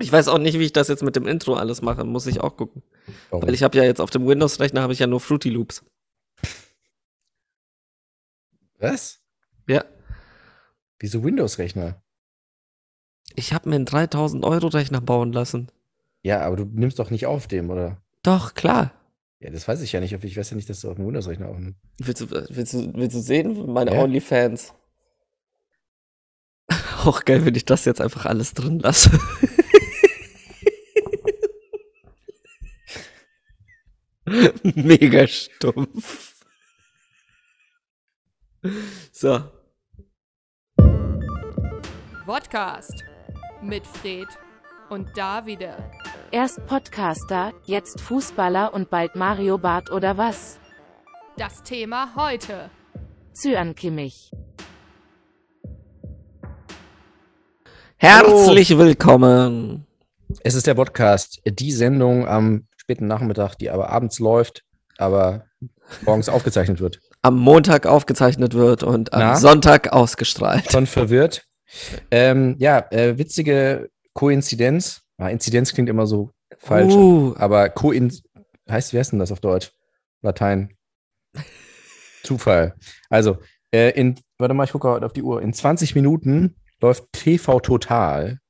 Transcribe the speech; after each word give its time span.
Ich 0.00 0.10
weiß 0.10 0.28
auch 0.28 0.38
nicht, 0.38 0.58
wie 0.58 0.64
ich 0.64 0.72
das 0.72 0.88
jetzt 0.88 1.02
mit 1.02 1.14
dem 1.14 1.26
Intro 1.26 1.54
alles 1.54 1.82
mache. 1.82 2.04
Muss 2.04 2.26
ich 2.26 2.40
auch 2.40 2.56
gucken. 2.56 2.82
Warum? 3.28 3.46
Weil 3.46 3.54
ich 3.54 3.62
habe 3.62 3.76
ja 3.76 3.84
jetzt 3.84 4.00
auf 4.00 4.10
dem 4.10 4.26
Windows-Rechner 4.26 4.80
habe 4.82 4.92
ich 4.94 4.98
ja 4.98 5.06
nur 5.06 5.20
Fruity 5.20 5.50
Loops. 5.50 5.84
Was? 8.78 9.20
Ja. 9.68 9.84
Wieso 10.98 11.22
Windows-Rechner? 11.22 12.02
Ich 13.36 13.52
habe 13.52 13.68
mir 13.68 13.76
einen 13.76 13.84
3000 13.84 14.42
Euro 14.44 14.68
Rechner 14.68 15.00
bauen 15.02 15.32
lassen. 15.32 15.70
Ja, 16.22 16.40
aber 16.40 16.56
du 16.56 16.64
nimmst 16.64 16.98
doch 16.98 17.10
nicht 17.10 17.26
auf 17.26 17.46
dem, 17.46 17.70
oder? 17.70 18.02
Doch, 18.22 18.54
klar. 18.54 18.92
Ja, 19.38 19.50
das 19.50 19.68
weiß 19.68 19.80
ich 19.82 19.92
ja 19.92 20.00
nicht. 20.00 20.12
Ich 20.12 20.36
weiß 20.36 20.50
ja 20.50 20.56
nicht, 20.56 20.68
dass 20.68 20.80
du 20.80 20.90
auf 20.90 20.96
dem 20.96 21.06
Windows-Rechner 21.06 21.48
aufnimmst. 21.48 21.78
Willst 21.98 22.20
du, 22.22 22.30
willst 22.30 22.72
du, 22.74 22.92
willst 22.94 23.16
du 23.16 23.20
sehen? 23.20 23.70
Meine 23.72 23.94
Ja. 23.94 24.02
Onlyfans. 24.02 24.72
Auch 27.04 27.24
geil, 27.24 27.44
wenn 27.44 27.54
ich 27.54 27.64
das 27.64 27.84
jetzt 27.84 28.00
einfach 28.00 28.24
alles 28.26 28.54
drin 28.54 28.78
lasse. 28.78 29.10
Mega 34.62 35.26
stumpf. 35.26 36.36
So. 39.10 39.40
Podcast 42.26 43.02
mit 43.60 43.84
Fred 43.86 44.28
und 44.88 45.08
Davide. 45.16 45.74
Erst 46.30 46.64
Podcaster, 46.66 47.52
jetzt 47.64 48.00
Fußballer 48.00 48.72
und 48.72 48.88
bald 48.88 49.16
Mario 49.16 49.58
Bart 49.58 49.90
oder 49.90 50.16
was? 50.16 50.60
Das 51.36 51.64
Thema 51.64 52.14
heute. 52.14 52.70
Zyankimmich. 53.32 54.30
Herzlich 57.96 58.78
willkommen. 58.78 59.86
Es 60.44 60.54
ist 60.54 60.68
der 60.68 60.74
Podcast, 60.74 61.40
die 61.44 61.72
Sendung 61.72 62.28
am 62.28 62.68
späten 62.90 63.06
Nachmittag, 63.06 63.54
die 63.54 63.70
aber 63.70 63.90
abends 63.90 64.18
läuft, 64.18 64.64
aber 64.98 65.44
morgens 66.02 66.28
aufgezeichnet 66.28 66.80
wird. 66.80 66.98
Am 67.22 67.38
Montag 67.38 67.86
aufgezeichnet 67.86 68.54
wird 68.54 68.82
und 68.82 69.12
am 69.12 69.20
Na? 69.20 69.36
Sonntag 69.36 69.92
ausgestrahlt. 69.92 70.72
Schon 70.72 70.86
verwirrt. 70.86 71.46
Ähm, 72.10 72.56
ja, 72.58 72.84
äh, 72.90 73.16
witzige 73.16 73.90
Koinzidenz. 74.12 75.02
Ah, 75.18 75.28
Inzidenz 75.28 75.72
klingt 75.72 75.88
immer 75.88 76.08
so 76.08 76.32
falsch, 76.58 76.92
Uh, 76.92 77.34
aber 77.38 77.68
Koin 77.68 78.12
heißt, 78.68 78.92
wie 78.92 78.98
heißt 78.98 79.12
denn 79.12 79.20
das 79.20 79.30
auf 79.30 79.38
Deutsch? 79.38 79.70
Latein. 80.22 80.74
Zufall. 82.24 82.74
Also, 83.08 83.38
äh, 83.72 83.90
in, 83.90 84.16
warte 84.38 84.54
mal, 84.54 84.64
ich 84.64 84.72
gucke 84.72 84.88
heute 84.88 85.06
auf 85.06 85.12
die 85.12 85.22
Uhr. 85.22 85.42
In 85.42 85.52
20 85.52 85.94
Minuten 85.94 86.56
läuft 86.80 87.04
TV 87.12 87.60
Total. 87.60 88.40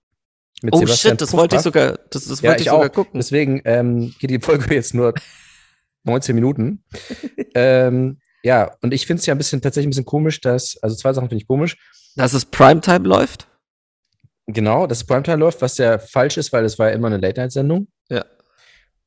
Mit 0.63 0.75
oh 0.75 0.79
Sebastian 0.79 1.13
shit, 1.13 1.21
das 1.21 1.33
wollte 1.33 1.57
ich 1.57 1.63
sogar, 1.63 1.99
das, 2.11 2.27
das 2.27 2.41
Ja, 2.41 2.51
wollte 2.51 2.61
ich, 2.63 2.67
ich 2.67 2.73
sogar 2.73 2.89
auch. 2.91 2.93
gucken. 2.93 3.19
Deswegen 3.21 3.63
ähm, 3.65 4.15
geht 4.19 4.31
die 4.31 4.41
Folge 4.41 4.75
jetzt 4.75 4.95
nur 4.95 5.15
19 6.05 6.35
Minuten. 6.35 6.85
ähm, 7.55 8.21
ja, 8.43 8.75
und 8.83 8.93
ich 8.93 9.07
finde 9.07 9.21
es 9.21 9.27
ja 9.27 9.35
ein 9.35 9.39
bisschen 9.39 9.61
tatsächlich 9.63 9.89
ein 9.89 9.91
bisschen 9.91 10.05
komisch, 10.05 10.41
dass, 10.41 10.77
also 10.83 10.97
zwei 10.97 11.13
Sachen 11.13 11.29
finde 11.29 11.43
ich 11.43 11.49
komisch. 11.49 11.77
Dass 12.17 12.33
es 12.33 12.45
Primetime 12.45 13.07
läuft? 13.07 13.47
Genau, 14.47 14.87
dass 14.87 15.05
Primetime 15.05 15.37
läuft, 15.37 15.63
was 15.63 15.79
ja 15.79 15.99
falsch 15.99 16.37
ist, 16.37 16.53
weil 16.53 16.65
es 16.65 16.79
war 16.79 16.89
ja 16.89 16.95
immer 16.95 17.07
eine 17.07 17.19
Late-Night-Sendung. 17.19 17.89
Ja. 18.09 18.25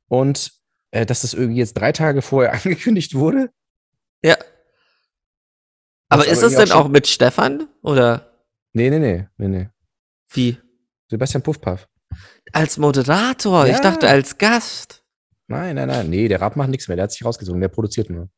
Und 0.08 0.52
äh, 0.92 1.06
dass 1.06 1.22
das 1.22 1.34
irgendwie 1.34 1.60
jetzt 1.60 1.74
drei 1.74 1.92
Tage 1.92 2.22
vorher 2.22 2.54
angekündigt 2.66 3.16
wurde. 3.16 3.50
Ja. 4.24 4.38
Aber 6.10 6.26
ist 6.28 6.38
aber 6.38 6.48
es 6.48 6.54
irgendwie 6.54 6.66
denn 6.66 6.72
auch 6.72 6.86
auch 6.86 6.90
mit 6.90 7.08
Stefan? 7.08 7.68
Oder 7.82 8.30
Nee, 8.74 8.90
nee, 8.90 9.00
nee, 9.00 9.28
nee, 9.38 9.48
nee. 9.48 9.70
wie? 10.32 10.58
Sebastian 11.14 11.44
Puffpaff. 11.44 11.88
Als 12.52 12.78
Moderator? 12.78 13.66
Ich 13.68 13.74
Ja. 13.74 13.82
dachte 13.82 14.10
als 14.10 14.38
Gast. 14.38 15.04
Nein, 15.48 15.76
nein, 15.76 15.88
nein. 15.88 16.10
Nee, 16.10 16.28
der 16.28 16.42
Rap 16.42 16.56
macht 16.56 16.70
nichts 16.70 16.88
mehr. 16.88 16.96
Der 16.96 17.04
hat 17.04 17.12
sich 17.12 17.24
rausgezogen. 17.24 17.62
Der 17.62 17.68
produziert 17.68 18.10
nur. 18.10 18.30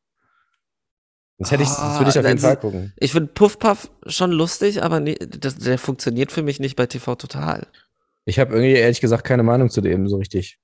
Das 1.38 1.50
hätte 1.50 1.62
ich, 1.62 1.68
das 1.68 1.78
Ah, 1.78 1.98
würde 1.98 2.10
ich 2.10 2.18
auf 2.18 2.24
jeden 2.26 2.38
Fall 2.38 2.56
gucken. 2.56 2.92
Ich 2.96 3.12
finde 3.12 3.32
Puffpuff 3.32 3.90
schon 4.06 4.30
lustig, 4.32 4.82
aber 4.82 5.00
nee, 5.00 5.14
das, 5.16 5.56
der 5.56 5.78
funktioniert 5.78 6.32
für 6.32 6.42
mich 6.42 6.60
nicht 6.60 6.76
bei 6.76 6.86
TV 6.86 7.14
Total. 7.14 7.66
Ich 8.24 8.38
habe 8.38 8.52
irgendwie 8.54 8.72
ehrlich 8.74 9.00
gesagt 9.00 9.24
keine 9.24 9.42
Meinung 9.42 9.68
zu 9.70 9.80
dem 9.80 10.08
so 10.08 10.16
richtig. 10.16 10.58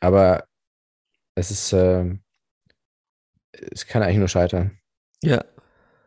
Aber 0.00 0.44
es 1.34 1.50
ist, 1.50 1.72
ähm, 1.72 2.22
es 3.52 3.86
kann 3.86 4.02
eigentlich 4.02 4.18
nur 4.18 4.28
scheitern. 4.28 4.78
Ja. 5.22 5.44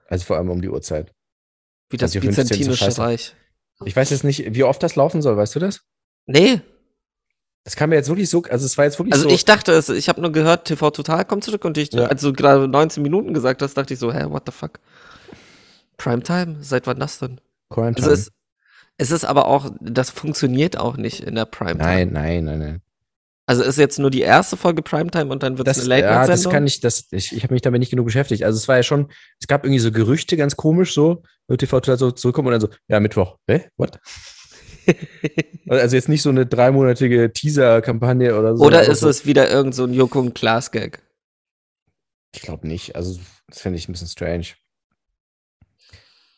Also 0.08 0.26
vor 0.26 0.38
allem 0.38 0.50
um 0.50 0.62
die 0.62 0.70
Uhrzeit. 0.70 1.12
Wie 1.90 1.98
das 1.98 2.14
20.15 2.14 2.18
ist 2.18 2.24
so 2.24 2.44
Byzantinische. 2.44 2.98
Reich. 3.02 3.36
Ich 3.86 3.96
weiß 3.96 4.10
jetzt 4.12 4.24
nicht, 4.24 4.54
wie 4.56 4.64
oft 4.64 4.82
das 4.84 4.96
laufen 4.96 5.22
soll, 5.22 5.38
weißt 5.38 5.56
du 5.56 5.60
das? 5.60 5.82
Nee, 6.26 6.62
Das 7.66 7.76
kam 7.78 7.90
mir 7.92 7.96
jetzt 7.96 8.10
wirklich 8.10 8.30
so, 8.30 8.44
also 8.44 8.66
es 8.66 8.78
war 8.78 8.86
jetzt 8.86 9.00
wirklich 9.00 9.14
also 9.14 9.30
so. 9.30 9.34
ich 9.36 9.46
dachte 9.46 9.72
es, 9.74 9.88
ich 9.90 10.10
habe 10.10 10.20
nur 10.22 10.32
gehört, 10.32 10.66
TV 10.66 10.90
Total 10.92 11.24
kommt 11.26 11.44
zurück 11.46 11.64
und 11.66 11.78
ich, 11.78 11.94
Ja. 11.94 12.06
als 12.08 12.22
du 12.22 12.34
gerade 12.34 12.68
19 12.68 13.02
Minuten 13.04 13.34
gesagt 13.34 13.62
hast, 13.62 13.76
dachte 13.76 13.94
ich 13.94 14.00
so, 14.00 14.12
hä, 14.14 14.26
what 14.30 14.44
the 14.46 14.52
fuck? 14.52 14.80
Primetime? 15.98 16.58
Seit 16.62 16.88
wann 16.88 17.00
das 17.00 17.20
denn? 17.20 17.40
Quarantine. 17.70 18.08
Es 18.08 18.20
ist, 18.20 18.32
es 18.98 19.12
ist 19.12 19.26
aber 19.26 19.46
auch, 19.48 19.70
das 19.80 20.10
funktioniert 20.10 20.78
auch 20.78 20.98
nicht 20.98 21.22
in 21.22 21.36
der 21.36 21.46
Primetime. 21.46 21.84
nein, 21.84 22.10
nein, 22.12 22.44
nein, 22.46 22.60
nein. 22.60 22.82
Also 23.46 23.64
ist 23.64 23.78
jetzt 23.78 24.00
nur 24.00 24.10
die 24.10 24.22
erste 24.22 24.56
Folge 24.56 24.82
Primetime 24.82 25.30
und 25.30 25.44
dann 25.44 25.58
wird 25.58 25.68
es 25.68 25.84
eine 25.84 26.00
ja, 26.00 26.26
das 26.26 26.50
kann 26.50 26.66
ich, 26.66 26.80
das, 26.80 27.08
ich, 27.12 27.36
ich 27.36 27.44
habe 27.44 27.54
mich 27.54 27.62
damit 27.62 27.80
nicht 27.80 27.90
genug 27.90 28.06
beschäftigt. 28.06 28.44
Also 28.44 28.58
es 28.58 28.70
war 28.70 28.78
ja 28.78 28.84
schon, 28.84 29.12
es 29.40 29.48
gab 29.48 29.66
irgendwie 29.66 29.80
so 29.80 29.92
Gerüchte, 29.92 30.38
ganz 30.38 30.56
komisch 30.56 30.94
so, 30.94 31.24
wird 31.48 31.60
TV 31.60 31.82
total 31.82 31.98
so 31.98 32.12
zurückkommen 32.12 32.48
und 32.48 32.52
dann 32.54 32.62
so, 32.62 32.70
ja, 32.88 33.02
Mittwoch. 33.02 33.38
Hä? 33.48 33.70
What? 33.78 34.00
Also 35.70 35.96
jetzt 35.96 36.10
nicht 36.10 36.22
so 36.22 36.30
eine 36.30 36.46
dreimonatige 36.46 37.32
Teaser-Kampagne 37.32 38.38
oder 38.38 38.58
so. 38.58 38.66
Oder 38.66 38.84
ist 38.84 39.00
so, 39.00 39.08
es 39.08 39.26
wieder 39.26 39.50
irgend 39.50 39.74
so 39.74 39.86
ein 39.86 39.94
Joko 39.94 40.20
und 40.20 40.36
Klaas 40.36 40.72
Gag? 40.72 41.02
Ich 42.36 42.42
glaube 42.42 42.68
nicht. 42.68 42.98
Also, 42.98 43.18
das 43.48 43.62
finde 43.62 43.80
ich 43.80 43.88
ein 43.88 43.94
bisschen 43.94 44.10
strange. 44.10 44.48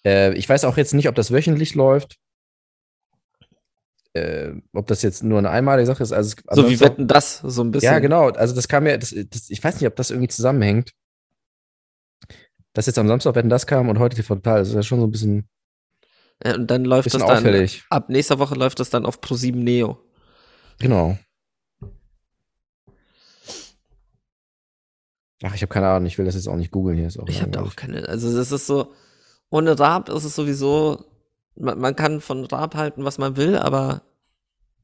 Äh, 0.05 0.33
ich 0.35 0.47
weiß 0.47 0.63
auch 0.65 0.77
jetzt 0.77 0.93
nicht, 0.93 1.09
ob 1.09 1.15
das 1.15 1.31
wöchentlich 1.31 1.73
läuft. 1.73 2.17
Äh, 4.15 4.53
ob 4.73 4.87
das 4.87 5.01
jetzt 5.01 5.23
nur 5.23 5.37
eine 5.39 5.49
einmalige 5.49 5.85
Sache 5.87 6.01
ist. 6.01 6.13
Also, 6.13 6.35
es- 6.47 6.55
So 6.55 6.69
wie 6.69 6.79
wetten 6.79 7.07
das 7.07 7.39
so 7.39 7.61
ein 7.63 7.71
bisschen. 7.71 7.91
Ja, 7.91 7.99
genau. 7.99 8.29
Also, 8.29 8.55
das 8.55 8.67
kam 8.69 8.87
ja, 8.87 8.95
das, 8.97 9.13
das, 9.29 9.49
ich 9.49 9.61
weiß 9.63 9.75
nicht, 9.75 9.87
ob 9.87 9.95
das 9.97 10.09
irgendwie 10.09 10.29
zusammenhängt. 10.29 10.91
Dass 12.73 12.85
jetzt 12.85 12.97
am 12.97 13.07
Samstag 13.07 13.35
Wetten 13.35 13.49
das 13.49 13.67
kam 13.67 13.89
und 13.89 13.99
heute 13.99 14.15
TV 14.15 14.35
Total. 14.35 14.59
Das 14.59 14.69
ist 14.69 14.73
ja 14.75 14.83
schon 14.83 14.99
so 15.01 15.07
ein 15.07 15.11
bisschen, 15.11 15.49
Äh, 16.39 16.55
Und 16.55 16.67
dann 16.71 16.85
läuft 16.85 17.13
das 17.13 17.21
dann, 17.21 17.23
auffällig. 17.39 17.83
ab 17.89 18.09
nächster 18.09 18.39
Woche 18.39 18.55
läuft 18.55 18.79
das 18.79 18.89
dann 18.89 19.05
auf 19.05 19.19
Pro7 19.19 19.55
Neo. 19.55 19.97
Genau. 20.79 21.17
Ach, 25.43 25.53
ich 25.53 25.61
habe 25.61 25.73
keine 25.73 25.87
Ahnung. 25.87 26.07
Ich 26.07 26.17
will 26.17 26.25
das 26.25 26.35
jetzt 26.35 26.47
auch 26.47 26.55
nicht 26.55 26.71
googeln 26.71 26.97
hier. 26.97 27.07
Ist 27.07 27.19
auch 27.19 27.27
Ich 27.27 27.41
habe 27.41 27.51
da 27.51 27.61
auch 27.63 27.75
keine, 27.75 28.07
also 28.07 28.35
das 28.35 28.51
ist 28.51 28.67
so, 28.67 28.93
ohne 29.49 29.77
Raab 29.77 30.09
ist 30.09 30.23
es 30.23 30.35
sowieso, 30.35 31.03
man, 31.55 31.79
man 31.79 31.95
kann 31.95 32.21
von 32.21 32.45
Raab 32.45 32.75
halten, 32.75 33.03
was 33.03 33.17
man 33.17 33.35
will, 33.37 33.57
aber 33.57 34.01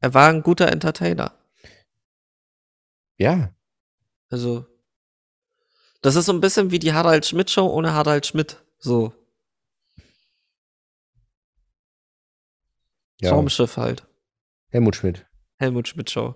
er 0.01 0.13
war 0.13 0.27
ein 0.29 0.43
guter 0.43 0.67
Entertainer. 0.71 1.33
Ja, 3.17 3.53
Also, 4.29 4.65
das 6.01 6.15
ist 6.15 6.25
so 6.25 6.33
ein 6.33 6.41
bisschen 6.41 6.71
wie 6.71 6.79
die 6.79 6.93
Harald 6.93 7.25
Schmidt 7.25 7.51
Show 7.51 7.67
ohne 7.67 7.93
Harald 7.93 8.25
Schmidt. 8.25 8.63
So, 8.79 9.13
ja. 13.19 13.29
Traumschiff 13.29 13.77
halt. 13.77 14.07
Helmut 14.69 14.95
Schmidt. 14.95 15.25
Helmut 15.59 15.87
Schmidt 15.87 16.09
Show. 16.09 16.33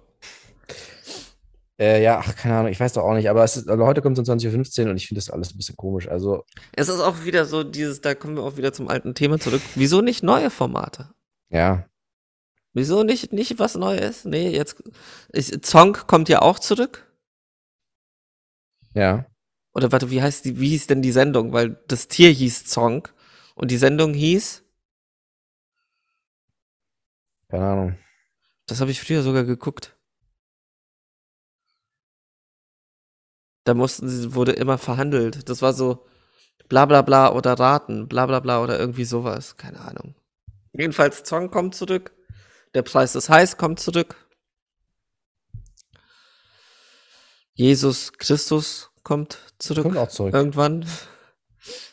Äh, 1.77 2.01
ja, 2.03 2.19
ach, 2.19 2.35
keine 2.35 2.55
Ahnung, 2.57 2.71
ich 2.71 2.79
weiß 2.79 2.93
doch 2.93 3.03
auch 3.03 3.15
nicht, 3.15 3.29
aber 3.29 3.43
es 3.43 3.57
ist, 3.57 3.67
also 3.67 3.85
heute 3.85 4.01
kommt 4.01 4.17
es 4.17 4.29
um 4.29 4.35
20.15 4.37 4.83
Uhr 4.85 4.91
und 4.91 4.97
ich 4.97 5.07
finde 5.07 5.19
das 5.19 5.29
alles 5.29 5.53
ein 5.53 5.57
bisschen 5.57 5.75
komisch. 5.75 6.07
Also, 6.07 6.45
Es 6.73 6.87
ist 6.87 7.01
auch 7.01 7.25
wieder 7.25 7.45
so 7.45 7.63
dieses, 7.63 7.99
da 7.99 8.15
kommen 8.15 8.35
wir 8.37 8.43
auch 8.43 8.55
wieder 8.55 8.71
zum 8.71 8.87
alten 8.87 9.13
Thema 9.15 9.39
zurück. 9.39 9.61
Wieso 9.75 10.01
nicht 10.01 10.23
neue 10.23 10.49
Formate? 10.51 11.09
ja, 11.49 11.85
Wieso 12.75 13.03
nicht, 13.03 13.33
nicht 13.33 13.57
was 13.57 13.75
Neues? 13.75 14.25
Nee, 14.25 14.49
jetzt, 14.49 14.83
ich, 15.33 15.63
Zong 15.63 15.93
kommt 15.93 16.29
ja 16.29 16.41
auch 16.43 16.59
zurück. 16.59 17.11
ja. 18.93 19.25
Oder 19.73 19.91
warte, 19.91 20.09
wie 20.09 20.21
heißt 20.21 20.45
die, 20.45 20.59
wie 20.59 20.69
hieß 20.69 20.87
denn 20.87 21.01
die 21.01 21.11
Sendung? 21.11 21.51
Weil 21.51 21.71
das 21.87 22.07
Tier 22.07 22.29
hieß 22.31 22.65
Zong 22.65 23.09
und 23.55 23.71
die 23.71 23.77
Sendung 23.77 24.13
hieß, 24.13 24.63
Keine 27.49 27.65
Ahnung. 27.65 27.97
das 28.67 28.79
habe 28.81 28.91
ich 28.91 29.01
früher 29.01 29.21
sogar 29.21 29.43
geguckt. 29.43 29.97
Da 33.65 33.73
mussten 33.73 34.07
sie, 34.07 34.33
wurde 34.33 34.53
immer 34.53 34.77
verhandelt. 34.77 35.49
Das 35.49 35.61
war 35.61 35.73
so 35.73 36.05
bla 36.69 36.85
bla 36.85 37.01
bla 37.01 37.33
oder 37.33 37.53
raten, 37.59 38.07
bla 38.07 38.25
bla 38.27 38.39
bla 38.39 38.63
oder 38.63 38.79
irgendwie 38.79 39.05
sowas. 39.05 39.57
Keine 39.57 39.81
Ahnung. 39.81 40.15
Jedenfalls 40.73 41.23
Zong 41.23 41.51
kommt 41.51 41.75
zurück. 41.75 42.14
Der 42.75 42.81
Preis 42.81 43.15
ist 43.15 43.29
heiß 43.29 43.55
kommt 43.55 43.79
zurück. 43.79 44.15
Jesus 47.53 48.11
Christus 48.13 48.91
kommt 49.01 49.39
zurück. 49.59 49.83
Kommt 49.83 49.97
auch 49.97 50.09
zurück. 50.09 50.33
Irgendwann, 50.33 50.85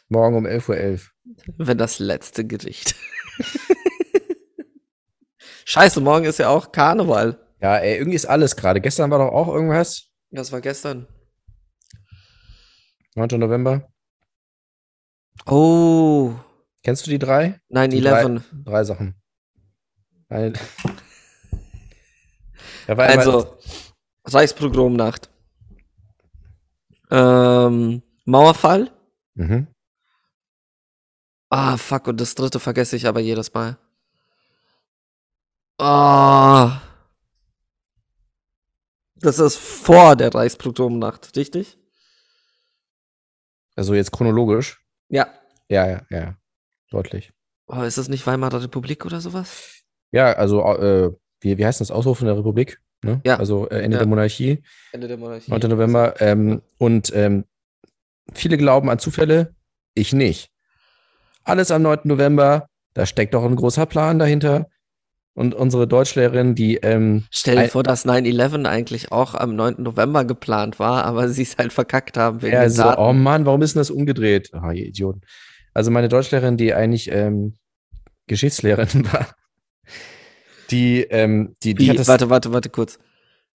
Morgen 0.09 0.37
um 0.37 0.45
11.11 0.45 0.93
Uhr. 0.93 1.01
wenn 1.57 1.79
das 1.79 2.01
letzte 2.01 2.45
Gericht. 2.45 2.97
Scheiße, 5.65 6.01
morgen 6.01 6.25
ist 6.25 6.41
ja 6.41 6.49
auch 6.49 6.73
Karneval. 6.73 7.39
Ja, 7.61 7.79
ey, 7.79 7.97
irgendwie 7.99 8.17
ist 8.17 8.27
alles 8.27 8.57
gerade. 8.57 8.81
Gestern 8.81 9.11
war 9.13 9.19
doch 9.21 9.33
auch 9.33 9.55
irgendwas. 9.55 10.09
Das 10.31 10.51
war 10.51 10.61
gestern. 10.61 11.07
9. 13.15 13.29
November. 13.39 13.89
Oh, 15.47 16.35
Kennst 16.83 17.07
du 17.07 17.11
die 17.11 17.21
drei? 17.21 17.61
Die 17.71 17.77
9-11. 17.77 18.43
Drei 18.65 18.83
Sachen. 18.83 19.22
Da 22.87 22.97
war 22.97 23.07
einmal- 23.07 23.27
Also, 23.27 23.59
Reichspogromnacht. 24.25 25.29
Ähm, 27.11 28.03
Mauerfall. 28.25 28.91
Mhm. 29.35 29.67
Ah, 31.51 31.77
fuck, 31.77 32.07
und 32.09 32.21
das 32.21 32.35
dritte 32.35 32.61
vergesse 32.61 32.97
ich 32.97 33.07
aber 33.07 33.21
jedes 33.21 33.53
Mal. 33.53 33.77
Ah. 35.79 36.81
Das 39.17 39.39
ist 39.39 39.57
vor 39.59 40.17
der 40.17 40.35
Reichspogromnacht, 40.35 41.37
richtig? 41.37 41.77
Also 43.77 43.95
jetzt 43.95 44.13
chronologisch. 44.13 44.81
Ja. 45.09 45.33
Ja, 45.69 45.87
ja, 45.87 46.07
ja. 46.11 46.37
Deutlich. 46.91 47.33
Oh, 47.67 47.83
ist 47.83 47.99
das 47.99 48.09
nicht 48.09 48.27
Weimarer 48.27 48.63
Republik 48.63 49.05
oder 49.07 49.21
sowas? 49.21 49.82
Ja, 50.13 50.33
also, 50.35 50.63
äh, 50.63 51.11
wie, 51.41 51.59
wie 51.59 51.67
heißt 51.67 51.81
das? 51.81 51.91
Ausrufen 51.91 52.27
der 52.27 52.37
Republik? 52.37 52.79
Ne? 53.05 53.21
Ja. 53.25 53.39
Also 53.39 53.69
äh, 53.69 53.81
Ende 53.83 53.97
Ja. 53.97 53.99
der 53.99 54.07
Monarchie, 54.09 54.63
Ende 54.93 55.09
der 55.09 55.17
Monarchie. 55.17 55.51
9. 55.51 55.61
November. 55.69 56.21
Ähm, 56.21 56.63
und 56.79 57.13
ähm, 57.15 57.45
viele 58.33 58.57
glauben 58.57 58.89
an 58.91 58.99
Zufälle, 59.01 59.55
ich 59.95 60.13
nicht. 60.13 60.51
Alles 61.43 61.73
am 61.73 61.83
9. 61.83 62.01
November, 62.05 62.69
da 62.95 63.05
steckt 63.07 63.35
doch 63.35 63.45
ein 63.45 63.57
großer 63.57 63.87
Plan 63.87 64.19
dahinter. 64.21 64.69
Und 65.35 65.55
unsere 65.55 65.89
Deutschlehrerin, 65.89 66.55
die, 66.55 66.77
ähm, 66.77 67.25
Stell 67.31 67.57
dir 67.57 67.69
vor, 67.69 67.83
dass 67.83 68.05
9-11 68.05 68.67
eigentlich 68.67 69.13
auch 69.13 69.35
am 69.35 69.57
9. 69.57 69.77
November 69.79 70.27
geplant 70.27 70.79
war, 70.79 71.05
aber 71.05 71.31
sie 71.31 71.43
es 71.43 71.57
halt 71.57 71.73
verkackt 71.73 72.19
haben 72.19 72.43
wegen 72.43 72.53
ja, 72.53 72.69
so, 72.69 72.83
Daten. 72.83 73.01
oh 73.01 73.13
Mann, 73.15 73.47
warum 73.47 73.63
ist 73.63 73.75
denn 73.75 73.81
das 73.81 73.91
umgedreht? 73.91 74.51
Ah, 74.53 74.73
ihr 74.73 74.87
Idioten. 74.87 75.23
Also 75.73 75.91
meine 75.91 76.09
Deutschlehrerin, 76.11 76.59
die 76.59 76.75
eigentlich 76.75 77.11
ähm, 77.11 77.55
Geschichtslehrerin 78.27 79.07
war, 79.13 79.27
die, 80.73 81.03
ähm, 81.03 81.55
die, 81.63 81.75
die 81.75 81.91
Wie, 81.91 81.97
das. 81.97 82.09
warte, 82.09 82.31
warte, 82.31 82.53
warte 82.53 82.71
kurz. 82.71 82.99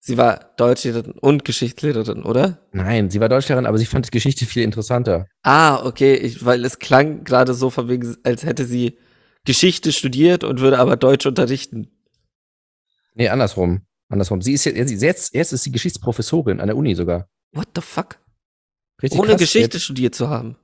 Sie 0.00 0.16
war 0.16 0.54
Deutschlehrerin 0.56 1.12
und 1.12 1.44
Geschichtslehrerin, 1.44 2.22
oder? 2.22 2.66
Nein, 2.72 3.10
sie 3.10 3.20
war 3.20 3.28
Deutschlehrerin, 3.28 3.66
aber 3.66 3.78
sie 3.78 3.86
fand 3.86 4.06
die 4.06 4.10
Geschichte 4.10 4.46
viel 4.46 4.62
interessanter. 4.62 5.26
Ah, 5.42 5.84
okay, 5.84 6.14
ich, 6.14 6.44
weil 6.44 6.64
es 6.64 6.78
klang 6.78 7.24
gerade 7.24 7.52
so 7.52 7.68
von 7.68 7.88
wegen, 7.88 8.16
als 8.22 8.44
hätte 8.44 8.64
sie 8.64 8.96
Geschichte 9.44 9.92
studiert 9.92 10.44
und 10.44 10.60
würde 10.60 10.78
aber 10.78 10.96
Deutsch 10.96 11.26
unterrichten. 11.26 11.90
Nee, 13.14 13.28
andersrum. 13.28 13.82
Andersrum. 14.08 14.40
Sie 14.40 14.52
ist 14.52 14.64
jetzt, 14.64 15.02
jetzt, 15.02 15.34
jetzt 15.34 15.52
ist 15.52 15.64
sie 15.64 15.72
Geschichtsprofessorin 15.72 16.60
an 16.60 16.68
der 16.68 16.76
Uni 16.76 16.94
sogar. 16.94 17.28
What 17.52 17.68
the 17.74 17.82
fuck? 17.82 18.20
Richtig 19.02 19.18
Ohne 19.18 19.30
krass. 19.30 19.40
Geschichte 19.40 19.80
studiert 19.80 20.14
zu 20.14 20.28
haben. 20.28 20.56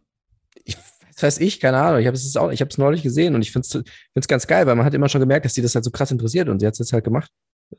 Was 1.14 1.22
weiß 1.22 1.38
ich, 1.40 1.60
keine 1.60 1.78
Ahnung. 1.78 2.00
Ich 2.00 2.06
habe 2.06 2.16
es 2.16 2.36
auch, 2.36 2.50
ich 2.50 2.60
habe 2.60 2.70
es 2.70 2.78
neulich 2.78 3.02
gesehen 3.02 3.34
und 3.34 3.42
ich 3.42 3.52
finde 3.52 3.84
es 4.14 4.28
ganz 4.28 4.46
geil, 4.46 4.66
weil 4.66 4.74
man 4.74 4.84
hat 4.84 4.94
immer 4.94 5.08
schon 5.08 5.20
gemerkt, 5.20 5.44
dass 5.44 5.54
sie 5.54 5.62
das 5.62 5.74
halt 5.74 5.84
so 5.84 5.90
krass 5.90 6.10
interessiert 6.10 6.48
und 6.48 6.60
sie 6.60 6.66
hat 6.66 6.74
es 6.74 6.78
jetzt 6.78 6.92
halt 6.92 7.04
gemacht. 7.04 7.30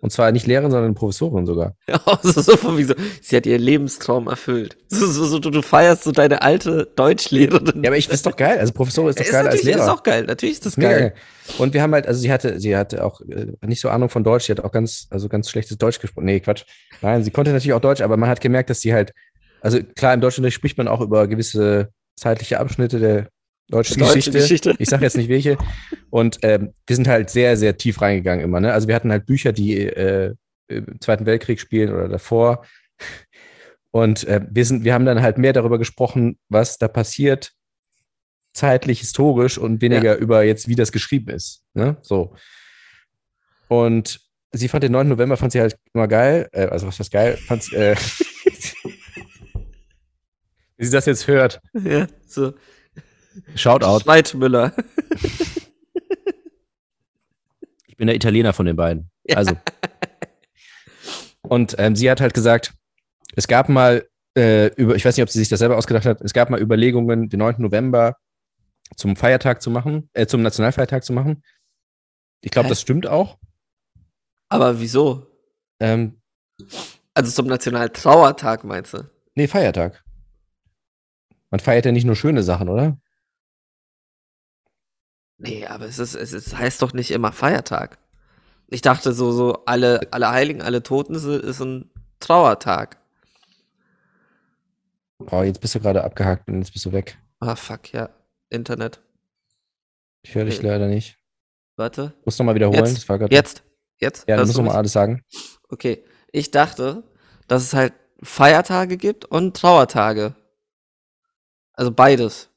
Und 0.01 0.11
zwar 0.11 0.31
nicht 0.31 0.45
Lehrerin, 0.45 0.71
sondern 0.71 0.93
Professorin 0.93 1.45
sogar. 1.45 1.75
Ja, 1.87 2.01
so, 2.21 2.41
so 2.41 2.77
wegen 2.77 2.87
so, 2.87 2.95
sie 3.21 3.37
hat 3.37 3.45
ihr 3.45 3.57
Lebenstraum 3.57 4.27
erfüllt. 4.27 4.77
So, 4.89 5.05
so, 5.07 5.25
so, 5.25 5.39
du, 5.39 5.61
feierst 5.61 6.03
so 6.03 6.11
deine 6.11 6.41
alte 6.41 6.91
Deutschlehrerin. 6.95 7.83
Ja, 7.83 7.89
aber 7.89 7.97
ich 7.97 8.09
ist 8.09 8.25
doch 8.25 8.35
geil. 8.35 8.59
Also 8.59 8.73
Professorin 8.73 9.11
ist 9.11 9.19
doch 9.19 9.31
geil 9.31 9.47
als 9.47 9.63
Lehrer. 9.63 9.83
ist 9.83 9.89
auch 9.89 10.03
geil. 10.03 10.25
Natürlich 10.25 10.55
ist 10.55 10.65
das 10.65 10.77
Mega 10.77 10.89
geil. 10.89 10.99
geil. 10.99 11.13
Und 11.59 11.73
wir 11.73 11.81
haben 11.81 11.93
halt, 11.93 12.07
also 12.07 12.19
sie 12.19 12.31
hatte, 12.31 12.59
sie 12.59 12.75
hatte 12.75 13.05
auch 13.05 13.21
äh, 13.21 13.53
nicht 13.65 13.79
so 13.79 13.89
Ahnung 13.89 14.09
von 14.09 14.23
Deutsch, 14.23 14.45
sie 14.45 14.51
hat 14.51 14.59
auch 14.59 14.71
ganz, 14.71 15.07
also 15.11 15.29
ganz 15.29 15.49
schlechtes 15.49 15.77
Deutsch 15.77 15.99
gesprochen. 15.99 16.25
Nee, 16.25 16.39
Quatsch. 16.39 16.63
Nein, 17.01 17.23
sie 17.23 17.31
konnte 17.31 17.51
natürlich 17.51 17.73
auch 17.73 17.81
Deutsch, 17.81 18.01
aber 18.01 18.17
man 18.17 18.29
hat 18.29 18.41
gemerkt, 18.41 18.69
dass 18.69 18.81
sie 18.81 18.93
halt, 18.93 19.13
also 19.61 19.79
klar, 19.95 20.13
im 20.13 20.21
Deutschunterricht 20.21 20.55
spricht 20.55 20.77
man 20.77 20.87
auch 20.87 21.01
über 21.01 21.27
gewisse 21.27 21.89
zeitliche 22.15 22.59
Abschnitte 22.59 22.99
der 22.99 23.29
deutschen 23.69 23.99
Deutsche 23.99 24.31
Geschichte. 24.31 24.31
Geschichte. 24.31 24.75
Ich 24.79 24.89
sage 24.89 25.03
jetzt 25.03 25.17
nicht 25.17 25.29
welche. 25.29 25.57
Und 26.09 26.39
ähm, 26.43 26.73
wir 26.87 26.95
sind 26.95 27.07
halt 27.07 27.29
sehr, 27.29 27.57
sehr 27.57 27.77
tief 27.77 28.01
reingegangen 28.01 28.43
immer. 28.43 28.59
Ne? 28.59 28.73
Also 28.73 28.87
wir 28.87 28.95
hatten 28.95 29.11
halt 29.11 29.25
Bücher, 29.25 29.51
die 29.51 29.79
äh, 29.79 30.33
im 30.67 30.99
Zweiten 31.01 31.25
Weltkrieg 31.25 31.59
spielen 31.59 31.93
oder 31.93 32.07
davor. 32.07 32.65
Und 33.91 34.25
äh, 34.25 34.41
wir, 34.49 34.65
sind, 34.65 34.83
wir 34.83 34.93
haben 34.93 35.05
dann 35.05 35.21
halt 35.21 35.37
mehr 35.37 35.53
darüber 35.53 35.77
gesprochen, 35.77 36.37
was 36.49 36.77
da 36.77 36.87
passiert, 36.87 37.53
zeitlich, 38.53 38.99
historisch 38.99 39.57
und 39.57 39.81
weniger 39.81 40.17
über 40.17 40.43
jetzt, 40.43 40.67
wie 40.67 40.75
das 40.75 40.91
geschrieben 40.91 41.29
ist. 41.29 41.63
Ne? 41.73 41.97
So. 42.01 42.35
Und 43.67 44.19
sie 44.51 44.67
fand 44.67 44.83
den 44.83 44.91
9. 44.91 45.07
November, 45.07 45.37
fand 45.37 45.51
sie 45.51 45.61
halt 45.61 45.77
immer 45.93 46.07
geil. 46.07 46.49
Äh, 46.51 46.67
also 46.67 46.87
was 46.87 46.99
was 46.99 47.09
geil, 47.09 47.37
fand 47.37 47.63
sie, 47.63 47.75
äh, 47.75 47.95
wie 50.77 50.85
sie 50.85 50.91
das 50.91 51.05
jetzt 51.05 51.27
hört. 51.27 51.61
Ja, 51.73 52.07
so. 52.27 52.53
Shoutout. 53.55 54.01
Schneidmüller. 54.03 54.73
Ich 57.87 57.97
bin 57.97 58.07
der 58.07 58.15
Italiener 58.17 58.51
von 58.51 58.65
den 58.65 58.75
beiden. 58.75 59.09
Also. 59.33 59.55
Und 61.43 61.75
ähm, 61.77 61.95
sie 61.95 62.11
hat 62.11 62.19
halt 62.19 62.33
gesagt, 62.33 62.73
es 63.37 63.47
gab 63.47 63.69
mal 63.69 64.05
äh, 64.37 64.67
über, 64.75 64.95
ich 64.95 65.05
weiß 65.05 65.15
nicht, 65.15 65.23
ob 65.23 65.29
sie 65.29 65.39
sich 65.39 65.47
das 65.49 65.59
selber 65.59 65.77
ausgedacht 65.77 66.05
hat, 66.05 66.19
es 66.21 66.33
gab 66.33 66.49
mal 66.49 66.61
Überlegungen, 66.61 67.29
den 67.29 67.39
9. 67.39 67.55
November 67.59 68.17
zum 68.97 69.15
Feiertag 69.15 69.61
zu 69.61 69.69
machen, 69.71 70.09
äh, 70.13 70.25
zum 70.25 70.41
Nationalfeiertag 70.41 71.05
zu 71.05 71.13
machen. 71.13 71.41
Ich 72.41 72.51
glaube, 72.51 72.67
das 72.69 72.81
stimmt 72.81 73.07
auch. 73.07 73.37
Aber 74.49 74.79
wieso? 74.79 75.27
Ähm, 75.79 76.21
Also 77.13 77.31
zum 77.31 77.47
Nationaltrauertag 77.47 78.63
meinst 78.65 78.93
du? 78.93 79.09
nee, 79.35 79.47
Feiertag. 79.47 80.03
Man 81.55 81.61
feiert 81.61 81.85
ja 81.85 81.93
nicht 81.93 82.03
nur 82.03 82.17
schöne 82.17 82.43
Sachen, 82.43 82.67
oder? 82.67 82.97
Nee, 85.37 85.65
aber 85.65 85.85
es 85.85 85.99
ist, 85.99 86.13
es 86.13 86.33
ist, 86.33 86.57
heißt 86.57 86.81
doch 86.81 86.91
nicht 86.91 87.11
immer 87.11 87.31
Feiertag. 87.31 87.97
Ich 88.67 88.81
dachte 88.81 89.13
so, 89.13 89.31
so 89.31 89.63
alle, 89.63 90.01
alle 90.11 90.31
Heiligen, 90.31 90.61
alle 90.61 90.83
Toten 90.83 91.15
ist, 91.15 91.23
ist 91.23 91.61
ein 91.61 91.89
Trauertag. 92.19 92.97
Oh, 95.31 95.43
jetzt 95.43 95.61
bist 95.61 95.75
du 95.75 95.79
gerade 95.79 96.03
abgehakt 96.03 96.49
und 96.49 96.57
jetzt 96.59 96.73
bist 96.73 96.83
du 96.83 96.91
weg. 96.91 97.17
Ah, 97.39 97.55
fuck, 97.55 97.93
ja. 97.93 98.09
Internet. 98.49 99.01
Ich 100.23 100.35
höre 100.35 100.43
dich 100.43 100.57
Okay. 100.57 100.67
leider 100.67 100.87
nicht. 100.87 101.17
Warte. 101.77 102.15
Muss 102.25 102.37
noch 102.37 102.45
mal 102.47 102.55
wiederholen. 102.55 102.83
Jetzt. 102.83 102.97
Das 102.97 103.07
war 103.07 103.17
grad- 103.17 103.31
Jetzt. 103.31 103.63
Jetzt? 104.01 104.27
Ja, 104.27 104.35
du 104.35 104.41
musst 104.41 104.55
du 104.55 104.59
noch 104.59 104.65
mal 104.65 104.71
mich? 104.73 104.77
alles 104.79 104.91
sagen. 104.91 105.23
Okay. 105.69 106.03
Ich 106.33 106.51
dachte, 106.51 107.03
dass 107.47 107.63
es 107.63 107.73
halt 107.73 107.93
Feiertage 108.21 108.97
gibt 108.97 109.23
und 109.23 109.55
Trauertage. 109.55 110.35
Also 111.75 111.91
beides. 111.91 112.49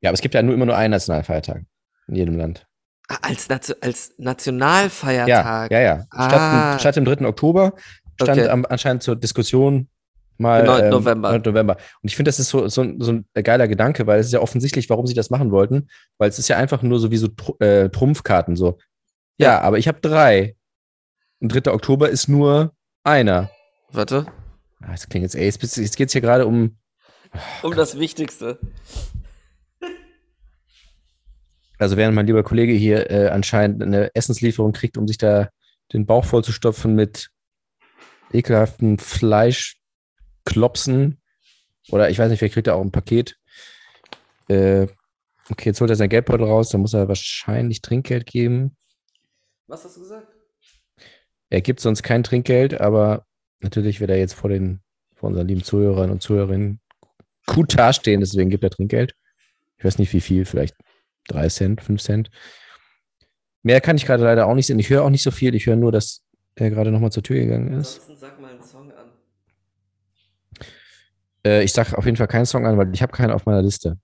Ja, 0.00 0.10
aber 0.10 0.14
es 0.14 0.20
gibt 0.20 0.34
ja 0.34 0.42
nur 0.42 0.54
immer 0.54 0.66
nur 0.66 0.76
einen 0.76 0.92
Nationalfeiertag 0.92 1.62
in 2.08 2.14
jedem 2.16 2.36
Land. 2.36 2.66
Ah, 3.08 3.18
Als, 3.22 3.48
Nation 3.48 3.76
als 3.80 4.08
Ja, 4.18 4.24
Nationalfeiertag. 4.24 5.70
ja, 5.70 5.80
ja. 5.80 6.06
Statt, 6.12 6.32
Ah. 6.32 6.72
im, 6.72 6.78
statt 6.78 6.96
im 6.96 7.04
3. 7.04 7.26
Oktober 7.26 7.74
stand 8.20 8.38
Okay. 8.40 8.48
am, 8.48 8.64
anscheinend 8.68 9.02
zur 9.02 9.16
Diskussion 9.16 9.88
mal 10.38 10.62
Den 10.62 10.66
9. 10.66 10.84
ähm, 10.84 10.90
November. 10.90 11.30
9. 11.32 11.42
November. 11.44 11.76
Und 12.02 12.08
ich 12.08 12.16
finde, 12.16 12.30
das 12.30 12.38
ist 12.40 12.48
so, 12.48 12.66
so, 12.68 12.82
ein- 12.82 13.00
so 13.00 13.12
ein 13.12 13.26
geiler 13.34 13.68
Gedanke, 13.68 14.06
weil 14.06 14.18
es 14.20 14.26
ist 14.26 14.32
ja 14.32 14.40
offensichtlich, 14.40 14.88
warum 14.90 15.06
sie 15.06 15.14
das 15.14 15.30
machen 15.30 15.50
wollten, 15.50 15.88
weil 16.18 16.28
es 16.28 16.38
ist 16.38 16.48
ja 16.48 16.56
einfach 16.56 16.82
nur 16.82 16.98
so 16.98 17.10
wie 17.10 17.16
so 17.18 17.28
äh, 17.60 17.88
Trumpfkarten 17.90 18.56
so. 18.56 18.78
Ja, 19.38 19.52
Ja. 19.52 19.60
aber 19.60 19.78
ich 19.78 19.88
habe 19.88 20.00
drei. 20.00 20.56
Und 21.40 21.48
3. 21.54 21.72
Oktober 21.72 22.08
ist 22.08 22.28
nur 22.28 22.72
einer. 23.04 23.50
Warte. 23.90 24.26
Ah, 24.80 24.92
Das 24.92 25.08
klingt 25.08 25.22
jetzt, 25.24 25.34
ey, 25.34 25.44
jetzt, 25.44 25.76
jetzt 25.76 25.96
geht's 25.96 26.12
hier 26.12 26.22
gerade 26.22 26.46
um, 26.46 26.78
Um 27.62 27.74
das 27.74 27.98
Wichtigste. 27.98 28.58
also 31.82 31.96
während 31.96 32.14
mein 32.14 32.26
lieber 32.26 32.44
Kollege 32.44 32.72
hier 32.72 33.10
äh, 33.10 33.28
anscheinend 33.28 33.82
eine 33.82 34.14
Essenslieferung 34.14 34.72
kriegt, 34.72 34.96
um 34.96 35.08
sich 35.08 35.18
da 35.18 35.50
den 35.92 36.06
Bauch 36.06 36.24
vollzustopfen 36.24 36.94
mit 36.94 37.30
ekelhaften 38.32 38.98
Fleischklopsen. 38.98 41.20
Oder 41.90 42.08
ich 42.10 42.18
weiß 42.18 42.30
nicht, 42.30 42.38
vielleicht 42.38 42.54
kriegt 42.54 42.68
er 42.68 42.76
auch 42.76 42.82
ein 42.82 42.92
Paket. 42.92 43.36
Äh, 44.48 44.86
okay, 45.50 45.70
jetzt 45.70 45.80
holt 45.80 45.90
er 45.90 45.96
sein 45.96 46.08
Geldbeutel 46.08 46.46
raus, 46.46 46.68
dann 46.70 46.82
muss 46.82 46.94
er 46.94 47.08
wahrscheinlich 47.08 47.82
Trinkgeld 47.82 48.26
geben. 48.26 48.76
Was 49.66 49.84
hast 49.84 49.96
du 49.96 50.02
gesagt? 50.02 50.28
Er 51.50 51.60
gibt 51.60 51.80
sonst 51.80 52.02
kein 52.02 52.22
Trinkgeld, 52.22 52.80
aber 52.80 53.26
natürlich 53.60 54.00
wird 54.00 54.10
er 54.10 54.18
jetzt 54.18 54.34
vor 54.34 54.50
den, 54.50 54.82
vor 55.14 55.28
unseren 55.28 55.48
lieben 55.48 55.64
Zuhörern 55.64 56.10
und 56.10 56.22
Zuhörerinnen 56.22 56.80
gut 57.46 57.78
dastehen, 57.78 58.20
deswegen 58.20 58.50
gibt 58.50 58.64
er 58.64 58.70
Trinkgeld. 58.70 59.14
Ich 59.78 59.84
weiß 59.84 59.98
nicht 59.98 60.12
wie 60.12 60.20
viel, 60.20 60.44
vielleicht 60.44 60.76
drei 61.26 61.48
Cent, 61.48 61.82
fünf 61.82 62.00
Cent. 62.02 62.30
Mehr 63.62 63.80
kann 63.80 63.96
ich 63.96 64.06
gerade 64.06 64.24
leider 64.24 64.46
auch 64.46 64.54
nicht 64.54 64.66
sehen. 64.66 64.78
Ich 64.78 64.90
höre 64.90 65.02
auch 65.02 65.10
nicht 65.10 65.22
so 65.22 65.30
viel. 65.30 65.54
Ich 65.54 65.66
höre 65.66 65.76
nur, 65.76 65.92
dass 65.92 66.22
er 66.54 66.70
gerade 66.70 66.90
nochmal 66.90 67.12
zur 67.12 67.22
Tür 67.22 67.38
gegangen 67.38 67.72
ist. 67.74 68.00
Ansonsten 68.00 68.16
sag 68.16 68.40
mal 68.40 68.50
einen 68.50 68.62
Song 68.62 68.92
an. 68.92 69.10
Äh, 71.46 71.64
ich 71.64 71.72
sage 71.72 71.96
auf 71.96 72.04
jeden 72.04 72.16
Fall 72.16 72.28
keinen 72.28 72.46
Song 72.46 72.66
an, 72.66 72.76
weil 72.76 72.92
ich 72.92 73.02
habe 73.02 73.12
keinen 73.12 73.30
auf 73.30 73.46
meiner 73.46 73.62
Liste. 73.62 73.98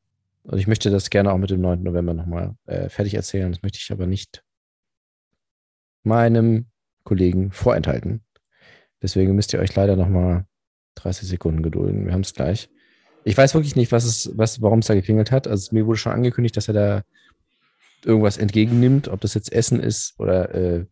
Und 0.45 0.59
ich 0.59 0.67
möchte 0.67 0.91
das 0.91 1.11
gerne 1.11 1.33
auch 1.33 1.39
mit 1.39 1.51
dem 1.51 1.61
9. 1.61 1.83
November 1.83 2.15
nochmal 2.15 2.55
äh, 2.67 2.89
fertig 2.89 3.15
erzählen. 3.15 3.53
Das 3.53 3.63
möchte 3.63 3.79
ich 3.83 3.91
aber 3.93 4.07
nicht 4.07 4.43
meinem 6.05 6.67
Kollegen 7.05 7.53
vorenthalten. 7.53 8.25
Deswegen 9.03 9.35
müsst 9.35 9.53
ihr 9.53 9.61
euch 9.61 9.75
leider 9.75 9.97
nochmal 9.97 10.47
30 10.97 11.29
Sekunden 11.29 11.63
gedulden. 11.63 12.07
Wir 12.07 12.13
haben 12.13 12.23
es 12.23 12.35
gleich. 12.35 12.71
Ich 13.29 13.37
weiß 13.37 13.53
wirklich 13.53 13.77
nicht, 13.77 13.93
was 13.93 14.05
es, 14.05 14.31
was, 14.39 14.63
warum 14.63 14.79
es 14.79 14.87
da 14.87 14.95
geklingelt 14.95 15.31
hat. 15.31 15.47
Also 15.47 15.75
mir 15.75 15.85
wurde 15.85 15.99
schon 15.99 16.13
angekündigt, 16.13 16.57
dass 16.57 16.69
er 16.69 16.73
da 16.73 17.03
irgendwas 18.03 18.39
entgegennimmt, 18.39 19.09
ob 19.09 19.21
das 19.21 19.35
jetzt 19.35 19.53
Essen 19.53 19.81
ist 19.81 20.19
oder 20.19 20.55
äh, 20.55 20.87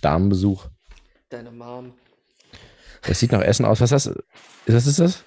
Damenbesuch. 0.00 0.68
Deine 1.28 1.50
Mom. 1.50 1.92
Das 3.02 3.18
sieht 3.18 3.32
nach 3.32 3.40
Essen 3.40 3.64
aus. 3.64 3.80
Was 3.80 3.90
ist 3.90 4.06
das? 4.06 4.22
Was 4.68 4.86
ist 4.86 5.00
das? 5.00 5.24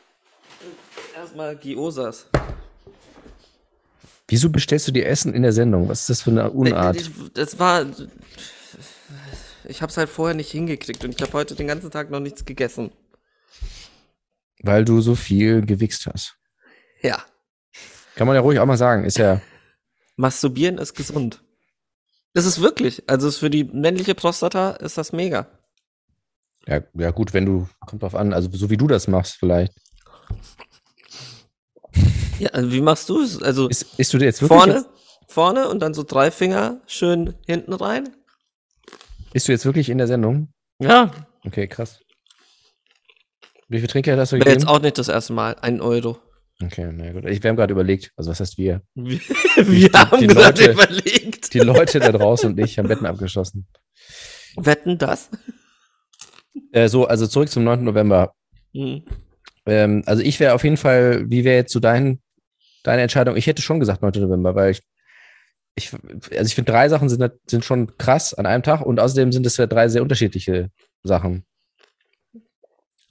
Erstmal 1.14 1.58
Giosas. 1.58 2.28
Wieso 4.30 4.50
bestellst 4.50 4.88
du 4.88 4.94
dir 4.94 5.08
Essen 5.08 5.34
in 5.34 5.42
der 5.42 5.52
Sendung? 5.52 5.90
Was 5.90 6.02
ist 6.02 6.10
das 6.10 6.22
für 6.22 6.32
eine 6.32 6.52
Unart? 6.52 6.96
Ich, 6.96 7.12
das 7.34 7.60
war. 7.60 7.86
Ich 9.66 9.82
hab's 9.82 9.98
halt 9.98 10.08
vorher 10.08 10.36
nicht 10.36 10.52
hingekriegt 10.52 11.04
und 11.04 11.16
ich 11.16 11.22
habe 11.22 11.34
heute 11.34 11.54
den 11.54 11.68
ganzen 11.68 11.92
Tag 11.92 12.12
noch 12.12 12.22
nichts 12.22 12.46
gegessen. 12.46 12.92
Weil 14.62 14.86
du 14.86 15.02
so 15.02 15.16
viel 15.16 15.66
gewichst 15.66 16.06
hast. 16.06 16.38
Ja. 17.06 17.24
Kann 18.16 18.28
man 18.28 18.36
ja 18.36 18.42
ruhig 18.42 18.60
auch 18.60 18.66
mal 18.66 18.78
sagen. 18.78 19.04
Ist 19.06 19.18
ja. 19.18 19.42
Masturbieren 20.18 20.78
ist 20.78 20.94
gesund. 20.96 21.44
Das 22.34 22.46
ist 22.46 22.62
wirklich. 22.62 23.04
Also 23.10 23.28
ist 23.28 23.38
für 23.38 23.50
die 23.50 23.64
männliche 23.66 24.16
Prostata 24.16 24.72
ist 24.72 24.98
das 24.98 25.12
mega. 25.14 25.48
Ja, 26.68 26.82
ja, 26.94 27.12
gut, 27.12 27.34
wenn 27.34 27.46
du, 27.46 27.68
kommt 27.86 28.02
drauf 28.02 28.16
an, 28.16 28.34
also 28.34 28.50
so 28.52 28.70
wie 28.70 28.78
du 28.78 28.88
das 28.88 29.08
machst, 29.08 29.36
vielleicht. 29.40 29.74
Ja, 32.40 32.50
also 32.50 32.72
wie 32.72 32.82
machst 32.82 33.08
du 33.10 33.22
es? 33.22 33.42
Also 33.42 33.68
Ist, 33.70 33.98
isst 34.00 34.14
du 34.14 34.18
dir 34.18 34.26
jetzt 34.26 34.42
wirklich 34.42 34.58
vorne, 34.60 34.74
Jetzt, 34.74 34.90
vorne 35.28 35.70
und 35.70 35.80
dann 35.80 35.94
so 35.94 36.04
drei 36.04 36.32
Finger 36.32 36.82
schön 36.88 37.36
hinten 37.46 37.74
rein. 37.74 38.10
isst 39.34 39.48
du 39.48 39.52
jetzt 39.52 39.66
wirklich 39.66 39.90
in 39.90 39.98
der 39.98 40.08
Sendung? 40.08 40.52
Ja, 40.80 41.12
Okay, 41.46 41.68
krass. 41.68 42.00
Wie 43.68 43.78
viel 43.80 43.88
Trinkgeld 43.88 44.20
hast 44.20 44.32
du 44.32 44.38
wäre 44.38 44.50
jetzt 44.50 44.62
gegeben? 44.62 44.76
auch 44.76 44.82
nicht 44.82 44.98
das 44.98 45.08
erste 45.10 45.34
Mal. 45.34 45.56
Ein 45.62 45.80
Euro. 45.80 46.18
Okay, 46.64 46.90
na 46.94 47.12
gut. 47.12 47.26
Ich, 47.26 47.44
wir 47.44 47.50
haben 47.50 47.58
gerade 47.58 47.74
überlegt, 47.74 48.12
also 48.16 48.32
was 48.32 48.40
heißt 48.40 48.58
wir? 48.58 48.82
Wir, 48.94 49.20
wir 49.58 49.90
haben 49.94 50.22
die 50.22 50.28
gerade 50.28 50.62
Leute- 50.66 50.72
überlegt. 50.72 51.54
Die 51.54 51.60
Leute 51.60 52.00
da 52.00 52.12
draußen 52.12 52.52
und 52.52 52.60
ich 52.60 52.80
haben 52.80 52.88
Wetten 52.90 53.06
abgeschlossen. 53.06 53.68
Wetten 54.56 54.98
das? 54.98 55.30
Äh, 56.72 56.88
so, 56.88 57.06
also 57.08 57.28
zurück 57.28 57.50
zum 57.50 57.66
9. 57.66 57.84
November. 57.84 58.34
Hm. 58.74 59.04
Ähm, 59.66 60.04
also 60.06 60.22
ich 60.24 60.40
wäre 60.40 60.54
auf 60.54 60.64
jeden 60.64 60.78
Fall, 60.78 61.30
wie 61.30 61.44
wäre 61.44 61.58
jetzt 61.58 61.74
so 61.74 61.80
dein, 61.82 62.22
deine 62.84 63.02
Entscheidung? 63.02 63.36
Ich 63.36 63.48
hätte 63.48 63.62
schon 63.62 63.80
gesagt 63.82 64.02
9. 64.02 64.14
November, 64.22 64.56
weil 64.56 64.72
ich, 64.72 64.82
ich 65.76 65.92
also 65.94 66.46
ich 66.46 66.56
finde, 66.56 66.72
drei 66.72 66.88
Sachen 66.88 67.10
sind, 67.10 67.32
sind 67.48 67.66
schon 67.66 67.98
krass 67.98 68.34
an 68.34 68.46
einem 68.46 68.64
Tag 68.64 68.82
und 68.82 69.00
außerdem 69.02 69.34
sind 69.34 69.46
es 69.46 69.58
ja 69.58 69.68
drei 69.68 69.90
sehr 69.90 70.02
unterschiedliche 70.04 70.70
Sachen. 71.04 71.46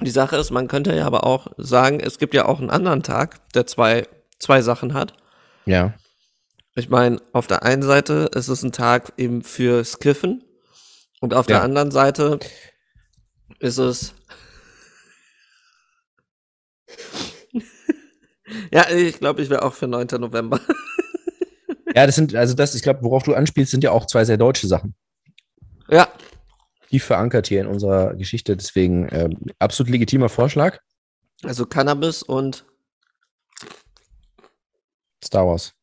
Die 0.04 0.10
Sache 0.10 0.36
ist, 0.36 0.50
man 0.50 0.68
könnte 0.68 0.94
ja 0.94 1.06
aber 1.06 1.24
auch 1.24 1.48
sagen, 1.56 2.00
es 2.00 2.18
gibt 2.18 2.34
ja 2.34 2.44
auch 2.46 2.60
einen 2.60 2.70
anderen 2.70 3.02
Tag, 3.02 3.48
der 3.52 3.66
zwei, 3.66 4.06
zwei 4.38 4.60
Sachen 4.62 4.94
hat. 4.94 5.14
Ja. 5.66 5.94
Ich 6.74 6.88
meine, 6.88 7.20
auf 7.32 7.46
der 7.46 7.62
einen 7.62 7.82
Seite 7.82 8.30
ist 8.34 8.48
es 8.48 8.62
ein 8.62 8.72
Tag 8.72 9.12
eben 9.16 9.42
fürs 9.42 9.98
Kiffen 10.00 10.42
und 11.20 11.32
auf 11.34 11.46
der 11.46 11.58
Ja. 11.58 11.62
anderen 11.62 11.90
Seite 11.90 12.38
ist 13.60 13.78
es. 13.78 14.14
ja, 18.72 18.88
ich 18.90 19.18
glaube, 19.18 19.42
ich 19.42 19.50
wäre 19.50 19.62
auch 19.62 19.74
für 19.74 19.86
9. 19.86 20.06
November. 20.18 20.60
Ja, 21.96 22.06
das 22.06 22.16
sind, 22.16 22.34
also 22.34 22.54
das, 22.54 22.74
ich 22.74 22.82
glaube, 22.82 23.02
worauf 23.02 23.22
du 23.22 23.34
anspielst, 23.34 23.70
sind 23.70 23.84
ja 23.84 23.92
auch 23.92 24.06
zwei 24.06 24.24
sehr 24.24 24.36
deutsche 24.36 24.66
Sachen. 24.66 24.96
ja, 25.88 26.08
Tief 26.94 27.06
verankert 27.06 27.48
hier 27.48 27.60
in 27.60 27.66
unserer 27.66 28.14
Geschichte, 28.14 28.56
deswegen 28.56 29.08
ähm, 29.10 29.36
absolut 29.58 29.90
legitimer 29.90 30.28
Vorschlag. 30.28 30.78
also 31.42 31.66
Cannabis 31.66 32.22
und 32.22 32.64
Star 35.24 35.44
Wars. 35.44 35.74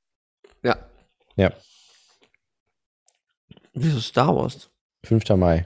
ja. 0.64 0.90
Ja. 1.36 1.52
Wieso 3.74 4.00
Star 4.00 4.34
Wars? 4.34 4.70
5. 5.04 5.28
Mai. 5.36 5.66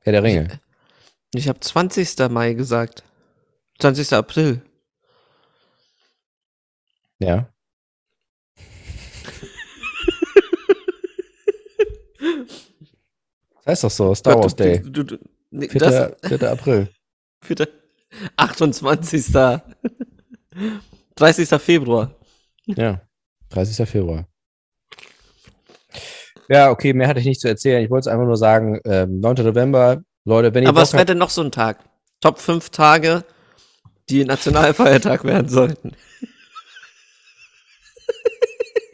Herr 0.00 0.12
der 0.14 0.22
Ringe. 0.22 0.58
Ich 1.34 1.48
habe 1.50 1.60
20. 1.60 2.30
Mai 2.30 2.54
gesagt. 2.54 3.04
20. 3.78 4.10
April. 4.14 4.62
Ja. 7.18 7.52
Das 13.64 13.72
heißt 13.72 13.84
doch 13.84 13.90
so, 13.90 14.14
Star 14.14 14.36
Wars 14.38 14.54
Du- 14.56 14.64
Day. 14.64 14.80
Du, 14.82 15.02
du, 15.02 15.18
nee, 15.50 15.66
das, 15.68 16.12
4. 16.22 16.38
4. 16.38 16.50
April. 16.52 16.88
Bitte. 17.46 17.68
28. 18.36 19.26
30. 21.16 21.48
Februar. 21.62 22.14
Ja. 22.66 23.00
30. 23.50 23.88
Februar. 23.88 24.26
Ja, 26.48 26.70
okay, 26.70 26.92
mehr 26.92 27.06
hatte 27.06 27.20
ich 27.20 27.26
nicht 27.26 27.40
zu 27.40 27.48
erzählen. 27.48 27.84
Ich 27.84 27.90
wollte 27.90 28.08
es 28.08 28.12
einfach 28.12 28.26
nur 28.26 28.36
sagen, 28.36 28.80
ähm, 28.84 29.20
9. 29.20 29.36
November, 29.44 30.02
Leute, 30.24 30.52
wenn 30.52 30.64
ihr 30.64 30.68
Aber 30.68 30.76
Bock 30.80 30.82
was 30.82 30.92
wäre 30.94 31.04
denn 31.06 31.18
noch 31.18 31.30
so 31.30 31.42
ein 31.42 31.52
Tag? 31.52 31.78
Top 32.20 32.38
5 32.40 32.70
Tage, 32.70 33.24
die 34.08 34.24
Nationalfeiertag 34.24 35.24
werden 35.24 35.48
sollten. 35.48 35.92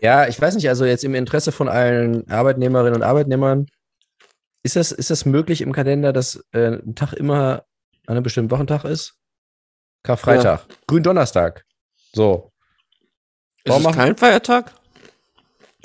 Ja, 0.02 0.28
ich 0.28 0.40
weiß 0.40 0.54
nicht, 0.54 0.68
also 0.68 0.85
jetzt 0.85 1.04
im 1.04 1.14
Interesse 1.14 1.50
von 1.52 1.68
allen 1.68 2.28
Arbeitnehmerinnen 2.30 2.94
und 2.94 3.02
Arbeitnehmern, 3.02 3.66
ist 4.66 4.76
das, 4.76 4.92
ist 4.92 5.11
das 5.11 5.25
möglich 5.25 5.62
im 5.62 5.73
Kalender, 5.73 6.12
dass 6.12 6.44
äh, 6.52 6.78
ein 6.78 6.94
Tag 6.94 7.14
immer 7.14 7.64
an 8.06 8.16
einem 8.16 8.23
bestimmten 8.23 8.50
Wochentag 8.50 8.85
ist? 8.85 9.14
Karfreitag, 10.02 10.66
Gründonnerstag. 10.87 11.64
So, 12.12 12.52
Ist 13.64 13.70
Warum 13.70 13.87
es 13.87 13.96
kein 13.96 14.16
Feiertag? 14.16 14.73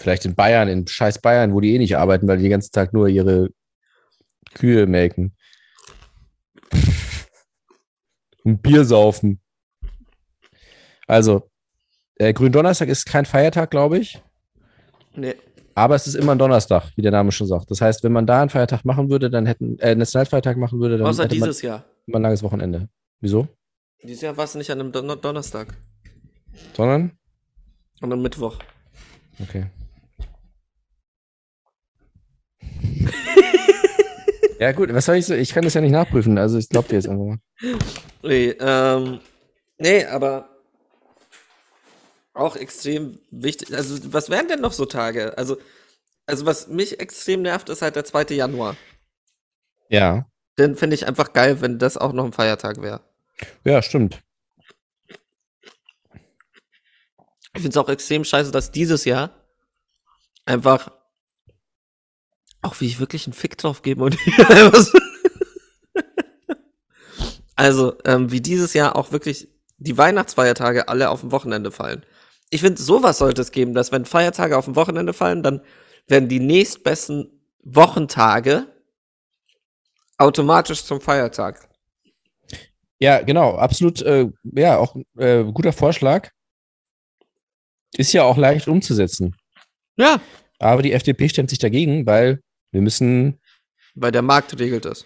vielleicht 0.01 0.25
in 0.25 0.35
Bayern, 0.35 0.67
in 0.67 0.88
scheiß 0.88 1.19
Bayern, 1.19 1.53
wo 1.53 1.61
die 1.61 1.75
eh 1.75 1.77
nicht 1.77 1.95
arbeiten, 1.95 2.27
weil 2.27 2.38
die 2.38 2.43
den 2.43 2.51
ganzen 2.51 2.71
Tag 2.71 2.91
nur 2.93 3.07
ihre 3.07 3.50
Kühe 4.53 4.88
melken. 4.88 5.35
Und 8.43 8.61
Bier 8.63 8.83
saufen. 8.83 9.39
Also, 11.07 11.50
äh, 12.15 12.33
Gründonnerstag 12.33 12.89
ist 12.89 13.05
kein 13.05 13.25
Feiertag, 13.25 13.69
glaube 13.71 14.00
ich. 14.00 14.21
Nee. 15.13 15.35
Aber 15.73 15.95
es 15.95 16.07
ist 16.07 16.15
immer 16.15 16.33
ein 16.33 16.37
Donnerstag, 16.37 16.91
wie 16.95 17.01
der 17.01 17.11
Name 17.11 17.31
schon 17.31 17.47
sagt. 17.47 17.71
Das 17.71 17.81
heißt, 17.81 18.03
wenn 18.03 18.11
man 18.11 18.27
da 18.27 18.41
einen 18.41 18.49
Feiertag 18.49 18.83
machen 18.83 19.09
würde, 19.09 19.29
dann 19.29 19.45
hätten, 19.45 19.77
äh, 19.79 19.91
einen 19.91 19.99
Nationalfeiertag 19.99 20.57
machen 20.57 20.79
würde, 20.79 20.97
dann 20.97 21.07
Außer 21.07 21.23
hätte 21.23 21.35
man 21.35 21.49
dieses 21.49 21.61
Jahr. 21.61 21.85
immer 22.07 22.19
ein 22.19 22.23
langes 22.23 22.43
Wochenende. 22.43 22.89
Wieso? 23.21 23.47
Dieses 24.03 24.21
Jahr 24.21 24.35
war 24.35 24.45
es 24.45 24.55
nicht 24.55 24.69
an 24.71 24.79
einem 24.79 24.91
Don 24.91 25.07
Donnerstag, 25.21 25.75
Sondern? 26.75 27.11
an 28.01 28.11
einem 28.11 28.21
Mittwoch. 28.21 28.57
Okay. 29.39 29.67
ja, 34.59 34.71
gut, 34.71 34.93
was 34.93 35.05
soll 35.05 35.15
ich 35.15 35.25
so? 35.25 35.33
Ich 35.35 35.53
kann 35.53 35.63
das 35.63 35.75
ja 35.75 35.81
nicht 35.81 35.91
nachprüfen, 35.91 36.37
also 36.37 36.57
ich 36.57 36.67
glaube 36.67 36.89
dir 36.89 36.95
jetzt 36.95 37.07
einfach 37.07 37.25
mal. 37.25 37.37
Nee, 38.23 38.55
ähm, 38.59 39.19
nee, 39.77 40.03
aber 40.05 40.49
auch 42.33 42.55
extrem 42.55 43.19
wichtig. 43.29 43.73
Also, 43.73 44.13
was 44.13 44.29
wären 44.29 44.47
denn 44.47 44.61
noch 44.61 44.73
so 44.73 44.85
Tage? 44.85 45.38
Also, 45.38 45.57
also 46.25 46.45
was 46.45 46.67
mich 46.67 47.00
extrem 47.00 47.41
nervt, 47.41 47.69
ist 47.69 47.81
halt 47.81 47.95
der 47.95 48.05
2. 48.05 48.35
Januar. 48.35 48.75
Ja. 49.89 50.25
Den 50.57 50.75
finde 50.75 50.95
ich 50.95 51.07
einfach 51.07 51.33
geil, 51.33 51.61
wenn 51.61 51.79
das 51.79 51.97
auch 51.97 52.13
noch 52.13 52.25
ein 52.25 52.33
Feiertag 52.33 52.81
wäre. 52.81 53.01
Ja, 53.63 53.81
stimmt. 53.81 54.21
Ich 57.53 57.61
finde 57.63 57.69
es 57.69 57.77
auch 57.77 57.89
extrem 57.89 58.23
scheiße, 58.23 58.51
dass 58.51 58.71
dieses 58.71 59.03
Jahr 59.03 59.31
einfach 60.45 60.91
auch 62.61 62.79
wie 62.79 62.85
ich 62.85 63.00
wirklich 63.00 63.25
einen 63.25 63.33
Fick 63.33 63.57
drauf 63.57 63.81
gebe 63.81 64.03
und 64.03 64.17
also 67.55 67.97
ähm, 68.05 68.31
wie 68.31 68.41
dieses 68.41 68.73
Jahr 68.73 68.95
auch 68.95 69.11
wirklich 69.11 69.50
die 69.77 69.97
Weihnachtsfeiertage 69.97 70.88
alle 70.88 71.09
auf 71.09 71.21
dem 71.21 71.31
Wochenende 71.31 71.71
fallen. 71.71 72.05
Ich 72.51 72.62
finde, 72.62 72.81
sowas 72.81 73.17
sollte 73.17 73.41
es 73.41 73.51
geben, 73.51 73.74
dass 73.74 73.91
wenn 73.91 74.05
Feiertage 74.05 74.58
auf 74.58 74.65
dem 74.65 74.75
Wochenende 74.75 75.13
fallen, 75.13 75.41
dann 75.41 75.62
werden 76.08 76.27
die 76.29 76.39
nächstbesten 76.39 77.41
Wochentage 77.63 78.67
automatisch 80.17 80.84
zum 80.84 81.00
Feiertag. 81.01 81.67
Ja, 83.00 83.22
genau, 83.22 83.55
absolut, 83.55 84.01
äh, 84.03 84.27
ja, 84.43 84.77
auch 84.77 84.96
äh, 85.17 85.43
guter 85.46 85.74
Vorschlag. 85.74 86.29
Ist 87.98 88.13
ja 88.13 88.24
auch 88.24 88.38
leicht 88.38 88.67
umzusetzen. 88.67 89.36
Ja, 89.98 90.22
Aber 90.60 90.81
die 90.81 90.91
FDP 90.93 91.29
stemmt 91.29 91.50
sich 91.50 91.60
dagegen, 91.60 92.05
weil 92.05 92.41
wir 92.72 92.81
müssen, 92.81 93.39
weil 93.96 94.12
der 94.12 94.22
Markt 94.22 94.58
regelt 94.60 94.86
es. 94.86 95.05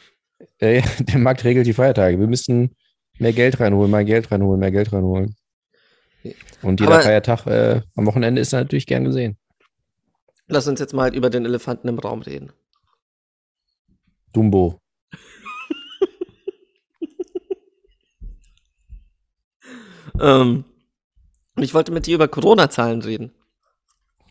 äh, 0.59 0.81
der 0.99 1.19
Markt 1.19 1.43
regelt 1.43 1.67
die 1.67 1.73
Feiertage. 1.73 2.19
Wir 2.19 2.27
müssen 2.27 2.75
mehr 3.19 3.33
Geld 3.33 3.59
reinholen, 3.59 3.91
mehr 3.91 4.03
Geld 4.03 4.31
reinholen, 4.31 4.59
mehr 4.59 4.71
Geld 4.71 4.91
reinholen. 4.91 5.35
Und 6.61 6.79
jeder 6.79 6.93
Aber- 6.95 7.03
Feiertag 7.03 7.45
äh, 7.47 7.81
am 7.95 8.05
Wochenende 8.05 8.41
ist 8.41 8.51
natürlich 8.51 8.87
gern 8.87 9.03
gesehen. 9.03 9.37
Lass 10.47 10.67
uns 10.67 10.79
jetzt 10.79 10.93
mal 10.93 11.13
über 11.15 11.29
den 11.29 11.45
Elefanten 11.45 11.87
im 11.87 11.99
Raum 11.99 12.21
reden. 12.21 12.51
Dumbo. 14.33 14.79
Ähm, 20.19 20.63
ich 21.57 21.73
wollte 21.73 21.91
mit 21.91 22.05
dir 22.07 22.15
über 22.15 22.27
Corona-Zahlen 22.27 23.01
reden. 23.01 23.33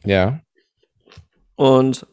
Ja. 0.05 0.41
Und 1.57 2.07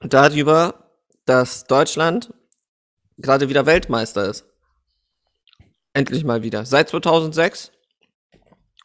darüber, 0.00 0.90
dass 1.24 1.64
Deutschland 1.64 2.34
gerade 3.18 3.48
wieder 3.48 3.66
Weltmeister 3.66 4.28
ist. 4.28 4.44
Endlich 5.92 6.24
mal 6.24 6.42
wieder. 6.42 6.66
Seit 6.66 6.88
2006 6.90 7.72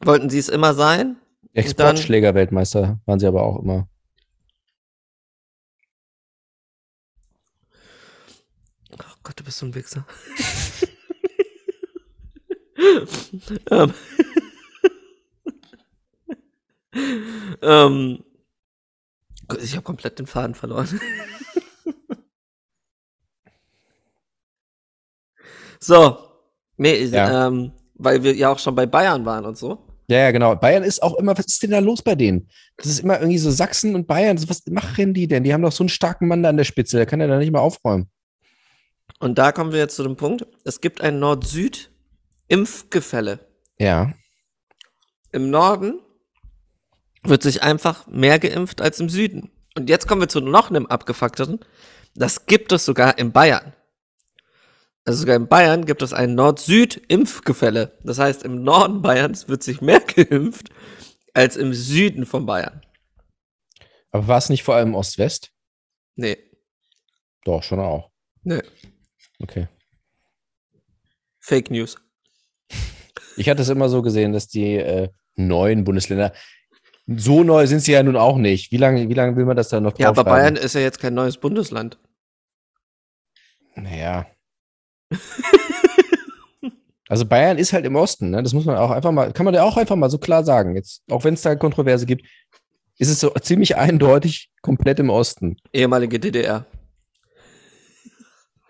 wollten 0.04 0.30
sie 0.30 0.38
es 0.40 0.50
immer 0.50 0.74
sein. 0.74 1.18
Exportschläger-Weltmeister 1.54 3.00
waren 3.06 3.20
sie 3.20 3.28
aber 3.28 3.44
auch 3.44 3.60
immer. 3.62 3.88
Oh 8.94 8.98
Gott, 9.24 9.40
du 9.40 9.44
bist 9.44 9.58
so 9.60 9.66
ein 9.66 9.76
Wichser. 9.76 10.06
ähm, 13.72 13.94
ähm, 17.62 18.24
ich 19.62 19.74
habe 19.74 19.84
komplett 19.84 20.18
den 20.20 20.28
Faden 20.28 20.56
verloren. 20.56 20.88
so, 25.80 26.18
nee, 26.78 27.04
Ja. 27.06 27.48
ähm, 27.48 27.74
weil 27.96 28.24
wir 28.24 28.34
ja 28.36 28.50
auch 28.52 28.60
schon 28.60 28.76
bei 28.76 28.86
Bayern 28.86 29.26
waren 29.26 29.46
und 29.46 29.58
so. 29.58 29.88
Ja, 30.12 30.20
ja, 30.20 30.32
genau. 30.32 30.56
Bayern 30.58 30.84
ist 30.84 31.02
auch 31.02 31.16
immer, 31.16 31.38
was 31.38 31.46
ist 31.46 31.64
denn 31.64 31.72
da 31.72 31.80
los 31.80 32.02
bei 32.02 32.16
denen? 32.16 32.50
Das 32.76 32.88
ist 32.88 33.00
immer 33.00 33.22
irgendwie 33.22 33.38
so 33.38 33.50
Sachsen 33.50 33.96
und 33.96 34.08
Bayern. 34.08 34.38
Was 34.50 34.68
machen 34.68 35.14
die 35.14 35.26
denn? 35.26 35.46
Die 35.46 35.54
haben 35.54 35.62
doch 35.62 35.72
so 35.72 35.84
einen 35.84 35.90
starken 35.90 36.28
Mann 36.28 36.44
da 36.44 36.50
an 36.50 36.58
der 36.58 36.66
Spitze, 36.66 36.98
der 36.98 37.06
kann 37.06 37.22
ja 37.22 37.28
da 37.28 37.38
nicht 37.38 37.54
mal 37.54 37.60
aufräumen. 37.60 38.10
Und 39.20 39.38
da 39.38 39.54
kommen 39.54 39.72
wir 39.72 39.80
jetzt 39.80 39.96
zu 39.96 40.04
dem 40.04 40.18
Punkt, 40.18 40.46
es 40.66 40.82
gibt 40.82 41.00
ein 41.00 41.20
Nord-Süd-Impfgefälle. 41.20 43.40
Ja. 43.80 44.12
Im 45.32 45.50
Norden 45.50 46.02
wird 47.24 47.42
sich 47.42 47.64
einfach 47.64 48.06
mehr 48.08 48.38
geimpft 48.38 48.82
als 48.82 49.00
im 49.00 49.08
Süden. 49.08 49.50
Und 49.78 49.90
jetzt 49.90 50.10
kommen 50.10 50.20
wir 50.20 50.28
zu 50.28 50.42
noch 50.42 50.70
einem 50.70 50.88
abgefuckteren. 50.88 51.62
Das 52.16 52.48
gibt 52.48 52.74
es 52.74 52.84
sogar 52.84 53.18
in 53.18 53.32
Bayern. 53.32 53.72
Also 55.04 55.22
sogar 55.22 55.36
in 55.36 55.48
Bayern 55.48 55.86
gibt 55.86 56.02
es 56.04 56.14
ein 56.14 56.36
Nord-Süd-Impfgefälle. 56.36 57.98
Das 58.04 58.20
heißt, 58.20 58.44
im 58.44 58.64
Norden 58.64 59.02
Bayerns 59.02 59.48
wird 59.48 59.64
sich 59.64 59.82
mehr 59.82 60.00
geimpft 60.16 60.70
als 61.34 61.58
im 61.58 61.74
Süden 61.74 62.26
von 62.26 62.46
Bayern. 62.46 62.82
Aber 64.12 64.28
war 64.28 64.38
es 64.38 64.50
nicht 64.50 64.64
vor 64.64 64.76
allem 64.76 64.94
Ost-West? 64.94 65.52
Nee, 66.16 66.38
Doch, 67.46 67.64
schon 67.64 67.80
auch. 67.80 68.12
nee. 68.44 68.62
Okay. 69.40 69.68
Fake 71.40 71.72
News. 71.72 71.98
Ich 73.38 73.48
hatte 73.50 73.62
es 73.62 73.70
immer 73.70 73.88
so 73.88 74.02
gesehen, 74.02 74.34
dass 74.34 74.48
die 74.50 74.76
äh, 74.76 75.10
neuen 75.36 75.86
Bundesländer, 75.86 76.34
so 77.08 77.44
neu 77.44 77.66
sind 77.66 77.80
sie 77.80 77.94
ja 77.94 78.04
nun 78.04 78.18
auch 78.18 78.36
nicht. 78.38 78.74
Wie 78.74 78.78
lange, 78.78 79.08
wie 79.08 79.14
lange 79.14 79.38
will 79.38 79.46
man 79.46 79.56
das 79.56 79.70
dann 79.70 79.84
noch 79.84 79.98
Ja, 79.98 80.10
aber? 80.10 80.26
Bayern 80.26 80.58
ist 80.58 80.76
ja 80.76 80.82
jetzt 80.82 81.00
kein 81.00 81.14
neues 81.14 81.38
Bundesland. 81.38 81.98
Naja. 83.76 84.28
Also 87.12 87.26
Bayern 87.26 87.58
ist 87.58 87.74
halt 87.74 87.86
im 87.86 87.98
Osten, 87.98 88.30
ne? 88.30 88.42
Das 88.42 88.54
muss 88.54 88.64
man 88.64 88.78
auch 88.78 88.90
einfach 88.90 89.12
mal, 89.12 89.34
kann 89.34 89.44
man 89.44 89.54
ja 89.54 89.64
auch 89.64 89.76
einfach 89.76 89.98
mal 89.98 90.10
so 90.10 90.18
klar 90.18 90.46
sagen. 90.46 90.78
Jetzt, 90.78 91.04
auch 91.10 91.26
wenn 91.26 91.34
es 91.34 91.42
da 91.42 91.56
Kontroverse 91.56 92.06
gibt, 92.06 92.26
ist 93.00 93.10
es 93.10 93.20
so 93.20 93.32
ziemlich 93.32 93.76
eindeutig 93.76 94.50
komplett 94.62 94.98
im 95.02 95.10
Osten. 95.10 95.58
Ehemalige 95.74 96.22
DDR. 96.22 96.66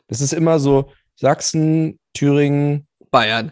Das 0.07 0.21
ist 0.21 0.33
immer 0.33 0.60
so 0.60 0.91
Sachsen, 1.15 2.00
Thüringen. 2.15 2.87
Bayern. 3.11 3.51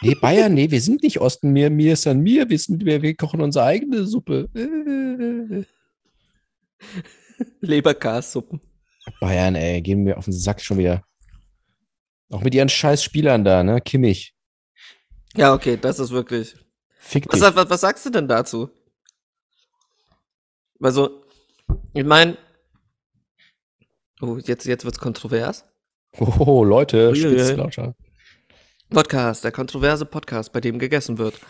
Nee, 0.00 0.14
Bayern, 0.14 0.54
nee, 0.54 0.70
wir 0.70 0.80
sind 0.80 1.02
nicht 1.02 1.20
Osten. 1.20 1.52
Mir, 1.52 1.68
mir 1.68 1.92
ist 1.92 2.06
dann 2.06 2.20
mir. 2.20 2.48
Wir, 2.48 2.58
sind, 2.58 2.82
wir, 2.86 3.02
wir 3.02 3.14
kochen 3.14 3.42
unsere 3.42 3.66
eigene 3.66 4.06
Suppe. 4.06 4.48
Leberkassuppen. 7.60 8.62
Bayern, 9.20 9.54
ey, 9.54 9.82
gehen 9.82 10.02
mir 10.02 10.16
auf 10.16 10.24
den 10.24 10.32
Sack 10.32 10.62
schon 10.62 10.78
wieder. 10.78 11.04
Auch 12.30 12.42
mit 12.42 12.54
ihren 12.54 12.68
scheiß 12.68 13.02
Spielern 13.02 13.44
da, 13.44 13.62
ne? 13.62 13.80
Kimmich. 13.80 14.34
Ja, 15.36 15.52
okay, 15.54 15.76
das 15.80 15.98
ist 15.98 16.10
wirklich. 16.10 16.56
Fick 16.98 17.26
Was, 17.32 17.40
dich. 17.40 17.54
was, 17.56 17.70
was 17.70 17.80
sagst 17.80 18.06
du 18.06 18.10
denn 18.10 18.28
dazu? 18.28 18.70
Also, 20.80 21.24
ich 21.92 22.04
meine. 22.04 22.36
Oh, 24.20 24.38
jetzt, 24.38 24.64
jetzt 24.64 24.84
wird's 24.84 24.98
kontrovers. 24.98 25.64
Oh, 26.18 26.64
Leute, 26.64 27.10
Uiuiui. 27.10 27.38
spitz 27.38 27.56
lauter. 27.56 27.94
Podcast, 28.90 29.42
der 29.44 29.52
kontroverse 29.52 30.06
Podcast, 30.06 30.52
bei 30.52 30.60
dem 30.60 30.78
gegessen 30.78 31.18
wird. 31.18 31.40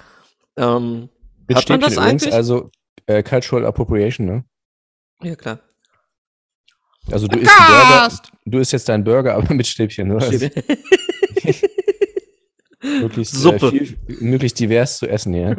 Ähm, 0.57 1.11
Hat 1.53 1.69
man 1.69 1.81
das 1.81 1.93
übrigens, 1.95 1.99
eigentlich? 1.99 2.33
also 2.35 2.71
äh, 3.07 3.23
Cultural 3.23 3.67
Appropriation, 3.67 4.27
ne? 4.27 4.45
ja, 5.23 5.37
klar. 5.37 5.61
Also 7.11 7.27
du 7.29 7.39
isst 7.39 7.53
Burger, 7.57 8.11
du 8.47 8.59
isst 8.59 8.73
jetzt 8.73 8.89
deinen 8.89 9.05
Burger, 9.05 9.35
aber 9.35 9.53
mit 9.55 9.67
Stäbchen, 9.67 10.11
oder? 10.13 10.31
Möglichst, 13.01 13.35
Suppe. 13.35 13.67
Äh, 13.67 13.71
viel, 13.71 13.97
möglichst 14.21 14.59
divers 14.61 14.99
zu 14.99 15.09
essen, 15.09 15.35
ja. 15.35 15.57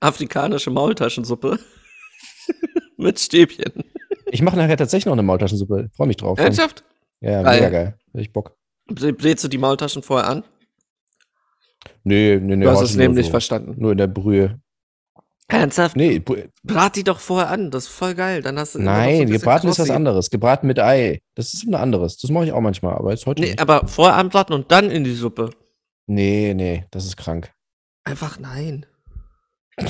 Afrikanische 0.00 0.70
Maultaschensuppe. 0.70 1.58
Mit 2.96 3.18
Stäbchen. 3.18 3.84
Ich 4.26 4.42
mache 4.42 4.56
nachher 4.56 4.76
tatsächlich 4.76 5.06
noch 5.06 5.12
eine 5.14 5.22
Maultaschensuppe. 5.22 5.90
Freue 5.96 6.08
mich 6.08 6.16
drauf. 6.16 6.38
Ernsthaft? 6.38 6.84
Ja, 7.20 7.42
Geil. 7.42 7.60
mega 7.60 7.70
geil. 7.70 7.98
Hab 8.12 8.20
ich 8.20 8.32
Bock. 8.32 8.56
Blähst 8.86 9.44
du 9.44 9.48
die 9.48 9.58
Maultaschen 9.58 10.02
vorher 10.02 10.28
an? 10.28 10.44
Nee, 12.02 12.38
nee, 12.40 12.56
nee. 12.56 12.64
du 12.64 12.70
hast 12.70 12.82
es 12.82 12.96
nämlich 12.96 13.26
so. 13.26 13.30
verstanden. 13.30 13.76
Nur 13.78 13.92
in 13.92 13.98
der 13.98 14.08
Brühe. 14.08 14.60
Ernsthaft? 15.48 15.96
Nee, 15.96 16.22
Brat 16.62 16.96
die 16.96 17.04
doch 17.04 17.20
vorher 17.20 17.50
an, 17.50 17.70
das 17.70 17.84
ist 17.84 17.90
voll 17.90 18.14
geil. 18.14 18.40
Dann 18.42 18.58
hast 18.58 18.74
du 18.74 18.78
so 18.78 18.84
nein, 18.84 19.18
bisschen 19.26 19.30
gebraten 19.30 19.68
ist 19.68 19.78
was 19.78 19.90
anderes. 19.90 20.30
Gebraten 20.30 20.66
mit 20.66 20.78
Ei. 20.78 21.20
Das 21.34 21.52
ist 21.52 21.64
ein 21.66 21.74
anderes. 21.74 22.16
Das 22.16 22.30
mache 22.30 22.46
ich 22.46 22.52
auch 22.52 22.60
manchmal, 22.62 22.94
aber 22.94 23.10
jetzt 23.10 23.26
heute 23.26 23.42
Nee, 23.42 23.48
nicht. 23.50 23.60
aber 23.60 23.86
vorher 23.86 24.16
anbraten 24.16 24.54
und 24.54 24.72
dann 24.72 24.90
in 24.90 25.04
die 25.04 25.14
Suppe. 25.14 25.50
Nee, 26.06 26.54
nee, 26.54 26.86
das 26.90 27.04
ist 27.04 27.16
krank. 27.16 27.52
Einfach 28.04 28.38
nein. 28.38 28.86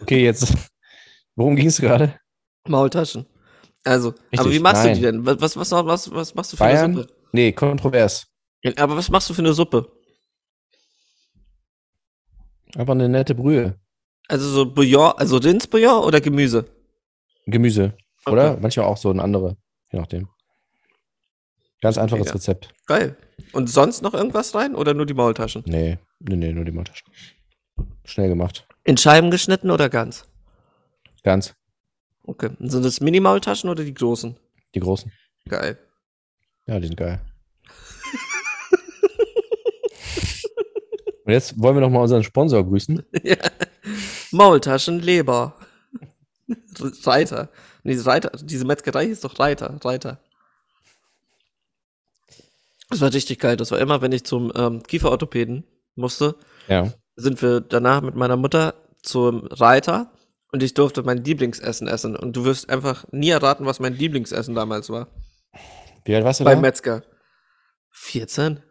Okay, 0.00 0.22
jetzt. 0.22 0.54
Worum 1.34 1.56
ging 1.56 1.66
es 1.66 1.80
gerade? 1.80 2.14
Maultaschen. 2.68 3.26
Also, 3.84 4.10
aber 4.10 4.16
Richtig, 4.32 4.52
wie 4.52 4.58
machst 4.60 4.84
du 4.84 4.88
nein. 4.88 4.96
die 4.96 5.02
denn? 5.02 5.26
Was, 5.26 5.56
was, 5.56 5.72
was, 5.72 6.14
was, 6.14 6.34
machst 6.36 6.52
du 6.52 6.56
für 6.56 6.62
Bayern? 6.62 6.92
eine 6.92 7.00
Suppe? 7.02 7.14
Nee, 7.32 7.50
kontrovers. 7.52 8.28
Aber 8.76 8.96
was 8.96 9.08
machst 9.10 9.28
du 9.28 9.34
für 9.34 9.42
eine 9.42 9.52
Suppe? 9.54 9.90
Einfach 12.76 12.92
eine 12.92 13.08
nette 13.08 13.34
Brühe. 13.34 13.78
Also 14.28 14.48
so 14.50 14.66
Bouillon, 14.66 15.12
also 15.16 15.38
Rindsbouillon 15.38 16.04
oder 16.04 16.20
Gemüse? 16.20 16.66
Gemüse. 17.46 17.94
Oder? 18.26 18.52
Okay. 18.52 18.60
Manchmal 18.60 18.86
auch 18.86 18.98
so 18.98 19.10
ein 19.10 19.20
andere. 19.20 19.56
Je 19.90 19.98
nachdem. 19.98 20.28
Ganz 21.80 21.96
einfaches 21.96 22.26
ja. 22.26 22.32
Rezept. 22.34 22.68
Geil. 22.86 23.16
Und 23.52 23.70
sonst 23.70 24.02
noch 24.02 24.12
irgendwas 24.12 24.54
rein 24.54 24.74
oder 24.74 24.92
nur 24.92 25.06
die 25.06 25.14
Maultaschen? 25.14 25.62
Nee, 25.66 25.96
nee, 26.18 26.36
nee, 26.36 26.52
nur 26.52 26.66
die 26.66 26.72
Maultaschen. 26.72 27.10
Schnell 28.04 28.28
gemacht. 28.28 28.66
In 28.84 28.98
Scheiben 28.98 29.30
geschnitten 29.30 29.70
oder 29.70 29.88
ganz? 29.88 30.26
Ganz. 31.22 31.54
Okay. 32.24 32.50
Sind 32.58 32.84
das 32.84 33.00
Mini-Maultaschen 33.00 33.70
oder 33.70 33.84
die 33.84 33.94
großen? 33.94 34.36
Die 34.74 34.80
großen. 34.80 35.10
Geil. 35.48 35.78
Ja, 36.66 36.78
die 36.78 36.88
sind 36.88 36.96
geil. 36.96 37.22
Und 41.24 41.32
jetzt 41.32 41.58
wollen 41.58 41.76
wir 41.76 41.80
noch 41.80 41.88
mal 41.90 42.02
unseren 42.02 42.24
Sponsor 42.24 42.62
grüßen. 42.64 43.02
ja. 43.22 43.36
Maultaschen, 44.32 45.00
Leber. 45.00 45.54
Reiter. 47.04 47.48
Nee, 47.82 47.98
Reiter. 48.00 48.30
Diese 48.42 48.64
Metzgerei 48.64 49.06
hieß 49.06 49.20
doch 49.20 49.38
Reiter. 49.38 49.78
Reiter. 49.84 50.20
Das 52.90 53.00
war 53.00 53.12
richtig 53.12 53.38
geil. 53.38 53.56
Das 53.56 53.70
war 53.70 53.78
immer, 53.78 54.00
wenn 54.00 54.12
ich 54.12 54.24
zum 54.24 54.52
ähm, 54.54 54.82
Kieferorthopäden 54.82 55.64
musste, 55.94 56.36
Ja. 56.68 56.92
sind 57.16 57.42
wir 57.42 57.60
danach 57.60 58.00
mit 58.00 58.14
meiner 58.14 58.36
Mutter 58.36 58.74
zum 59.02 59.46
Reiter 59.46 60.10
und 60.52 60.62
ich 60.62 60.72
durfte 60.74 61.02
mein 61.02 61.22
Lieblingsessen 61.24 61.86
essen. 61.86 62.16
Und 62.16 62.34
du 62.34 62.44
wirst 62.44 62.70
einfach 62.70 63.04
nie 63.12 63.28
erraten, 63.30 63.66
was 63.66 63.80
mein 63.80 63.94
Lieblingsessen 63.94 64.54
damals 64.54 64.88
war. 64.88 65.08
Wie 66.04 66.14
alt 66.14 66.24
warst 66.24 66.40
du 66.40 66.44
Beim 66.44 66.58
da? 66.58 66.62
Metzger. 66.62 67.02
14? 67.90 68.62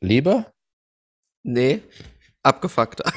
Leber? 0.00 0.52
Nee. 1.42 1.82
Abgefuckter. 2.42 3.12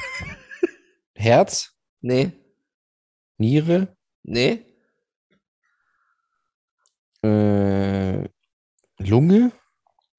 Herz? 1.14 1.72
Nee. 2.00 2.32
Niere? 3.38 3.96
Nee. 4.22 4.64
Äh, 7.22 8.28
Lunge? 8.98 9.52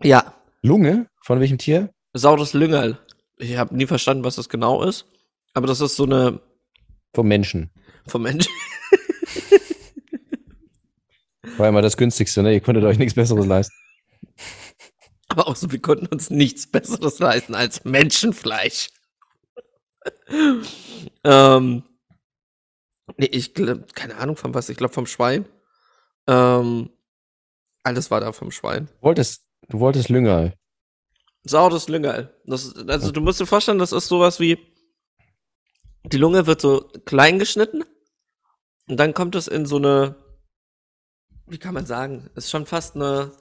Ja. 0.03 0.33
Lunge? 0.61 1.07
Von 1.23 1.39
welchem 1.39 1.57
Tier? 1.57 1.93
Saurus 2.13 2.53
Lüngerl. 2.53 2.99
Ich 3.37 3.57
habe 3.57 3.75
nie 3.75 3.85
verstanden, 3.85 4.23
was 4.23 4.35
das 4.35 4.49
genau 4.49 4.83
ist. 4.83 5.05
Aber 5.53 5.67
das 5.67 5.81
ist 5.81 5.95
so 5.95 6.03
eine 6.05 6.39
Vom 7.13 7.27
Menschen. 7.27 7.71
vom 8.07 8.23
Menschen. 8.23 8.51
War 11.57 11.69
immer 11.69 11.81
das 11.81 11.97
günstigste, 11.97 12.43
ne? 12.43 12.53
Ihr 12.53 12.61
konntet 12.61 12.83
euch 12.83 12.97
nichts 12.99 13.15
Besseres 13.15 13.45
leisten. 13.45 13.73
Aber 15.29 15.47
auch 15.47 15.55
so, 15.55 15.71
wir 15.71 15.81
konnten 15.81 16.07
uns 16.07 16.29
nichts 16.29 16.69
Besseres 16.69 17.19
leisten 17.19 17.55
als 17.55 17.83
Menschenfleisch. 17.85 18.89
ähm, 21.23 21.83
nee, 23.17 23.29
ich 23.31 23.53
glaub, 23.53 23.93
keine 23.93 24.17
Ahnung 24.17 24.35
von 24.35 24.53
was, 24.53 24.69
ich 24.69 24.77
glaube 24.77 24.93
vom 24.93 25.05
Schwein. 25.05 25.47
Ähm, 26.27 26.89
alles 27.83 28.11
war 28.11 28.19
da 28.19 28.33
vom 28.33 28.51
Schwein. 28.51 28.87
Du 28.87 29.07
wolltest, 29.07 29.43
du 29.69 29.79
wolltest 29.79 30.09
Lüngerl. 30.09 30.53
Saures 31.43 31.87
Lüngerl. 31.87 32.33
Das, 32.45 32.75
also 32.75 33.11
du 33.11 33.21
musst 33.21 33.39
dir 33.39 33.45
vorstellen, 33.45 33.79
das 33.79 33.91
ist 33.91 34.07
sowas 34.07 34.39
wie, 34.39 34.57
die 36.03 36.17
Lunge 36.17 36.45
wird 36.47 36.61
so 36.61 36.89
klein 37.05 37.39
geschnitten 37.39 37.83
und 38.87 38.97
dann 38.97 39.13
kommt 39.13 39.35
es 39.35 39.47
in 39.47 39.65
so 39.65 39.77
eine, 39.77 40.15
wie 41.45 41.57
kann 41.57 41.73
man 41.73 41.85
sagen, 41.85 42.29
ist 42.35 42.49
schon 42.49 42.65
fast 42.65 42.95
eine, 42.95 43.31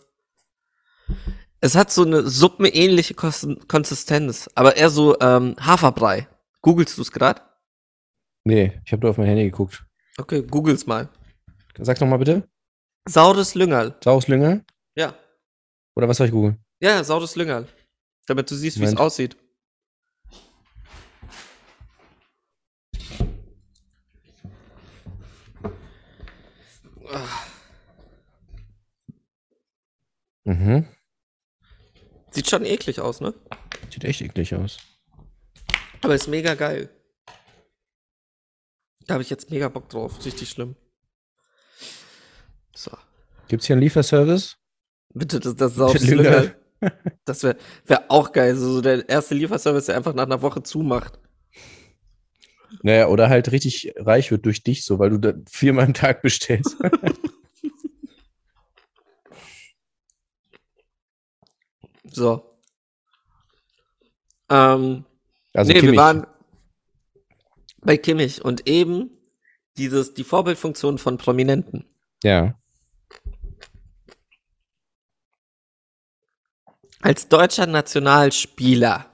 es 1.60 1.74
hat 1.74 1.90
so 1.90 2.02
eine 2.02 2.28
suppenähnliche 2.28 3.14
Konsistenz, 3.14 4.48
aber 4.54 4.76
eher 4.76 4.90
so 4.90 5.18
ähm, 5.20 5.56
Haferbrei. 5.58 6.28
Googlest 6.62 6.96
du 6.98 7.02
es 7.02 7.12
gerade? 7.12 7.42
Nee, 8.44 8.80
ich 8.84 8.92
habe 8.92 9.02
nur 9.02 9.10
auf 9.10 9.18
mein 9.18 9.26
Handy 9.26 9.44
geguckt. 9.44 9.84
Okay, 10.18 10.42
googel's 10.42 10.86
mal. 10.86 11.08
Sag's 11.78 12.00
noch 12.00 12.08
mal 12.08 12.16
bitte. 12.16 12.48
Saures 13.08 13.54
Lüngerl. 13.54 13.96
Saures 14.02 14.28
Lüngerl? 14.28 14.64
Ja. 14.96 15.14
Oder 15.94 16.08
was 16.08 16.16
soll 16.16 16.26
ich 16.26 16.32
googeln? 16.32 16.58
Ja, 16.80 17.02
saures 17.04 17.36
Lüngerl. 17.36 17.68
Damit 18.26 18.50
du 18.50 18.54
siehst, 18.54 18.80
wie 18.80 18.84
es 18.84 18.96
aussieht. 18.96 19.36
Mhm. 30.44 30.86
Sieht 32.30 32.48
schon 32.48 32.64
eklig 32.64 33.00
aus, 33.00 33.20
ne? 33.20 33.34
Sieht 33.90 34.04
echt 34.04 34.20
eklig 34.20 34.54
aus. 34.54 34.78
Aber 36.06 36.14
ist 36.14 36.28
mega 36.28 36.54
geil. 36.54 36.88
Da 39.08 39.14
habe 39.14 39.24
ich 39.24 39.30
jetzt 39.30 39.50
mega 39.50 39.68
Bock 39.68 39.88
drauf. 39.88 40.24
Richtig 40.24 40.48
schlimm. 40.48 40.76
So. 42.76 42.92
Gibt's 43.48 43.66
hier 43.66 43.74
einen 43.74 43.82
Lieferservice? 43.82 44.56
Bitte, 45.14 45.40
das, 45.40 45.56
das 45.56 45.74
saures 45.74 46.06
Lüngerl. 46.06 46.24
Lüngerl. 46.32 46.56
Das 47.24 47.42
wäre 47.42 47.56
wär 47.86 48.04
auch 48.08 48.30
geil. 48.30 48.54
So 48.54 48.74
so 48.74 48.80
der 48.82 49.08
erste 49.08 49.34
Lieferservice, 49.34 49.86
der 49.86 49.96
einfach 49.96 50.14
nach 50.14 50.26
einer 50.26 50.42
Woche 50.42 50.62
zumacht. 50.62 51.18
Naja, 52.82 53.08
oder 53.08 53.28
halt 53.28 53.50
richtig 53.50 53.92
reich 53.96 54.30
wird 54.30 54.46
durch 54.46 54.62
dich, 54.62 54.84
so, 54.84 55.00
weil 55.00 55.10
du 55.10 55.18
da 55.18 55.32
viermal 55.50 55.86
am 55.86 55.94
Tag 55.94 56.22
bestellst. 56.22 56.76
So. 62.12 62.58
Ähm, 64.48 65.04
Also 65.56 65.72
nee, 65.72 65.80
Kimmich. 65.80 65.92
wir 65.92 66.02
waren 66.02 66.26
bei 67.80 67.96
Kimmich 67.96 68.44
und 68.44 68.68
eben 68.68 69.10
dieses, 69.78 70.14
die 70.14 70.24
Vorbildfunktion 70.24 70.98
von 70.98 71.18
Prominenten. 71.18 71.84
ja. 72.22 72.58
Als 77.02 77.28
deutscher 77.28 77.66
Nationalspieler 77.66 79.06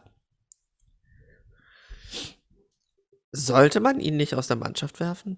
sollte 3.32 3.80
man 3.80 4.00
ihn 4.00 4.16
nicht 4.16 4.34
aus 4.34 4.46
der 4.46 4.56
Mannschaft 4.56 4.98
werfen? 4.98 5.36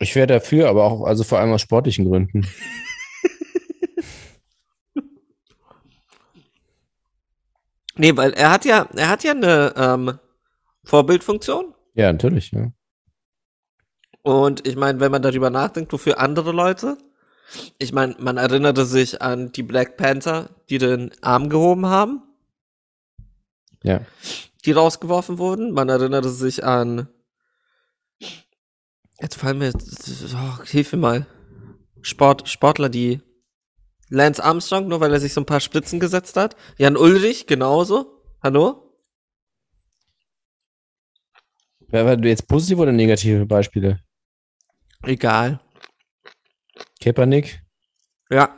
Ich 0.00 0.16
wäre 0.16 0.26
dafür, 0.26 0.68
aber 0.68 0.84
auch, 0.84 1.04
also 1.04 1.22
vor 1.22 1.38
allem 1.38 1.52
aus 1.52 1.60
sportlichen 1.60 2.06
Gründen. 2.06 2.46
Nee, 7.96 8.16
weil 8.16 8.32
er 8.32 8.50
hat 8.50 8.64
ja, 8.64 8.88
er 8.96 9.08
hat 9.08 9.22
ja 9.24 9.32
eine 9.32 9.74
ähm, 9.76 10.18
Vorbildfunktion. 10.84 11.74
Ja, 11.94 12.12
natürlich, 12.12 12.50
ja. 12.52 12.72
Und 14.22 14.66
ich 14.66 14.76
meine, 14.76 15.00
wenn 15.00 15.10
man 15.12 15.22
darüber 15.22 15.50
nachdenkt, 15.50 15.92
wofür 15.92 16.18
andere 16.18 16.52
Leute, 16.52 16.96
ich 17.78 17.92
meine, 17.92 18.14
man 18.18 18.36
erinnerte 18.38 18.86
sich 18.86 19.20
an 19.20 19.52
die 19.52 19.62
Black 19.62 19.96
Panther, 19.96 20.48
die 20.70 20.78
den 20.78 21.10
Arm 21.20 21.50
gehoben 21.50 21.86
haben, 21.86 22.22
Ja. 23.82 24.00
die 24.64 24.72
rausgeworfen 24.72 25.38
wurden. 25.38 25.72
Man 25.72 25.88
erinnerte 25.88 26.30
sich 26.30 26.64
an, 26.64 27.08
jetzt 29.20 29.34
fallen 29.36 29.58
mir, 29.58 29.72
oh, 29.74 30.64
hilf 30.64 30.92
mir 30.92 30.98
mal, 30.98 31.26
Sport, 32.00 32.48
Sportler, 32.48 32.88
die 32.88 33.20
Lance 34.12 34.44
Armstrong, 34.44 34.88
nur 34.88 35.00
weil 35.00 35.12
er 35.14 35.20
sich 35.20 35.32
so 35.32 35.40
ein 35.40 35.46
paar 35.46 35.60
Spritzen 35.60 35.98
gesetzt 35.98 36.36
hat. 36.36 36.54
Jan 36.76 36.98
Ulrich, 36.98 37.46
genauso. 37.46 38.22
Hallo? 38.42 38.94
Ja, 41.90 42.02
aber 42.02 42.18
jetzt 42.26 42.46
positive 42.46 42.82
oder 42.82 42.92
negative 42.92 43.46
Beispiele? 43.46 44.00
Egal. 45.02 45.60
Kaepernick? 47.02 47.62
Ja. 48.30 48.54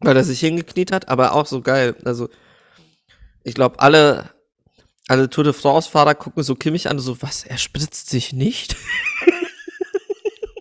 Weil 0.00 0.16
er 0.16 0.24
sich 0.24 0.40
hingekniet 0.40 0.90
hat, 0.90 1.08
aber 1.08 1.32
auch 1.34 1.46
so 1.46 1.60
geil. 1.60 1.94
Also, 2.04 2.28
ich 3.44 3.54
glaube, 3.54 3.78
alle, 3.78 4.30
alle 5.06 5.30
Tour 5.30 5.44
de 5.44 5.52
France-Fahrer 5.52 6.16
gucken 6.16 6.42
so 6.42 6.56
Kimmich 6.56 6.90
an, 6.90 6.98
so, 6.98 7.22
was, 7.22 7.44
er 7.44 7.56
spritzt 7.56 8.10
sich 8.10 8.32
nicht? 8.32 8.74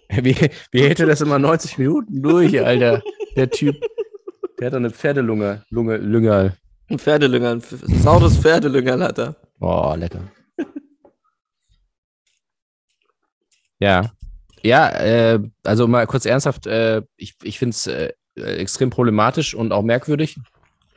Wie, 0.09 0.35
wie 0.71 0.81
hält 0.81 0.99
er 0.99 1.05
das 1.05 1.21
immer 1.21 1.37
90 1.37 1.77
Minuten 1.77 2.23
durch, 2.23 2.59
Alter? 2.59 3.03
Der 3.37 3.49
Typ. 3.49 3.79
Der 4.59 4.67
hat 4.67 4.73
eine 4.73 4.89
Pferdelunge. 4.89 5.63
Lunge, 5.69 5.97
Lüngerl. 5.97 6.57
Ein 6.89 6.97
Pferdelünger, 6.97 7.51
ein 7.51 7.61
saures 7.61 8.37
Pferdelünger 8.37 8.99
hat 8.99 9.19
er. 9.19 9.35
Oh, 9.59 9.93
lecker. 9.95 10.21
ja. 13.79 14.11
Ja, 14.63 14.89
äh, 14.89 15.39
also 15.63 15.87
mal 15.87 16.07
kurz 16.07 16.25
ernsthaft, 16.25 16.65
äh, 16.65 17.03
ich, 17.15 17.35
ich 17.43 17.59
finde 17.59 17.75
es 17.75 17.87
äh, 17.87 18.11
extrem 18.35 18.89
problematisch 18.89 19.53
und 19.53 19.71
auch 19.71 19.83
merkwürdig, 19.83 20.39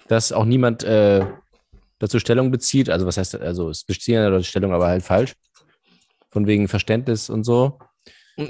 dass 0.09 0.33
auch 0.33 0.47
niemand 0.47 0.83
äh, 0.83 1.27
dazu 1.99 2.19
Stellung 2.19 2.51
bezieht. 2.51 2.89
Also 2.89 3.07
was 3.07 3.19
heißt, 3.19 3.35
also 3.37 3.69
es 3.69 3.85
beziehen 3.85 4.15
ja 4.15 4.43
Stellung, 4.43 4.73
aber 4.73 4.87
halt 4.87 5.03
falsch. 5.03 5.35
Von 6.31 6.47
wegen 6.47 6.69
Verständnis 6.69 7.29
und 7.29 7.45
so. 7.45 7.79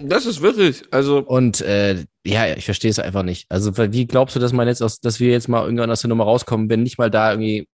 Das 0.03 0.27
ist 0.27 0.41
wirklich, 0.41 0.85
also, 0.91 1.19
Und 1.19 1.61
äh, 1.63 2.05
ja, 2.25 2.55
ich 2.55 2.65
verstehe 2.65 2.91
es 2.91 2.99
einfach 2.99 3.23
nicht. 3.23 3.47
Also 3.51 3.77
wie 3.77 4.07
glaubst 4.07 4.37
du, 4.37 4.41
dass 4.41 4.53
man 4.53 4.69
jetzt 4.69 4.83
aus, 4.83 5.01
dass 5.01 5.21
wir 5.21 5.31
jetzt 5.31 5.49
mal 5.49 5.65
irgendwann 5.65 5.91
aus 5.91 6.03
der 6.03 6.09
Nummer 6.09 6.25
rauskommen, 6.25 6.69
wenn 6.69 6.83
nicht 6.83 6.99
mal 6.99 7.11
da 7.11 7.33
irgendwie 7.33 7.67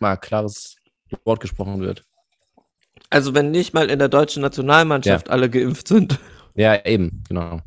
mal 0.00 0.16
klares 0.16 0.76
Wort 1.24 1.40
gesprochen 1.40 1.80
wird? 1.80 2.04
also 3.10 3.34
wenn 3.34 3.50
nicht 3.50 3.74
mal 3.74 3.90
in 3.90 3.98
der 3.98 4.08
deutschen 4.08 4.42
Nationalmannschaft 4.42 5.28
alle 5.28 5.50
geimpft 5.50 5.88
sind. 5.88 6.18
Ja, 6.54 6.84
eben, 6.84 7.22
genau. 7.28 7.60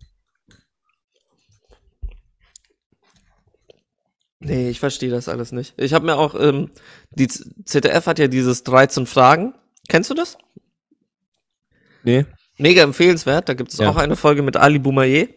Nee, 4.40 4.70
ich 4.70 4.80
verstehe 4.80 5.10
das 5.10 5.30
alles 5.30 5.52
nicht. 5.54 5.74
Ich 5.78 5.94
habe 5.94 6.06
mir 6.06 6.18
auch, 6.18 6.36
ähm, 6.36 6.70
die 7.12 7.28
ZDF 7.28 8.08
hat 8.08 8.20
ja 8.20 8.28
dieses 8.28 8.64
13 8.64 9.06
Fragen. 9.06 9.54
Kennst 9.88 10.10
du 10.10 10.14
das? 10.14 10.38
Nee. 12.04 12.26
Mega 12.58 12.84
empfehlenswert. 12.84 13.50
Da 13.50 13.54
gibt 13.54 13.72
es 13.74 13.80
Ja. 13.80 13.90
auch 13.90 13.98
eine 13.98 14.16
Folge 14.16 14.42
mit 14.42 14.58
Ali 14.58 14.80
Boumaier. 14.80 15.28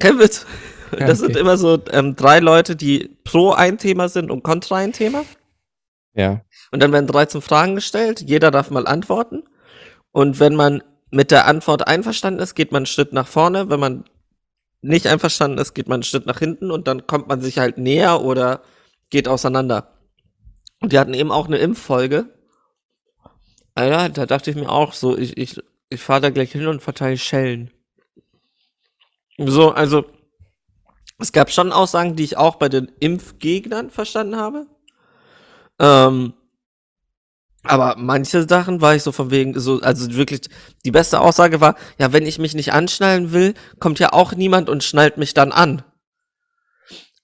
Kein 0.00 0.18
Witz. 0.18 0.46
Ja, 0.92 1.06
Das 1.06 1.18
sind 1.18 1.30
okay. 1.30 1.40
immer 1.40 1.56
so 1.56 1.82
ähm, 1.90 2.14
drei 2.16 2.38
Leute, 2.40 2.76
die 2.76 3.16
pro 3.24 3.52
ein 3.52 3.78
Thema 3.78 4.08
sind 4.08 4.30
und 4.30 4.42
kontra 4.42 4.76
ein 4.76 4.92
Thema. 4.92 5.24
Ja. 6.14 6.42
Und 6.70 6.82
dann 6.82 6.92
werden 6.92 7.06
13 7.06 7.42
Fragen 7.42 7.74
gestellt. 7.74 8.20
Jeder 8.22 8.50
darf 8.50 8.70
mal 8.70 8.86
antworten. 8.86 9.42
Und 10.12 10.40
wenn 10.40 10.54
man 10.54 10.82
mit 11.10 11.30
der 11.30 11.46
Antwort 11.46 11.86
einverstanden 11.86 12.40
ist, 12.40 12.54
geht 12.54 12.72
man 12.72 12.80
einen 12.80 12.86
Schritt 12.86 13.12
nach 13.12 13.26
vorne. 13.28 13.68
Wenn 13.68 13.80
man 13.80 14.04
nicht 14.80 15.06
einverstanden 15.06 15.58
ist, 15.58 15.74
geht 15.74 15.88
man 15.88 15.96
einen 15.96 16.02
Schritt 16.04 16.26
nach 16.26 16.38
hinten 16.38 16.70
und 16.70 16.86
dann 16.88 17.06
kommt 17.06 17.28
man 17.28 17.40
sich 17.40 17.58
halt 17.58 17.78
näher 17.78 18.22
oder 18.22 18.62
geht 19.10 19.28
auseinander. 19.28 19.92
Und 20.80 20.92
die 20.92 20.98
hatten 20.98 21.14
eben 21.14 21.32
auch 21.32 21.46
eine 21.46 21.58
Impffolge. 21.58 22.26
Alter, 23.76 24.08
da 24.08 24.26
dachte 24.26 24.50
ich 24.50 24.56
mir 24.56 24.70
auch 24.70 24.94
so, 24.94 25.16
ich, 25.16 25.36
ich, 25.36 25.60
ich 25.90 26.00
fahre 26.00 26.22
da 26.22 26.30
gleich 26.30 26.50
hin 26.50 26.66
und 26.66 26.82
verteile 26.82 27.18
Schellen. 27.18 27.70
So, 29.38 29.70
also, 29.70 30.06
es 31.18 31.30
gab 31.30 31.50
schon 31.50 31.72
Aussagen, 31.72 32.16
die 32.16 32.24
ich 32.24 32.38
auch 32.38 32.56
bei 32.56 32.70
den 32.70 32.90
Impfgegnern 33.00 33.90
verstanden 33.90 34.36
habe. 34.36 34.66
Ähm, 35.78 36.32
aber 37.64 37.96
manche 37.98 38.48
Sachen 38.48 38.80
war 38.80 38.94
ich 38.94 39.02
so 39.02 39.12
von 39.12 39.30
wegen, 39.30 39.58
so, 39.60 39.80
also 39.82 40.14
wirklich, 40.14 40.42
die 40.86 40.90
beste 40.90 41.20
Aussage 41.20 41.60
war, 41.60 41.76
ja, 41.98 42.14
wenn 42.14 42.26
ich 42.26 42.38
mich 42.38 42.54
nicht 42.54 42.72
anschnallen 42.72 43.32
will, 43.32 43.52
kommt 43.78 43.98
ja 43.98 44.14
auch 44.14 44.32
niemand 44.32 44.70
und 44.70 44.84
schnallt 44.84 45.18
mich 45.18 45.34
dann 45.34 45.52
an. 45.52 45.82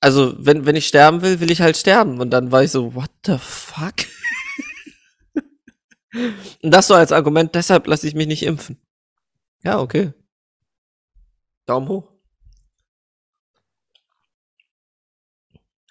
Also, 0.00 0.34
wenn, 0.36 0.66
wenn 0.66 0.76
ich 0.76 0.86
sterben 0.86 1.22
will, 1.22 1.40
will 1.40 1.50
ich 1.50 1.62
halt 1.62 1.78
sterben. 1.78 2.20
Und 2.20 2.30
dann 2.30 2.52
war 2.52 2.62
ich 2.62 2.72
so, 2.72 2.94
what 2.94 3.10
the 3.24 3.38
fuck? 3.38 3.94
Und 6.14 6.70
das 6.70 6.86
so 6.86 6.94
als 6.94 7.12
Argument, 7.12 7.54
deshalb 7.54 7.86
lasse 7.86 8.06
ich 8.06 8.14
mich 8.14 8.26
nicht 8.26 8.42
impfen. 8.42 8.80
Ja, 9.64 9.80
okay. 9.80 10.12
Daumen 11.66 11.88
hoch. 11.88 12.12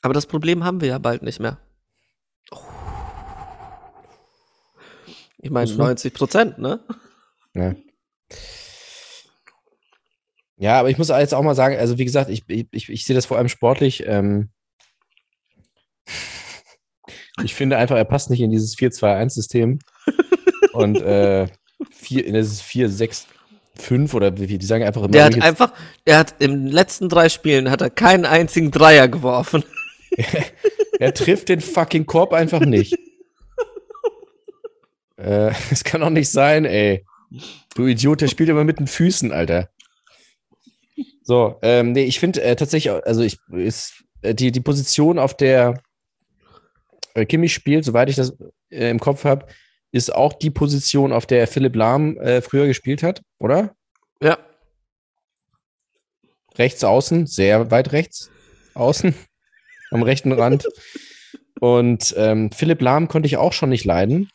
Aber 0.02 0.14
das 0.14 0.26
Problem 0.26 0.64
haben 0.64 0.82
wir 0.82 0.90
ja 0.90 0.98
bald 0.98 1.22
nicht 1.24 1.40
mehr. 1.40 1.60
Ich 5.38 5.50
meine, 5.50 5.70
Wieso? 5.70 5.78
90 5.78 6.14
Prozent, 6.14 6.58
ne? 6.60 6.84
Ja. 7.54 7.76
Ja, 10.58 10.80
aber 10.80 10.92
ich 10.92 11.00
muss 11.00 11.08
jetzt 11.08 11.34
auch 11.34 11.42
mal 11.42 11.56
sagen, 11.56 11.76
also 11.78 11.98
wie 11.98 12.06
gesagt, 12.06 12.30
ich, 12.30 12.44
ich, 12.48 12.90
ich 12.90 13.06
sehe 13.06 13.16
das 13.16 13.26
vor 13.26 13.38
allem 13.38 13.50
sportlich. 13.50 14.04
Ähm, 14.06 14.52
ich 17.44 17.56
finde 17.56 17.78
einfach, 17.78 17.96
er 17.96 18.06
passt 18.06 18.30
nicht 18.30 18.42
in 18.42 18.52
dieses 18.52 18.78
4-2-1-System. 18.78 19.80
Und 20.74 21.02
äh, 21.02 21.48
vier, 21.92 22.26
in 22.26 22.34
dieses 22.34 22.62
4-6-5 22.64 24.14
oder 24.14 24.38
wie, 24.38 24.58
die 24.58 24.66
sagen 24.66 24.84
einfach 24.84 25.02
immer. 25.02 25.12
Der 25.12 25.26
hat 25.26 25.42
einfach, 25.42 25.74
er 26.06 26.20
hat 26.20 26.36
in 26.40 26.52
den 26.52 26.68
letzten 26.68 27.10
drei 27.10 27.30
Spielen 27.30 27.70
hat 27.70 27.82
er 27.82 27.90
keinen 27.90 28.26
einzigen 28.26 28.72
Dreier 28.72 29.08
geworfen. 29.08 29.64
Er 31.00 31.16
trifft 31.16 31.50
den 31.50 31.62
fucking 31.62 32.06
Korb 32.06 32.32
einfach 32.32 32.60
nicht. 32.60 32.94
äh, 35.18 35.52
das 35.72 35.84
kann 35.84 36.02
doch 36.02 36.12
nicht 36.12 36.30
sein, 36.30 36.64
ey. 36.64 37.04
Du 37.74 37.88
Idiot, 37.88 38.22
der 38.22 38.28
spielt 38.28 38.50
immer 38.50 38.64
mit 38.64 38.78
den 38.78 38.86
Füßen, 38.86 39.32
Alter. 39.32 39.70
So, 41.24 41.58
ähm, 41.64 41.94
nee, 41.94 42.04
ich 42.04 42.20
finde 42.20 42.44
äh, 42.44 42.56
tatsächlich, 42.56 42.92
also 42.92 43.24
ich 43.24 43.40
ist 43.52 44.04
äh, 44.22 44.36
die, 44.36 44.52
die 44.52 44.60
Position, 44.60 45.18
auf 45.18 45.36
der 45.36 45.82
Kimmich 47.28 47.54
spielt, 47.54 47.86
soweit 47.86 48.10
ich 48.10 48.16
das 48.16 48.38
äh, 48.70 48.90
im 48.90 49.00
Kopf 49.00 49.24
habe, 49.24 49.48
ist 49.92 50.14
auch 50.14 50.34
die 50.34 50.50
Position, 50.50 51.12
auf 51.12 51.26
der 51.26 51.48
Philipp 51.48 51.76
Lahm 51.76 52.18
äh, 52.18 52.42
früher 52.42 52.68
gespielt 52.68 53.04
hat, 53.04 53.22
oder? 53.40 53.76
Ja. 54.22 54.38
rechts 56.58 56.84
außen, 56.84 57.28
sehr 57.28 57.72
weit 57.72 57.92
rechts 57.92 58.30
außen, 58.76 59.16
am 59.92 60.04
rechten 60.04 60.32
Rand. 60.32 60.68
Und 61.60 62.14
ähm, 62.18 62.52
Philipp 62.52 62.82
Lahm 62.82 63.08
konnte 63.08 63.28
ich 63.28 63.38
auch 63.38 63.54
schon 63.54 63.70
nicht 63.70 63.86
leiden. 63.86 64.30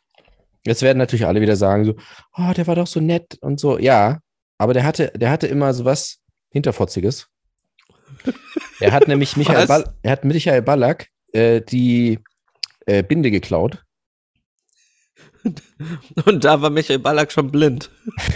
Jetzt 0.64 0.82
werden 0.82 0.98
natürlich 0.98 1.26
alle 1.26 1.40
wieder 1.40 1.56
sagen, 1.56 1.84
so, 1.84 1.94
oh, 2.36 2.52
der 2.56 2.66
war 2.66 2.74
doch 2.74 2.86
so 2.86 3.00
nett 3.00 3.38
und 3.40 3.60
so. 3.60 3.78
Ja, 3.78 4.20
aber 4.58 4.74
der 4.74 4.84
hatte, 4.84 5.12
der 5.14 5.30
hatte 5.30 5.46
immer 5.46 5.72
so 5.72 5.84
was 5.84 6.18
Hinterfotziges. 6.50 7.28
Er 8.80 8.92
hat 8.92 9.08
nämlich 9.08 9.36
Michael? 9.36 9.66
Ball, 9.66 9.94
er 10.02 10.10
hat 10.10 10.24
Michael 10.24 10.62
Ballack 10.62 11.08
äh, 11.32 11.60
die 11.60 12.18
äh, 12.87 13.03
Binde 13.03 13.31
geklaut. 13.31 13.85
Und 16.25 16.44
da 16.44 16.61
war 16.61 16.70
Michael 16.70 16.99
Ballack 16.99 17.31
schon 17.31 17.53
blind. 17.53 17.90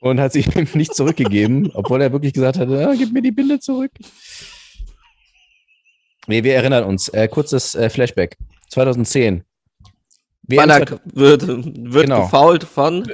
und 0.00 0.20
hat 0.20 0.32
sie 0.32 0.40
ihm 0.40 0.68
nicht 0.74 0.94
zurückgegeben, 0.94 1.70
obwohl 1.74 2.02
er 2.02 2.12
wirklich 2.12 2.32
gesagt 2.32 2.58
hat, 2.58 2.68
ah, 2.68 2.94
gib 2.96 3.12
mir 3.12 3.22
die 3.22 3.32
Binde 3.32 3.60
zurück. 3.60 3.92
Nee, 6.26 6.42
wir 6.42 6.54
erinnern 6.54 6.84
uns. 6.84 7.08
Äh, 7.08 7.28
kurzes 7.28 7.74
äh, 7.74 7.88
Flashback. 7.88 8.36
2010. 8.70 9.44
WM 10.42 10.56
Ballack 10.56 11.00
wird, 11.04 11.46
wird 11.46 12.06
Genau. 12.06 12.22
gefoult 12.22 12.64
von, 12.64 13.10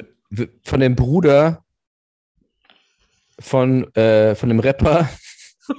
von 0.64 0.80
dem 0.80 0.96
Bruder 0.96 1.64
von, 3.38 3.92
äh, 3.94 4.34
von 4.34 4.48
dem 4.48 4.60
Rapper 4.60 5.08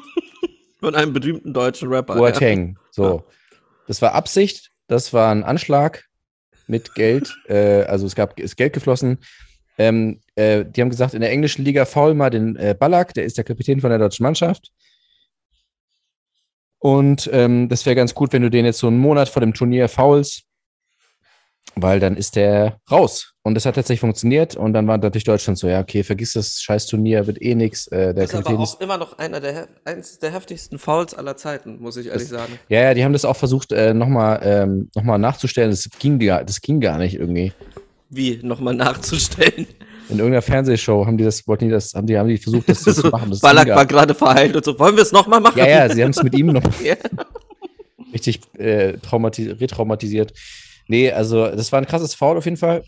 von 0.79 0.95
einem 0.95 1.13
berühmten 1.13 1.53
deutschen 1.53 1.89
Rapper. 1.89 2.15
Boateng. 2.15 2.77
So. 2.91 3.23
Das 3.87 4.01
war 4.01 4.13
Absicht, 4.13 4.71
das 4.87 5.13
war 5.13 5.31
ein 5.31 5.43
Anschlag 5.43 6.05
mit 6.67 6.95
Geld. 6.95 7.33
Äh, 7.47 7.83
also 7.83 8.05
es 8.05 8.15
gab 8.15 8.39
ist 8.39 8.55
Geld 8.55 8.73
geflossen. 8.73 9.19
Ähm, 9.77 10.21
äh, 10.35 10.63
die 10.65 10.81
haben 10.81 10.89
gesagt, 10.89 11.13
in 11.13 11.21
der 11.21 11.31
englischen 11.31 11.65
Liga 11.65 11.85
faul 11.85 12.13
mal 12.13 12.29
den 12.29 12.55
äh, 12.55 12.75
Ballack, 12.77 13.13
der 13.13 13.25
ist 13.25 13.37
der 13.37 13.43
Kapitän 13.43 13.81
von 13.81 13.89
der 13.89 13.99
deutschen 13.99 14.23
Mannschaft. 14.23 14.71
Und 16.79 17.29
ähm, 17.33 17.69
das 17.69 17.85
wäre 17.85 17.95
ganz 17.95 18.13
gut, 18.13 18.33
wenn 18.33 18.41
du 18.41 18.49
den 18.49 18.65
jetzt 18.65 18.79
so 18.79 18.87
einen 18.87 18.97
Monat 18.97 19.29
vor 19.29 19.39
dem 19.39 19.53
Turnier 19.53 19.87
faulst, 19.87 20.43
weil 21.75 21.99
dann 21.99 22.15
ist 22.15 22.35
der 22.35 22.77
raus. 22.89 23.33
Und 23.41 23.55
das 23.55 23.65
hat 23.65 23.75
tatsächlich 23.75 23.99
funktioniert. 23.99 24.55
Und 24.55 24.73
dann 24.73 24.87
war 24.87 24.97
natürlich 24.97 25.25
Deutschland 25.25 25.57
so, 25.57 25.67
ja, 25.67 25.81
okay, 25.81 26.03
vergiss 26.03 26.33
das 26.33 26.61
scheiß 26.61 26.87
Turnier, 26.87 27.27
wird 27.27 27.41
eh 27.41 27.55
nix. 27.55 27.87
Äh, 27.87 28.13
der 28.13 28.25
Das 28.25 28.33
ist 28.33 28.35
aber 28.35 28.63
ist 28.63 28.75
auch 28.75 28.81
immer 28.81 28.97
noch 28.97 29.17
einer 29.17 29.39
der, 29.39 29.67
eins 29.83 30.19
der 30.19 30.31
heftigsten 30.31 30.79
Fouls 30.79 31.13
aller 31.13 31.35
Zeiten, 31.35 31.81
muss 31.81 31.97
ich 31.97 32.07
ehrlich 32.07 32.27
sagen. 32.27 32.57
Ja, 32.69 32.81
ja, 32.81 32.93
die 32.93 33.03
haben 33.03 33.13
das 33.13 33.25
auch 33.25 33.35
versucht, 33.35 33.71
äh, 33.71 33.93
nochmal 33.93 34.39
ähm, 34.43 34.89
noch 34.95 35.03
mal 35.03 35.17
nachzustellen. 35.17 35.71
Das 35.71 35.89
ging, 35.99 36.19
gar, 36.19 36.43
das 36.43 36.61
ging 36.61 36.79
gar 36.79 36.97
nicht 36.97 37.15
irgendwie. 37.15 37.51
Wie, 38.09 38.39
nochmal 38.43 38.75
nachzustellen. 38.75 39.67
In 40.09 40.17
irgendeiner 40.19 40.41
Fernsehshow 40.41 41.05
haben 41.05 41.17
die 41.17 41.23
das, 41.23 41.47
wollten 41.47 41.65
die 41.65 41.71
das, 41.71 41.93
haben 41.93 42.05
die, 42.05 42.17
haben 42.17 42.27
die 42.27 42.37
versucht, 42.37 42.69
das, 42.69 42.83
das 42.83 42.95
zu 43.01 43.07
machen. 43.07 43.31
Das 43.31 43.39
Ballack 43.39 43.65
ging 43.65 43.75
war 43.75 43.85
gerade 43.85 44.13
verheilt 44.13 44.55
und 44.55 44.63
so. 44.63 44.77
Wollen 44.77 44.95
wir 44.95 45.03
es 45.03 45.11
nochmal 45.11 45.39
machen? 45.39 45.57
ja, 45.57 45.67
ja, 45.67 45.89
sie 45.89 46.03
haben 46.03 46.11
es 46.11 46.21
mit 46.21 46.35
ihm 46.35 46.47
noch 46.47 46.63
richtig 48.13 48.41
äh, 48.57 48.93
traumati 48.97 49.49
retraumatisiert. 49.49 50.33
Nee, 50.87 51.11
also 51.11 51.47
das 51.47 51.71
war 51.71 51.79
ein 51.79 51.85
krasses 51.87 52.13
Foul 52.15 52.37
auf 52.37 52.45
jeden 52.45 52.57
Fall. 52.57 52.83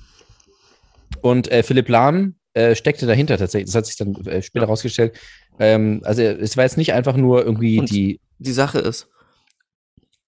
Und 1.22 1.52
äh, 1.52 1.64
Philipp 1.64 1.90
Lahm 1.90 2.36
äh, 2.54 2.76
steckte 2.76 3.06
dahinter 3.06 3.38
tatsächlich. 3.38 3.68
Das 3.68 3.76
hat 3.76 3.86
sich 3.86 3.96
dann 3.98 4.16
äh, 4.26 4.42
später 4.42 4.66
rausgestellt. 4.66 5.18
Ähm, 5.60 6.02
also 6.04 6.22
es 6.22 6.58
war 6.58 6.64
jetzt 6.66 6.78
nicht 6.78 6.94
einfach 6.94 7.16
nur 7.16 7.44
irgendwie 7.46 7.80
Und- 7.80 7.90
die, 7.90 8.20
Die 8.40 8.52
Sache 8.52 8.80
ist, 8.80 9.08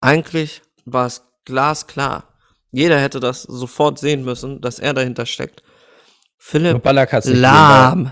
eigentlich 0.02 0.62
war 0.86 1.06
es 1.08 1.24
glasklar. 1.46 2.34
Jeder 2.72 3.00
hätte 3.00 3.20
das 3.20 3.44
sofort 3.44 4.00
sehen 4.00 4.24
müssen, 4.24 4.62
dass 4.62 4.80
er 4.80 4.94
dahinter 4.94 5.26
steckt. 5.26 5.64
Philipp 6.38 6.84
Ballack 6.84 7.14
hat 7.14 7.24
es 7.24 7.30
gesehen, 7.30 7.42
Lahm. 7.42 8.12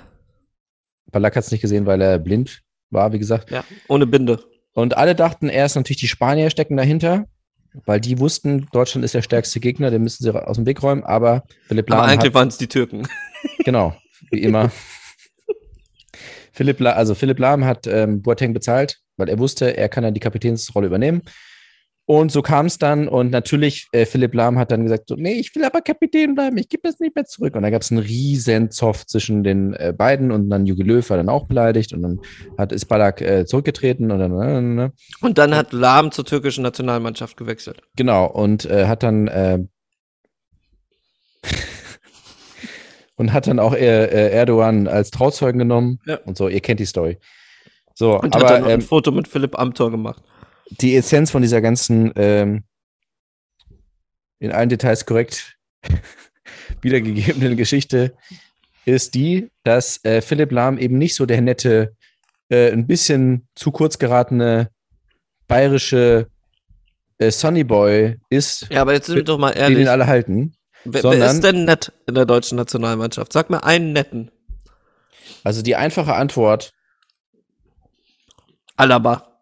Ballack 1.12 1.36
hat's 1.36 1.52
nicht 1.52 1.62
gesehen, 1.62 1.86
weil 1.86 2.02
er 2.02 2.18
blind 2.20 2.62
war, 2.89 3.13
wie 3.13 3.20
gesagt. 3.20 3.52
Ja, 3.52 3.63
ohne 3.88 4.08
Binde. 4.08 4.44
Und 4.74 4.98
alle 4.98 5.15
dachten 5.15 5.48
erst 5.50 5.76
natürlich, 5.76 6.00
die 6.00 6.08
Spanier 6.08 6.50
stecken 6.50 6.76
dahinter, 6.76 7.26
weil 7.86 8.00
die 8.00 8.20
wussten, 8.20 8.68
Deutschland 8.72 9.04
ist 9.04 9.14
der 9.14 9.22
stärkste 9.22 9.60
Gegner, 9.60 9.92
den 9.92 10.04
müssen 10.04 10.24
sie 10.24 10.34
aus 10.34 10.56
dem 10.56 10.66
Weg 10.66 10.82
räumen. 10.82 11.04
Aber 11.04 11.44
Philipp 11.68 11.92
Aber 11.92 12.02
Lahm 12.02 12.10
eigentlich 12.10 12.30
hat, 12.30 12.34
waren 12.36 12.48
es 12.48 12.58
die 12.58 12.68
Türken. 12.68 13.08
genau, 13.66 13.96
wie 14.32 14.42
immer. 14.42 14.72
Philipp, 16.52 16.80
La, 16.80 16.92
also 16.94 17.16
Philipp 17.16 17.40
Lahm 17.40 17.66
hat 17.66 17.86
ähm, 17.86 18.22
Boateng 18.22 18.54
bezahlt, 18.54 19.00
weil 19.18 19.30
er 19.30 19.40
wusste, 19.40 19.76
er 19.76 19.90
kann 19.90 20.04
dann 20.04 20.14
die 20.14 20.22
Kapitänsrolle 20.22 20.88
übernehmen. 20.88 21.22
Und 22.08 22.32
so 22.32 22.44
kam 22.44 22.68
es 22.68 22.78
dann 22.78 23.08
und 23.08 23.32
natürlich, 23.32 23.88
äh, 23.91 24.06
Philipp 24.06 24.36
Lahm 24.36 24.60
hat 24.60 24.70
dann 24.72 24.84
gesagt, 24.84 25.08
so, 25.08 25.15
nee, 25.15 25.34
ich 25.39 25.56
will 25.56 25.63
aber 25.65 25.82
Kapitän 25.82 26.36
bleiben, 26.36 26.56
ich 26.58 26.70
gebe 26.70 26.84
das 26.84 27.00
nicht 27.00 27.15
mehr 27.15 27.26
zurück. 27.26 27.56
Und 27.56 27.63
da 27.63 27.72
gab 27.72 27.82
es 27.82 27.91
einen 27.91 28.02
riesen 28.02 28.70
Zoff 28.70 29.08
zwischen 29.08 29.44
den 29.44 29.74
äh, 29.74 29.91
beiden 29.91 30.32
und 30.32 30.52
dann 30.52 30.68
Jogi 30.68 30.84
Löw 30.84 31.10
war 31.10 31.18
dann 31.18 31.30
auch 31.30 31.48
beleidigt 31.48 31.94
und 31.94 32.04
dann 32.04 32.20
hat 32.60 32.72
ist 32.72 32.86
Ballack 32.86 33.22
äh, 33.22 33.46
zurückgetreten 33.48 34.12
und 34.12 34.20
dann, 34.20 34.78
äh. 34.78 34.91
Und 35.22 35.38
dann 35.39 35.56
hat 35.56 35.74
Lahm 35.74 36.12
zur 36.12 36.26
türkischen 36.26 36.62
Nationalmannschaft 36.62 37.38
gewechselt. 37.38 37.82
Genau, 37.96 38.28
und 38.28 38.65
äh, 38.65 38.86
hat 38.86 39.02
dann 39.02 39.28
äh, 39.28 39.60
und 43.15 43.34
hat 43.34 43.48
dann 43.48 43.58
auch 43.58 43.74
äh, 43.74 44.30
Erdogan 44.32 44.88
als 44.88 45.10
Trauzeugen 45.10 45.58
genommen 45.58 46.00
Ja. 46.06 46.20
und 46.26 46.38
so, 46.38 46.50
ihr 46.50 46.62
kennt 46.62 46.80
die 46.80 46.86
Story. 46.86 47.18
So, 47.96 48.20
Und 48.20 48.36
hat 48.36 48.41
dann 48.41 48.44
aber 48.44 48.60
noch 48.60 48.68
ein 48.68 48.74
ähm, 48.74 48.82
Foto 48.82 49.12
mit 49.12 49.28
Philipp 49.28 49.58
Amthor 49.58 49.89
gemacht. 49.89 50.22
Die 50.69 50.95
Essenz 50.95 51.32
von 51.32 51.41
dieser 51.41 51.62
ganzen 51.62 52.12
ähm, 52.15 52.63
in 54.39 54.51
allen 54.51 54.69
Details 54.69 55.06
korrekt 55.06 55.58
wiedergegebenen 56.82 57.56
Geschichte 57.58 58.15
ist 58.86 59.15
die, 59.15 59.49
dass 59.63 60.04
äh, 60.04 60.21
Philipp 60.21 60.51
Lahm 60.51 60.78
eben 60.78 60.97
nicht 60.97 61.15
so 61.15 61.25
der 61.25 61.41
nette, 61.41 61.95
äh, 62.49 62.71
ein 62.71 62.86
bisschen 62.86 63.47
zu 63.56 63.71
kurz 63.71 63.97
geratene 63.97 64.69
bayerische 65.47 66.28
äh, 67.17 67.32
Sonny 67.32 67.63
Boy 67.63 68.19
ist, 68.30 68.67
Ja, 68.69 68.82
aber 68.82 68.93
jetzt 68.93 69.08
sind 69.08 69.15
wir 69.15 69.23
doch 69.23 69.38
mal 69.38 69.54
den 69.54 69.58
ihn 69.58 69.71
ehrlich. 69.71 69.89
alle 69.89 70.08
halten. 70.08 70.54
Wer, 70.84 71.04
wer 71.04 71.32
ist 71.32 71.41
denn 71.41 71.65
nett 71.65 71.91
in 72.08 72.13
der 72.13 72.25
deutschen 72.25 72.58
Nationalmannschaft? 72.58 73.34
Sag 73.34 73.49
mir 73.49 73.63
einen 73.63 73.93
netten. 73.93 74.30
Also 75.43 75.63
die 75.63 75.75
einfache 75.75 76.13
Antwort, 76.13 76.71
Alaba. 78.75 79.35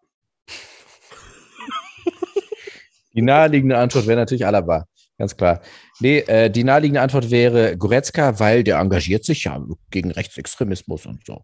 Die 3.14 3.22
naheliegende 3.22 3.78
Antwort 3.78 4.08
wäre 4.08 4.20
natürlich 4.20 4.46
Alaba, 4.46 4.86
ganz 5.18 5.36
klar. 5.38 5.62
Nee, 6.00 6.20
äh, 6.20 6.50
die 6.50 6.64
naheliegende 6.64 7.02
Antwort 7.02 7.30
wäre 7.32 7.78
Goretzka, 7.78 8.40
weil 8.40 8.64
der 8.64 8.80
engagiert 8.80 9.24
sich 9.26 9.44
ja 9.46 9.64
gegen 9.92 10.12
Rechtsextremismus 10.12 11.06
und 11.06 11.26
so. 11.26 11.44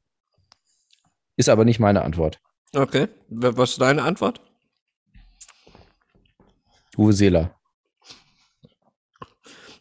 Ist 1.38 1.50
aber 1.50 1.66
nicht 1.66 1.80
meine 1.80 2.02
Antwort. 2.04 2.40
Okay. 2.74 3.08
Was 3.30 3.72
ist 3.72 3.82
deine 3.82 4.04
Antwort? 4.04 4.42
Uwe 6.98 7.14
Seeler. 7.14 7.56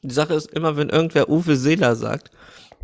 Die 0.02 0.14
Sache 0.14 0.34
ist 0.34 0.52
immer, 0.52 0.76
wenn 0.76 0.88
irgendwer 0.90 1.28
Uwe 1.28 1.56
Seeler 1.56 1.96
sagt, 1.96 2.30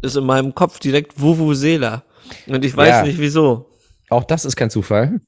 ist 0.02 0.16
in 0.16 0.24
meinem 0.24 0.54
Kopf 0.54 0.80
direkt 0.80 1.20
Wuvu 1.20 1.54
Seeler. 1.54 2.02
Und 2.46 2.64
ich 2.64 2.76
weiß 2.76 2.88
Ja. 2.88 3.02
nicht 3.04 3.18
wieso. 3.18 3.70
Auch 4.10 4.24
das 4.24 4.44
ist 4.44 4.56
kein 4.56 4.70
Zufall. 4.70 5.20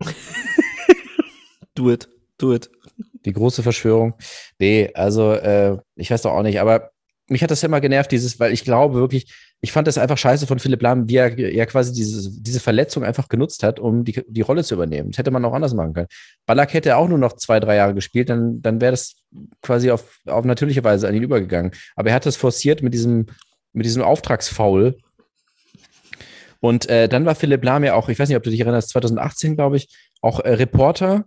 Do 1.74 1.90
it. 1.90 2.08
Do 2.38 2.54
it. 2.54 2.70
Die 3.24 3.32
große 3.32 3.62
Verschwörung. 3.62 4.14
Nee, 4.58 4.90
also 4.94 5.32
äh, 5.32 5.78
ich 5.96 6.10
weiß 6.10 6.22
doch 6.22 6.32
auch 6.32 6.42
nicht, 6.42 6.60
aber 6.60 6.90
mich 7.28 7.42
hat 7.42 7.50
das 7.50 7.62
immer 7.62 7.80
genervt, 7.80 8.12
dieses, 8.12 8.38
weil 8.38 8.52
ich 8.52 8.64
glaube 8.64 8.94
wirklich, 8.94 9.32
ich 9.60 9.72
fand 9.72 9.88
das 9.88 9.96
einfach 9.96 10.18
scheiße 10.18 10.46
von 10.46 10.58
Philipp 10.58 10.82
Lahm, 10.82 11.08
wie 11.08 11.16
er 11.16 11.38
ja 11.38 11.64
quasi 11.64 11.92
diese, 11.92 12.30
diese 12.38 12.60
Verletzung 12.60 13.02
einfach 13.02 13.28
genutzt 13.28 13.62
hat, 13.62 13.80
um 13.80 14.04
die, 14.04 14.22
die 14.28 14.42
Rolle 14.42 14.62
zu 14.62 14.74
übernehmen. 14.74 15.10
Das 15.10 15.18
hätte 15.18 15.30
man 15.30 15.44
auch 15.44 15.54
anders 15.54 15.72
machen 15.72 15.94
können. 15.94 16.08
Ballack 16.44 16.74
hätte 16.74 16.96
auch 16.96 17.08
nur 17.08 17.16
noch 17.16 17.34
zwei, 17.34 17.60
drei 17.60 17.76
Jahre 17.76 17.94
gespielt, 17.94 18.28
dann, 18.28 18.60
dann 18.60 18.82
wäre 18.82 18.92
das 18.92 19.14
quasi 19.62 19.90
auf, 19.90 20.18
auf 20.26 20.44
natürliche 20.44 20.84
Weise 20.84 21.08
an 21.08 21.14
ihn 21.14 21.22
übergegangen. 21.22 21.72
Aber 21.96 22.10
er 22.10 22.16
hat 22.16 22.26
das 22.26 22.36
forciert 22.36 22.82
mit 22.82 22.92
diesem, 22.92 23.26
mit 23.72 23.86
diesem 23.86 24.02
Auftragsfaul. 24.02 24.98
Und 26.60 26.88
äh, 26.90 27.08
dann 27.08 27.24
war 27.24 27.34
Philipp 27.34 27.64
Lahm 27.64 27.84
ja 27.84 27.94
auch, 27.94 28.10
ich 28.10 28.18
weiß 28.18 28.28
nicht, 28.28 28.36
ob 28.36 28.42
du 28.42 28.50
dich 28.50 28.60
erinnerst, 28.60 28.90
2018, 28.90 29.56
glaube 29.56 29.78
ich, 29.78 29.88
auch 30.20 30.40
äh, 30.40 30.54
Reporter 30.54 31.24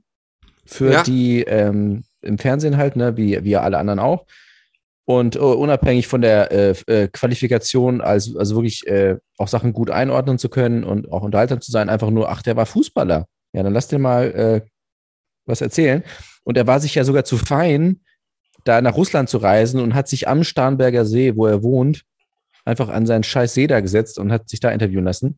für 0.68 0.92
Ja. 0.92 1.04
die 1.04 1.42
ähm, 1.44 2.04
im 2.22 2.38
Fernsehen 2.38 2.78
halt, 2.78 2.96
ne, 2.96 3.18
wie, 3.18 3.44
wie 3.44 3.56
alle 3.56 3.78
anderen 3.78 4.00
auch. 4.00 4.26
Und 5.06 5.38
uh, 5.38 5.54
unabhängig 5.54 6.08
von 6.08 6.22
der 6.22 6.52
äh, 6.52 6.76
äh, 6.88 7.08
Qualifikation, 7.08 8.02
also, 8.02 8.38
also 8.38 8.56
wirklich 8.56 8.86
äh, 8.88 9.18
auch 9.38 9.48
Sachen 9.48 9.72
gut 9.72 9.90
einordnen 9.90 10.38
zu 10.38 10.50
können 10.50 10.84
und 10.84 11.10
auch 11.12 11.22
unterhaltsam 11.22 11.62
zu 11.62 11.72
sein, 11.72 11.88
einfach 11.88 12.10
nur, 12.10 12.30
ach, 12.30 12.42
der 12.42 12.58
war 12.58 12.66
Fußballer. 12.66 13.26
Ja, 13.54 13.64
dann 13.64 13.74
lass 13.74 13.88
dir 13.88 14.00
mal 14.00 14.32
äh, 14.32 14.62
was 15.46 15.62
erzählen. 15.62 16.04
Und 16.44 16.58
er 16.58 16.68
war 16.68 16.82
sich 16.82 16.94
ja 16.96 17.06
sogar 17.06 17.24
zu 17.24 17.38
fein, 17.38 18.02
da 18.66 18.82
nach 18.82 18.98
Russland 18.98 19.30
zu 19.30 19.38
reisen 19.38 19.80
und 19.80 19.96
hat 19.96 20.10
sich 20.10 20.28
am 20.28 20.44
Starnberger 20.44 21.06
See, 21.06 21.38
wo 21.38 21.46
er 21.46 21.64
wohnt, 21.64 22.04
einfach 22.66 22.90
an 22.90 23.06
seinen 23.06 23.24
scheiß 23.24 23.54
See 23.54 23.68
da 23.68 23.80
gesetzt 23.80 24.20
und 24.20 24.30
hat 24.30 24.50
sich 24.50 24.60
da 24.60 24.72
interviewen 24.72 25.06
lassen. 25.06 25.38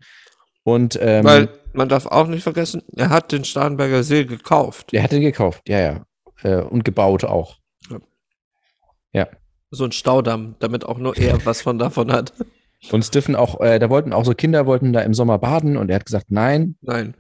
Und 0.72 0.98
ähm, 1.02 1.24
Weil 1.24 1.50
man 1.74 1.90
darf 1.90 2.06
auch 2.06 2.28
nicht 2.28 2.44
vergessen, 2.44 2.84
er 2.96 3.10
hat 3.10 3.32
den 3.32 3.44
Starnberger 3.44 4.04
See 4.04 4.26
gekauft. 4.26 4.94
er 4.94 5.04
hat 5.04 5.12
den 5.12 5.22
gekauft, 5.22 5.62
ja, 5.68 5.80
ja. 5.80 6.06
Äh, 6.44 6.62
und 6.62 6.86
gebaut 6.86 7.24
auch. 7.26 7.58
So 9.72 9.86
ein 9.86 9.92
Staudamm, 9.92 10.56
damit 10.60 10.84
auch 10.86 10.98
nur 10.98 11.16
er 11.18 11.46
was 11.46 11.62
von 11.62 11.78
davon 11.78 12.12
hat. 12.12 12.34
Und 12.92 13.02
es 13.02 13.12
dürfen 13.12 13.36
auch, 13.36 13.60
äh, 13.60 13.78
da 13.78 13.90
wollten 13.90 14.14
auch 14.14 14.24
so 14.24 14.34
Kinder 14.34 14.66
wollten 14.66 14.94
da 14.94 15.02
im 15.02 15.14
Sommer 15.14 15.38
baden 15.38 15.76
und 15.76 15.90
er 15.90 15.96
hat 15.96 16.06
gesagt, 16.06 16.28
nein. 16.30 16.78
Nein. 16.80 17.14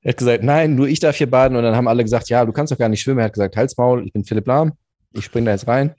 Er 0.00 0.10
hat 0.10 0.16
gesagt, 0.16 0.42
nein, 0.42 0.74
nur 0.74 0.88
ich 0.88 1.00
darf 1.00 1.16
hier 1.16 1.28
baden. 1.28 1.54
Und 1.54 1.64
dann 1.64 1.76
haben 1.76 1.86
alle 1.86 2.02
gesagt, 2.02 2.30
ja, 2.30 2.46
du 2.46 2.52
kannst 2.52 2.72
doch 2.72 2.78
gar 2.78 2.88
nicht 2.88 3.02
schwimmen. 3.02 3.18
Er 3.18 3.26
hat 3.26 3.34
gesagt, 3.34 3.58
halt's 3.58 3.76
Maul, 3.76 4.06
ich 4.06 4.12
bin 4.14 4.24
Philipp 4.24 4.46
Lahm, 4.46 4.72
ich 5.12 5.26
spring 5.26 5.44
da 5.44 5.50
jetzt 5.50 5.68
rein. 5.68 5.94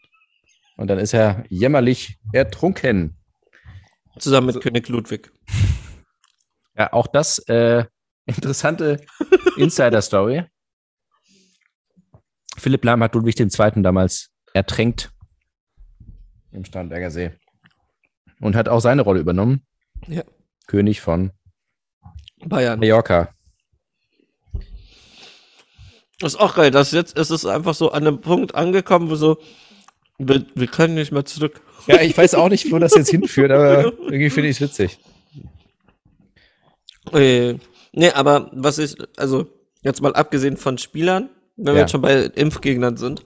Und 0.77 0.87
dann 0.87 0.97
ist 0.97 1.13
er 1.13 1.43
jämmerlich 1.49 2.17
ertrunken. 2.31 3.15
Zusammen 4.19 4.47
mit 4.47 4.61
König 4.61 4.87
Ludwig. 4.89 5.31
Ja, 6.77 6.93
auch 6.93 7.07
das 7.07 7.39
äh, 7.47 7.85
interessante 8.25 9.05
Insider-Story. 9.57 10.45
Philipp 12.57 12.83
Lahm 12.85 13.03
hat 13.03 13.13
Ludwig 13.15 13.39
II. 13.39 13.81
damals 13.81 14.29
ertränkt 14.53 15.11
im 16.51 16.65
Starnberger 16.65 17.11
See. 17.11 17.31
Und 18.39 18.55
hat 18.55 18.69
auch 18.69 18.79
seine 18.79 19.01
Rolle 19.01 19.19
übernommen. 19.19 19.65
Ja. 20.07 20.23
König 20.67 21.01
von 21.01 21.31
Bayern. 22.45 22.79
Mallorca. 22.79 23.33
Das 26.19 26.33
ist 26.33 26.39
auch 26.39 26.55
geil, 26.55 26.71
dass 26.71 26.91
jetzt 26.91 27.17
ist 27.17 27.29
es 27.29 27.45
einfach 27.45 27.75
so 27.75 27.91
an 27.91 28.07
einem 28.07 28.21
Punkt 28.21 28.55
angekommen, 28.55 29.09
wo 29.09 29.15
so, 29.15 29.37
wir, 30.17 30.45
wir 30.55 30.67
können 30.67 30.95
nicht 30.95 31.11
mehr 31.11 31.25
zurück. 31.25 31.61
Ja, 31.85 32.01
ich 32.01 32.17
weiß 32.17 32.33
auch 32.35 32.49
nicht, 32.49 32.71
wo 32.71 32.79
das 32.79 32.95
jetzt 32.95 33.11
hinführt, 33.11 33.51
aber 33.51 33.85
irgendwie 34.01 34.29
finde 34.29 34.49
ich 34.49 34.57
es 34.57 34.61
witzig. 34.61 34.99
Äh, 37.13 37.55
nee, 37.93 38.09
aber 38.11 38.49
was 38.53 38.77
ich, 38.79 38.95
also 39.17 39.47
jetzt 39.83 40.01
mal 40.01 40.13
abgesehen 40.13 40.57
von 40.57 40.77
Spielern, 40.77 41.29
wenn 41.55 41.67
wir 41.67 41.73
Ja. 41.75 41.79
jetzt 41.81 41.91
schon 41.91 42.01
bei 42.01 42.23
Impfgegnern 42.23 42.97
sind, 42.97 43.23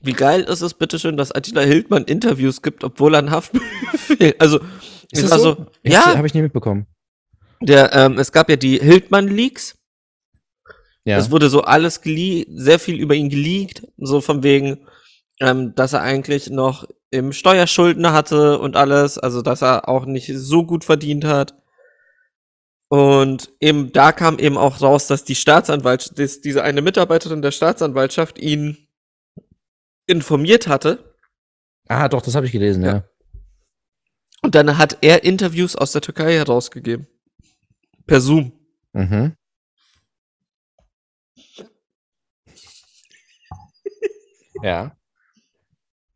wie 0.00 0.12
geil 0.14 0.42
ist 0.42 0.62
es 0.62 0.74
bitteschön, 0.74 1.16
dass 1.16 1.32
Attila 1.32 1.60
Hildmann 1.62 2.04
Interviews 2.04 2.62
gibt, 2.62 2.82
obwohl 2.84 3.14
er 3.14 3.18
einen 3.18 3.30
Haftbefehl, 3.30 4.34
also 4.38 4.58
Ist 5.10 5.24
das 5.24 5.30
war 5.30 5.38
so? 5.38 5.66
Ich 5.82 5.92
ja, 5.92 6.16
Habe 6.16 6.26
ich 6.26 6.34
nie 6.34 6.42
mitbekommen. 6.42 6.86
der, 7.60 7.92
ähm, 7.94 8.18
es 8.18 8.32
gab 8.32 8.48
ja 8.48 8.56
die 8.56 8.78
Hildmann-Leaks, 8.78 9.76
Ja. 11.04 11.18
Es 11.18 11.30
wurde 11.30 11.50
so 11.50 11.62
alles 11.62 12.00
gele 12.00 12.46
sehr 12.48 12.78
viel 12.78 12.98
über 12.98 13.14
ihn 13.14 13.28
geleakt, 13.28 13.82
so 13.98 14.20
von 14.20 14.42
wegen, 14.42 14.86
ähm, 15.40 15.74
dass 15.74 15.92
er 15.92 16.00
eigentlich 16.02 16.48
noch 16.50 16.86
im 17.12 17.32
Steuerschulden 17.32 18.12
hatte 18.12 18.58
und 18.58 18.74
alles, 18.74 19.18
also 19.18 19.42
dass 19.42 19.62
er 19.62 19.88
auch 19.88 20.06
nicht 20.06 20.32
so 20.34 20.64
gut 20.64 20.84
verdient 20.84 21.24
hat. 21.24 21.54
Und 22.88 23.52
eben 23.60 23.92
da 23.92 24.12
kam 24.12 24.38
eben 24.38 24.56
auch 24.56 24.80
raus, 24.80 25.06
dass 25.06 25.24
die 25.24 25.34
Staatsanwaltschaft, 25.34 26.18
dass 26.18 26.40
diese 26.40 26.62
eine 26.62 26.82
Mitarbeiterin 26.82 27.42
der 27.42 27.50
Staatsanwaltschaft 27.50 28.38
ihn 28.38 28.88
informiert 30.06 30.66
hatte. 30.66 31.14
ah, 31.88 32.08
doch, 32.08 32.22
das 32.22 32.34
habe 32.34 32.46
ich 32.46 32.52
gelesen, 32.52 32.82
ja. 32.82 32.92
Ja. 32.92 33.04
Und 34.42 34.54
dann 34.54 34.78
hat 34.78 34.98
er 35.02 35.22
Interviews 35.22 35.76
aus 35.76 35.92
der 35.92 36.00
Türkei 36.00 36.32
herausgegeben. 36.32 37.06
Per 38.06 38.20
Zoom. 38.20 38.52
Mhm. 38.92 39.36
ja. 44.62 44.96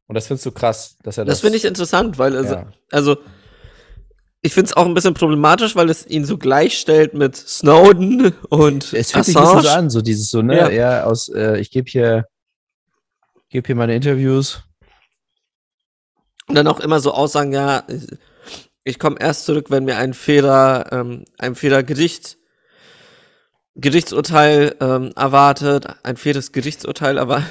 Und 0.08 0.14
das 0.14 0.26
findest 0.28 0.46
du 0.46 0.52
krass, 0.52 0.96
dass 1.02 1.18
er 1.18 1.24
das. 1.24 1.34
Das 1.36 1.40
finde 1.40 1.56
ich 1.56 1.64
interessant, 1.64 2.18
weil 2.18 2.36
also, 2.36 2.54
Ja. 2.54 2.72
also 2.92 3.16
ich 4.42 4.54
finde 4.54 4.70
es 4.70 4.76
auch 4.76 4.86
ein 4.86 4.94
bisschen 4.94 5.14
problematisch, 5.14 5.74
weil 5.74 5.90
es 5.90 6.06
ihn 6.06 6.24
so 6.24 6.38
gleichstellt 6.38 7.14
mit 7.14 7.34
Snowden 7.34 8.32
und 8.48 8.92
Es 8.92 9.10
fühlt 9.10 9.24
sich 9.24 9.36
ein 9.36 9.42
bisschen 9.42 9.46
so 9.46 9.58
Assange. 9.58 9.72
an, 9.72 9.90
so 9.90 10.02
dieses 10.02 10.30
so, 10.30 10.42
ne? 10.42 10.56
Ja. 10.56 10.70
Ja, 10.70 11.04
aus, 11.04 11.28
äh, 11.28 11.58
ich 11.58 11.70
gebe 11.72 11.90
hier, 11.90 12.26
gebe 13.48 13.66
hier 13.66 13.74
meine 13.74 13.96
Interviews. 13.96 14.62
Und 16.48 16.54
dann 16.54 16.68
auch 16.68 16.78
immer 16.78 17.00
so 17.00 17.12
Aussagen, 17.12 17.52
ja, 17.52 17.82
ich, 18.84 19.00
komme 19.00 19.16
erst 19.18 19.46
zurück, 19.46 19.66
wenn 19.70 19.84
mir 19.84 19.96
ein 19.96 20.14
fairer, 20.14 20.92
ähm, 20.92 21.24
ein 21.38 21.56
fairer 21.56 21.82
Gericht, 21.82 22.38
Gerichtsurteil 23.74 24.76
ähm, 24.80 25.10
erwartet, 25.16 25.86
ein 26.04 26.16
faires 26.16 26.52
Gerichtsurteil 26.52 27.18
erwartet. 27.18 27.50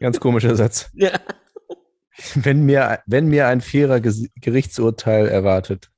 Ganz 0.00 0.20
komischer 0.20 0.54
Satz. 0.56 0.90
ja. 0.94 1.18
Wenn 2.34 2.64
mir, 2.64 3.00
wenn 3.06 3.28
mir 3.28 3.46
ein 3.46 3.60
fairer 3.60 4.00
Gerichtsurteil 4.00 5.28
erwartet. 5.28 5.90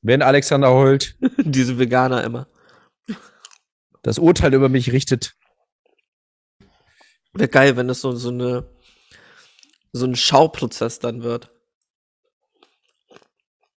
wenn 0.00 0.22
Alexander 0.22 0.70
Holt 0.72 1.18
Diese 1.38 1.78
Veganer 1.78 2.24
immer. 2.24 2.48
das 4.02 4.18
Urteil 4.18 4.54
über 4.54 4.70
mich 4.70 4.90
richtet, 4.92 5.36
Wäre 7.34 7.48
geil, 7.48 7.76
wenn 7.76 7.88
das 7.88 8.00
so, 8.00 8.12
so 8.12 8.28
eine, 8.28 8.64
so 9.92 10.06
ein 10.06 10.14
Schauprozess 10.14 11.00
dann 11.00 11.24
wird. 11.24 11.50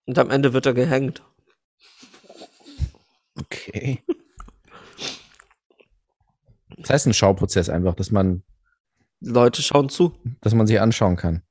Und 0.06 0.18
am 0.18 0.30
Ende 0.30 0.52
wird 0.52 0.66
er 0.66 0.74
gehängt. 0.74 1.22
okay. 3.38 4.02
Das 6.78 6.90
heißt 6.90 7.06
ein 7.06 7.14
Schauprozess 7.14 7.68
einfach, 7.68 7.94
dass 7.94 8.10
man, 8.10 8.42
Leute 9.20 9.62
schauen 9.62 9.88
zu. 9.88 10.12
dass 10.40 10.54
man 10.54 10.66
sich 10.66 10.80
anschauen 10.80 11.16
kann. 11.16 11.42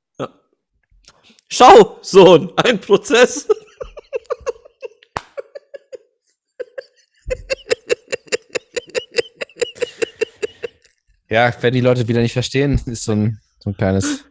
Schau, 1.50 2.00
Sohn, 2.02 2.52
ein 2.58 2.80
Prozess. 2.80 3.48
Ja, 11.30 11.52
wenn 11.62 11.74
die 11.74 11.82
Leute 11.82 12.08
wieder 12.08 12.22
nicht 12.22 12.34
verstehen, 12.34 12.80
ist 12.86 13.06
so 13.06 13.14
ein, 13.14 13.40
so 13.60 13.72
ein 13.72 13.78
kleines 13.78 14.24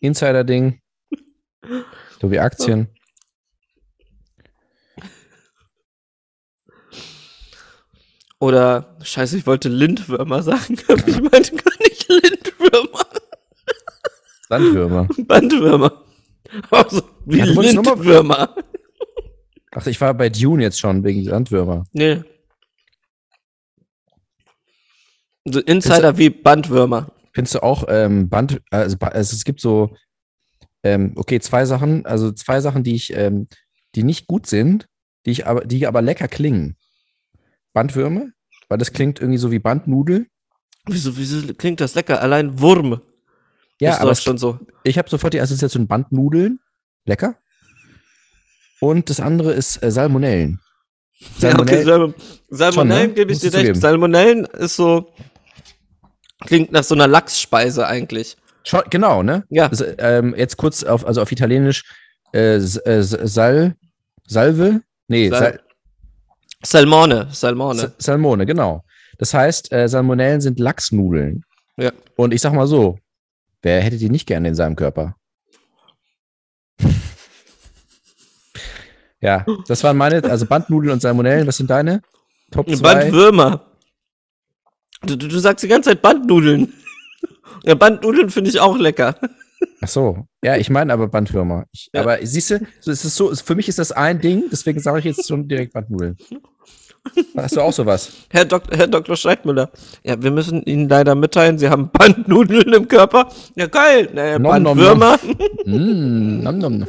Insider-Ding. 0.00 0.80
So 2.20 2.30
wie 2.30 2.38
Aktien. 2.38 2.88
Oder, 8.40 8.96
scheiße, 9.02 9.36
ich 9.38 9.46
wollte 9.46 9.68
Lindwürmer 9.68 10.42
sagen, 10.42 10.78
aber 10.88 11.08
ich 11.08 11.20
meinte 11.20 11.56
gar 11.56 11.72
nicht 11.80 12.08
Lindwürmer. 12.08 13.06
Sandwürmer. 14.48 15.08
Bandwürmer. 15.26 16.04
Also, 16.70 17.02
wie 17.26 17.38
Ja, 17.38 17.44
Lindwürmer. 17.44 18.54
Ach, 19.72 19.86
ich 19.86 20.00
war 20.00 20.14
bei 20.14 20.28
Dune 20.30 20.62
jetzt 20.62 20.80
schon 20.80 21.04
wegen 21.04 21.24
Sandwürmer. 21.24 21.84
Nee. 21.92 22.22
So 25.44 25.60
Insider 25.60 26.16
wie 26.16 26.30
Bandwürmer. 26.30 27.12
Findest 27.32 27.56
du 27.56 27.62
auch 27.62 27.84
ähm, 27.88 28.28
Band, 28.28 28.60
also, 28.70 28.96
also 29.00 29.34
es 29.34 29.44
gibt 29.44 29.60
so, 29.60 29.94
ähm, 30.82 31.12
okay, 31.16 31.40
zwei 31.40 31.64
Sachen, 31.66 32.06
also 32.06 32.32
zwei 32.32 32.60
Sachen, 32.60 32.82
die 32.82 32.94
ich, 32.94 33.12
ähm, 33.14 33.48
die 33.94 34.02
nicht 34.02 34.26
gut 34.26 34.46
sind, 34.46 34.88
die 35.26 35.32
ich 35.32 35.46
aber, 35.46 35.64
die 35.64 35.86
aber 35.86 36.02
lecker 36.02 36.28
klingen. 36.28 36.76
Bandwürmer, 37.78 38.26
weil 38.68 38.78
das 38.78 38.92
klingt 38.92 39.20
irgendwie 39.20 39.38
so 39.38 39.52
wie 39.52 39.60
Bandnudel. 39.60 40.26
Wieso, 40.86 41.16
wieso 41.16 41.54
klingt 41.54 41.80
das 41.80 41.94
lecker? 41.94 42.20
Allein 42.20 42.58
Wurm. 42.58 43.00
Ja, 43.80 43.92
ist 43.92 44.00
aber 44.00 44.10
es, 44.10 44.20
schon 44.20 44.36
so. 44.36 44.58
ich 44.82 44.98
habe 44.98 45.08
sofort 45.08 45.32
die 45.32 45.40
Assoziation 45.40 45.86
Bandnudeln. 45.86 46.58
Lecker. 47.04 47.36
Und 48.80 49.10
das 49.10 49.20
andere 49.20 49.52
ist 49.52 49.80
äh, 49.80 49.92
Salmonellen. 49.92 50.60
Ja, 51.38 51.56
okay, 51.56 51.84
Salmonellen. 51.84 52.14
Salm 52.48 52.72
Salmonellen 52.72 53.08
ne? 53.10 53.14
gebe 53.14 53.30
ich 53.32 53.38
dir 53.38 53.52
recht. 53.52 53.58
zugeben. 53.58 53.80
Salmonellen 53.80 54.44
ist 54.46 54.74
so. 54.74 55.12
Klingt 56.46 56.72
nach 56.72 56.82
so 56.82 56.96
einer 56.96 57.06
Lachsspeise 57.06 57.86
eigentlich. 57.86 58.36
Schon, 58.64 58.82
genau, 58.90 59.22
ne? 59.22 59.44
Ja. 59.50 59.68
Also, 59.68 59.84
ähm, 59.98 60.34
jetzt 60.36 60.56
kurz 60.56 60.82
auf, 60.82 61.06
also 61.06 61.22
auf 61.22 61.30
Italienisch 61.30 61.84
äh, 62.32 62.56
äh, 62.56 63.02
Sal, 63.02 63.76
Salve? 64.26 64.82
Nee, 65.06 65.28
Sal, 65.30 65.60
Salmone. 66.70 67.28
Salmone. 67.30 67.78
Sa- 67.80 67.92
Salmone, 67.98 68.44
genau. 68.46 68.84
Das 69.18 69.32
heißt, 69.34 69.72
äh, 69.72 69.88
Salmonellen 69.88 70.40
sind 70.40 70.58
Lachsnudeln. 70.60 71.42
Ja. 71.76 71.92
Und 72.16 72.32
ich 72.34 72.40
sag 72.40 72.52
mal 72.52 72.66
so, 72.66 72.98
wer 73.62 73.80
hätte 73.80 73.96
die 73.98 74.10
nicht 74.10 74.26
gerne 74.26 74.48
in 74.48 74.54
seinem 74.54 74.76
Körper? 74.76 75.14
ja, 79.20 79.44
das 79.66 79.82
waren 79.84 79.96
meine, 79.96 80.22
also 80.24 80.46
Bandnudeln 80.46 80.92
und 80.92 81.00
Salmonellen, 81.02 81.46
was 81.46 81.56
sind 81.56 81.70
deine? 81.70 82.02
Top 82.50 82.68
2? 82.68 82.80
Bandwürmer. 82.82 83.64
Du, 85.02 85.16
du, 85.16 85.28
du 85.28 85.38
sagst 85.38 85.62
die 85.64 85.68
ganze 85.68 85.90
Zeit 85.90 86.02
Bandnudeln. 86.02 86.72
Ja, 87.64 87.74
Bandnudeln 87.74 88.30
finde 88.30 88.50
ich 88.50 88.60
auch 88.60 88.76
lecker. 88.78 89.16
Ach 89.80 89.88
so. 89.88 90.26
Ja, 90.44 90.56
ich 90.56 90.70
meine 90.70 90.92
aber 90.92 91.08
Bandwürmer. 91.08 91.64
Ich, 91.72 91.90
Ja. 91.92 92.02
Aber 92.02 92.24
siehst 92.24 92.50
du, 92.50 92.60
so 92.80 92.92
ist 92.92 93.04
es 93.04 93.16
so, 93.16 93.34
für 93.34 93.56
mich 93.56 93.68
ist 93.68 93.80
das 93.80 93.90
ein 93.90 94.20
Ding, 94.20 94.44
deswegen 94.52 94.78
sage 94.78 95.00
ich 95.00 95.04
jetzt 95.06 95.26
schon 95.26 95.48
direkt 95.48 95.72
Bandnudeln. 95.72 96.16
Hast 97.36 97.56
du 97.56 97.60
auch 97.60 97.72
sowas? 97.72 98.12
Herr, 98.30 98.44
Dok 98.44 98.64
Herr 98.70 98.86
Dr. 98.86 99.16
Scheidmüller. 99.16 99.70
Ja, 100.04 100.20
wir 100.22 100.30
müssen 100.30 100.62
Ihnen 100.64 100.88
leider 100.88 101.14
mitteilen, 101.14 101.58
Sie 101.58 101.68
haben 101.68 101.90
Bandnudeln 101.90 102.72
im 102.72 102.88
Körper. 102.88 103.28
Ja, 103.54 103.66
geil. 103.66 104.08
Naja, 104.12 104.38
Nom, 104.38 104.62
nom, 104.62 104.76
Bandwürmer. 104.76 105.18
Mm, 105.66 106.42
nom, 106.42 106.58
nom, 106.58 106.78
nom. 106.78 106.88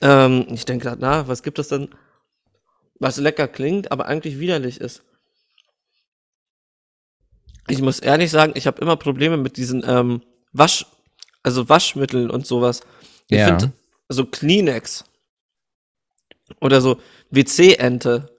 Ähm, 0.00 0.46
ich 0.50 0.64
denke 0.64 0.86
gerade 0.88 1.00
nach, 1.00 1.28
was 1.28 1.42
gibt 1.42 1.58
es 1.58 1.68
denn, 1.68 1.88
was 2.98 3.16
lecker 3.18 3.48
klingt, 3.48 3.90
aber 3.92 4.06
eigentlich 4.06 4.38
widerlich 4.38 4.80
ist? 4.80 5.02
Ich 7.68 7.80
muss 7.82 7.98
ehrlich 7.98 8.30
sagen, 8.30 8.52
ich 8.54 8.66
habe 8.66 8.80
immer 8.80 8.96
Probleme 8.96 9.36
mit 9.36 9.56
diesen 9.56 9.82
ähm, 9.86 10.22
Wasch, 10.52 10.86
also 11.42 11.68
Waschmitteln 11.68 12.30
und 12.30 12.46
sowas. 12.46 12.80
Ich 13.28 13.38
Ja. 13.38 13.46
finde, 13.58 13.72
so 14.08 14.24
Kleenex 14.24 15.04
oder 16.60 16.80
so 16.80 17.00
WC-Ente. 17.30 18.36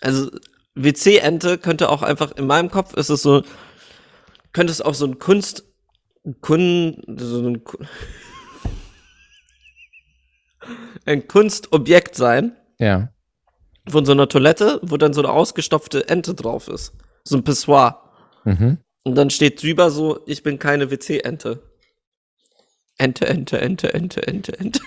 also 0.00 0.30
WC-Ente 0.74 1.58
könnte 1.58 1.88
auch 1.88 2.02
einfach, 2.02 2.32
in 2.32 2.46
meinem 2.46 2.70
Kopf 2.70 2.94
ist 2.94 3.10
es 3.10 3.22
so, 3.22 3.42
könnte 4.52 4.72
es 4.72 4.80
auch 4.80 4.94
so 4.94 5.06
ein 5.06 5.18
Kunst, 5.18 5.64
Kun, 6.40 7.02
so 7.18 7.40
ein, 7.40 7.62
ein 11.06 11.28
Kunstobjekt 11.28 12.16
sein 12.16 12.56
Ja. 12.78 13.10
von 13.88 14.06
so 14.06 14.12
einer 14.12 14.28
Toilette, 14.28 14.80
wo 14.82 14.96
dann 14.96 15.12
so 15.12 15.20
eine 15.20 15.30
ausgestopfte 15.30 16.08
Ente 16.08 16.34
drauf 16.34 16.68
ist. 16.68 16.92
So 17.24 17.36
ein 17.36 17.44
Pissoir. 17.44 18.10
Mhm. 18.44 18.78
Und 19.04 19.14
dann 19.16 19.30
steht 19.30 19.62
drüber 19.62 19.90
so, 19.90 20.20
ich 20.26 20.42
bin 20.42 20.58
keine 20.58 20.90
WC-Ente. 20.90 21.62
Ente, 22.96 23.26
Ente, 23.26 23.60
Ente, 23.60 23.92
Ente, 23.92 24.26
Ente, 24.26 24.58
Ente. 24.58 24.80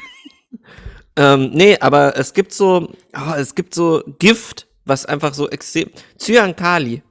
Ähm, 1.18 1.49
nee, 1.53 1.78
aber 1.80 2.15
es 2.18 2.34
gibt 2.34 2.53
so, 2.53 2.93
oh, 3.13 3.34
es 3.36 3.53
gibt 3.55 3.74
so 3.76 4.01
Gift, 4.20 4.68
was 4.86 5.05
einfach 5.05 5.34
so 5.34 5.49
extrem, 5.49 5.89
Cyankali. 6.18 7.01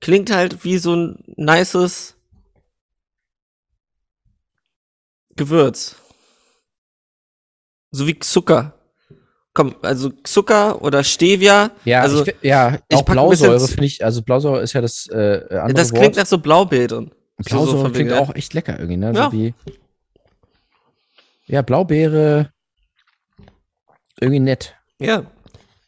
Klingt 0.00 0.30
halt 0.30 0.64
wie 0.64 0.78
so 0.78 0.94
ein 0.94 1.22
nices 1.36 2.14
Gewürz. 5.36 5.96
So 7.90 8.06
wie 8.06 8.18
Zucker. 8.18 8.74
Komm, 9.54 9.74
also 9.82 10.10
Zucker 10.24 10.82
oder 10.82 11.02
Stevia. 11.02 11.70
Ja, 11.84 12.02
also 12.02 12.24
ich, 12.26 12.34
ja 12.42 12.78
ich 12.88 12.96
auch 12.98 13.02
Blausäure 13.04 13.66
finde 13.66 13.86
ich, 13.86 14.04
also 14.04 14.22
Blausäure 14.22 14.60
ist 14.62 14.72
ja 14.72 14.80
das 14.80 15.08
äh, 15.08 15.42
andere 15.50 15.74
das 15.74 15.90
Wort. 15.90 16.00
klingt 16.00 16.16
nach 16.16 16.26
so 16.26 16.38
Blaubeeren. 16.38 17.10
So- 17.38 17.48
so 17.48 17.56
Blausäure 17.56 17.82
von 17.82 17.92
klingt 17.92 18.12
auch 18.12 18.34
echt 18.34 18.54
lecker 18.54 18.78
irgendwie, 18.78 18.96
ne? 18.98 19.12
Ja. 19.14 19.24
So 19.26 19.32
wie, 19.32 19.54
ja, 21.48 21.62
Blaubeere, 21.62 22.50
irgendwie 24.20 24.40
nett. 24.40 24.74
Ja. 25.00 25.24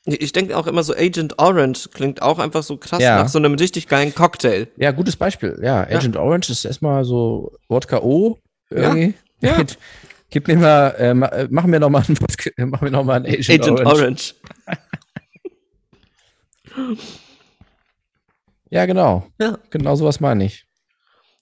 Ich 0.07 0.33
denke 0.33 0.57
auch 0.57 0.67
immer 0.67 0.83
so 0.83 0.95
Agent 0.95 1.39
Orange 1.39 1.91
klingt 1.93 2.23
auch 2.23 2.39
einfach 2.39 2.63
so 2.63 2.79
krass 2.79 3.03
Ja. 3.03 3.23
nach 3.23 3.29
so 3.29 3.39
einem 3.39 3.55
richtig 3.55 3.87
geilen 3.87 4.15
Cocktail. 4.15 4.69
Ja, 4.77 4.91
gutes 4.93 5.15
Beispiel. 5.17 5.61
Ja, 5.63 5.83
Agent 5.83 6.17
Orange 6.17 6.51
ist 6.51 6.65
erstmal 6.65 7.05
so 7.05 7.53
Wodka 7.69 7.99
O 7.99 8.39
irgendwie. 8.71 9.15
Ja. 9.41 9.57
Gib- 9.59 9.77
Gib 10.33 10.47
mir 10.49 10.57
mal, 10.57 10.95
äh, 10.99 11.11
äh, 11.11 11.49
mach 11.51 11.65
mir 11.67 11.81
noch 11.81 11.91
mal 11.91 12.03
einen 12.07 12.19
Wodka, 12.21 12.51
mach 12.67 12.81
mir 12.81 12.91
noch 12.91 13.05
mal 13.05 13.17
einen 13.17 13.27
Agent, 13.27 13.51
Agent 13.51 13.81
Orange. 13.81 14.35
Orange. 14.67 14.67
Ja, 18.71 18.87
genau. 18.87 19.27
Ja. 19.41 19.59
Genau 19.71 19.95
sowas 19.97 20.21
meine 20.21 20.45
ich. 20.45 20.67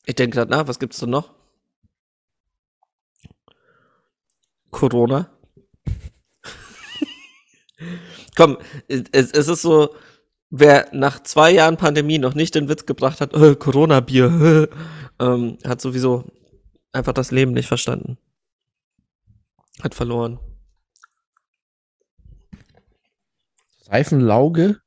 Ich 0.07 0.15
denke 0.15 0.37
gerade 0.37 0.51
nach, 0.51 0.67
was 0.67 0.79
gibt's 0.79 0.99
denn 1.01 1.11
noch? 1.11 1.35
Corona. 4.71 5.31
Komm, 8.37 8.59
es, 8.89 9.05
es 9.11 9.49
ist 9.49 9.63
so, 9.63 9.95
wer 10.51 10.89
nach 10.93 11.23
zwei 11.23 11.51
Jahren 11.51 11.77
Pandemie 11.77 12.19
noch 12.19 12.35
nicht 12.35 12.55
den 12.55 12.69
Witz 12.69 12.87
gebracht 12.87 13.21
hat, 13.21 13.35
äh, 13.35 13.57
Corona-Bier, 13.57 14.69
ähm, 15.21 15.59
hat 15.65 15.81
sowieso 15.81 16.25
einfach 16.93 17.13
das 17.13 17.31
Leben 17.31 17.53
nicht 17.53 17.69
verstanden. 17.69 18.19
Hat 19.83 19.95
verloren. 19.95 20.41
Seifenlauge? 23.83 24.81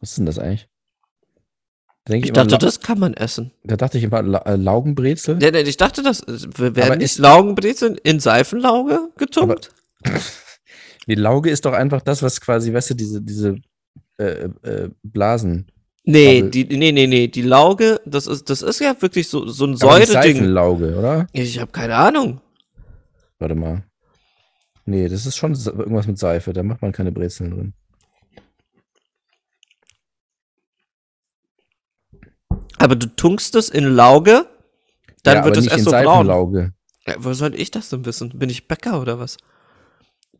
Was 0.00 0.10
ist 0.10 0.18
denn 0.18 0.26
das 0.26 0.38
eigentlich? 0.38 0.68
Ich 2.08 2.30
immer, 2.30 2.32
dachte, 2.32 2.58
das 2.58 2.80
kann 2.80 2.98
man 2.98 3.14
essen. 3.14 3.52
da 3.64 3.76
dachte 3.76 3.98
ich 3.98 4.04
immer 4.04 4.22
La 4.22 4.38
äh, 4.38 4.56
Laugenbrezel. 4.56 5.36
Nee, 5.36 5.50
nee, 5.50 5.60
ich 5.60 5.76
dachte, 5.76 6.02
das 6.02 6.20
äh, 6.22 6.48
werden 6.58 6.82
Aber 6.82 6.96
nicht 6.96 7.18
Laugenbrezeln 7.18 7.96
in 8.02 8.18
Seifenlauge 8.18 9.10
getunkt. 9.16 9.72
Die 11.06 11.14
Lauge 11.14 11.50
ist 11.50 11.64
doch 11.64 11.72
einfach 11.72 12.02
das, 12.02 12.22
was 12.22 12.38
quasi, 12.40 12.72
weißt 12.72 12.90
du, 12.90 12.94
diese, 12.94 13.22
diese 13.22 13.56
äh, 14.18 14.48
äh, 14.62 14.90
Blasen. 15.02 15.66
nee, 16.04 16.42
die, 16.42 16.64
nee, 16.64 16.92
nee, 16.92 17.06
nee, 17.06 17.28
die 17.28 17.42
Lauge, 17.42 17.98
das 18.04 18.26
ist, 18.26 18.50
das 18.50 18.60
ist 18.60 18.80
ja 18.80 18.94
wirklich 19.00 19.26
so, 19.26 19.46
so 19.46 19.64
ein 19.64 19.74
Säureding. 19.74 20.12
Seifenlauge, 20.12 20.98
oder? 20.98 21.26
Ich 21.32 21.58
habe 21.58 21.72
keine 21.72 21.94
Ahnung. 21.94 22.42
Warte 23.38 23.54
mal. 23.54 23.84
Nee, 24.84 25.08
das 25.08 25.24
ist 25.24 25.36
schon 25.36 25.54
irgendwas 25.54 26.06
mit 26.06 26.18
Seife. 26.18 26.52
Da 26.52 26.62
macht 26.62 26.82
man 26.82 26.92
keine 26.92 27.12
Brezeln 27.12 27.50
drin. 27.50 27.72
Aber 32.78 32.96
du 32.96 33.06
tunkst 33.06 33.54
es 33.56 33.68
in 33.68 33.84
Lauge, 33.84 34.46
dann 35.22 35.38
ja, 35.38 35.44
wird 35.44 35.56
es 35.56 35.66
erst 35.66 35.78
in 35.78 35.84
so 35.84 35.90
braun. 35.90 36.04
Seifenlauge. 36.04 36.72
Ja, 37.06 37.14
wo 37.18 37.32
soll 37.32 37.54
ich 37.54 37.70
das 37.70 37.88
denn 37.88 38.04
wissen? 38.04 38.38
Bin 38.38 38.50
ich 38.50 38.68
Bäcker 38.68 39.00
oder 39.00 39.18
was? 39.18 39.36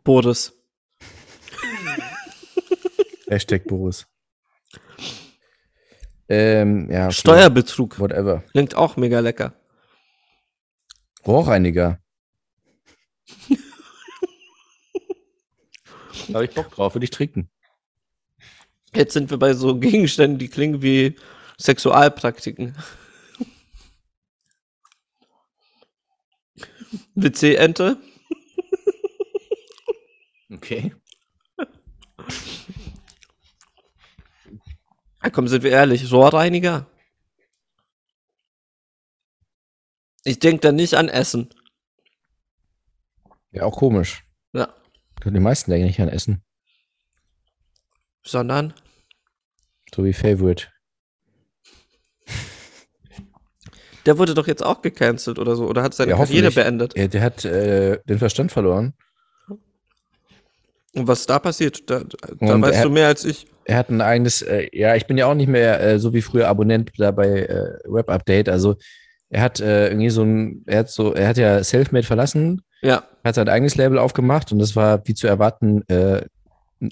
Boris. 0.04 0.52
Hashtag 3.28 3.64
Boris. 3.66 4.06
Ähm, 6.28 6.90
ja. 6.90 7.06
okay. 7.06 7.14
Steuerbetrug. 7.14 7.98
Whatever. 7.98 8.44
Klingt 8.52 8.74
auch 8.74 8.96
mega 8.96 9.20
lecker. 9.20 9.54
Rohrreiniger. 11.26 12.00
da 16.28 16.34
habe 16.34 16.44
ich 16.44 16.54
Bock 16.54 16.70
drauf, 16.70 16.94
würde 16.94 17.04
ich 17.04 17.10
trinken. 17.10 17.50
Jetzt 18.94 19.12
sind 19.12 19.30
wir 19.30 19.38
bei 19.38 19.54
so 19.54 19.78
Gegenständen, 19.78 20.38
die 20.38 20.48
klingen 20.48 20.82
wie 20.82 21.16
Sexualpraktiken. 21.60 22.76
WC-Ente? 27.14 27.98
Okay. 30.50 30.94
Ja, 35.22 35.30
komm, 35.30 35.48
sind 35.48 35.62
wir 35.62 35.72
ehrlich. 35.72 36.10
Rohrreiniger? 36.10 36.86
Ich 40.24 40.38
denke 40.38 40.60
da 40.60 40.72
nicht 40.72 40.94
an 40.94 41.08
Essen. 41.08 41.50
Ja, 43.50 43.64
auch 43.64 43.76
komisch. 43.76 44.24
Ja. 44.52 44.74
Die 45.24 45.40
meisten 45.40 45.70
denken 45.70 45.86
nicht 45.86 46.00
an 46.00 46.08
Essen. 46.08 46.44
Sondern 48.24 48.74
So 49.94 50.04
wie 50.04 50.12
Favorite. 50.12 50.68
Der 54.08 54.16
wurde 54.16 54.32
doch 54.32 54.46
jetzt 54.46 54.64
auch 54.64 54.80
gecancelt 54.80 55.38
oder 55.38 55.54
so. 55.54 55.66
Oder 55.66 55.82
hat 55.82 55.92
seine 55.92 56.12
Ja, 56.12 56.16
Karriere 56.16 56.50
beendet. 56.50 56.96
Ja, 56.96 57.08
der 57.08 57.20
hat 57.20 57.44
äh, 57.44 57.98
den 58.08 58.18
Verstand 58.18 58.50
verloren. 58.50 58.94
Und 60.94 61.06
was 61.06 61.26
da 61.26 61.38
passiert, 61.38 61.90
da, 61.90 62.00
da 62.40 62.60
weißt 62.60 62.84
du 62.86 62.88
mehr 62.88 63.08
als 63.08 63.26
ich. 63.26 63.46
Er 63.66 63.76
hat 63.76 63.90
ein 63.90 64.00
eigenes, 64.00 64.40
äh, 64.40 64.66
ja, 64.72 64.94
ich 64.96 65.06
bin 65.06 65.18
ja 65.18 65.26
auch 65.26 65.34
nicht 65.34 65.50
mehr 65.50 65.78
äh, 65.78 65.98
so 65.98 66.14
wie 66.14 66.22
früher 66.22 66.48
Abonnent 66.48 66.90
da 66.96 67.10
bei 67.10 67.28
äh, 67.28 67.78
Web 67.84 68.08
Update. 68.08 68.48
Also 68.48 68.76
er 69.28 69.42
hat 69.42 69.60
äh, 69.60 69.88
irgendwie 69.88 70.08
so 70.08 70.22
ein, 70.22 70.62
er 70.64 70.78
hat 70.78 70.90
so, 70.90 71.12
er 71.12 71.28
hat 71.28 71.36
ja 71.36 71.62
Selfmade 71.62 72.06
verlassen, 72.06 72.62
Ja, 72.80 73.04
hat 73.22 73.34
sein 73.34 73.50
eigenes 73.50 73.76
Label 73.76 73.98
aufgemacht 73.98 74.52
und 74.52 74.58
das 74.58 74.74
war 74.74 75.06
wie 75.06 75.12
zu 75.12 75.26
erwarten 75.26 75.86
äh, 75.88 76.22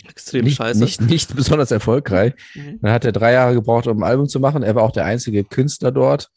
extrem 0.06 0.44
nicht, 0.44 0.58
scheiße. 0.58 0.78
nicht, 0.80 1.00
nicht 1.00 1.34
besonders 1.34 1.70
erfolgreich. 1.70 2.34
Mhm. 2.54 2.80
Dann 2.82 2.92
hat 2.92 3.06
er 3.06 3.12
drei 3.12 3.32
Jahre 3.32 3.54
gebraucht, 3.54 3.86
um 3.86 4.02
ein 4.02 4.06
Album 4.10 4.28
zu 4.28 4.38
machen. 4.38 4.62
Er 4.62 4.74
war 4.74 4.82
auch 4.82 4.92
der 4.92 5.06
einzige 5.06 5.44
Künstler 5.44 5.92
dort. 5.92 6.28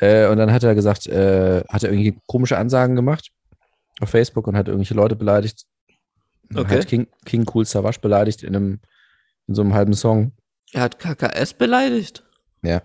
Äh, 0.00 0.26
und 0.28 0.36
dann 0.38 0.52
hat 0.52 0.62
er 0.62 0.74
gesagt, 0.74 1.06
äh, 1.06 1.62
hat 1.68 1.82
er 1.82 1.90
irgendwie 1.90 2.18
komische 2.26 2.58
Ansagen 2.58 2.96
gemacht 2.96 3.30
auf 4.00 4.10
Facebook 4.10 4.46
und 4.46 4.56
hat 4.56 4.68
irgendwelche 4.68 4.94
Leute 4.94 5.16
beleidigt. 5.16 5.64
Okay. 6.54 6.80
Hat 6.80 6.86
King, 6.86 7.06
King 7.24 7.46
Cool 7.52 7.64
Savage 7.64 8.00
beleidigt 8.00 8.42
in, 8.42 8.54
einem, 8.54 8.80
in 9.46 9.54
so 9.54 9.62
einem 9.62 9.74
halben 9.74 9.94
Song. 9.94 10.32
Er 10.72 10.82
hat 10.82 10.98
KKS 10.98 11.54
beleidigt. 11.54 12.24
Ja. 12.62 12.82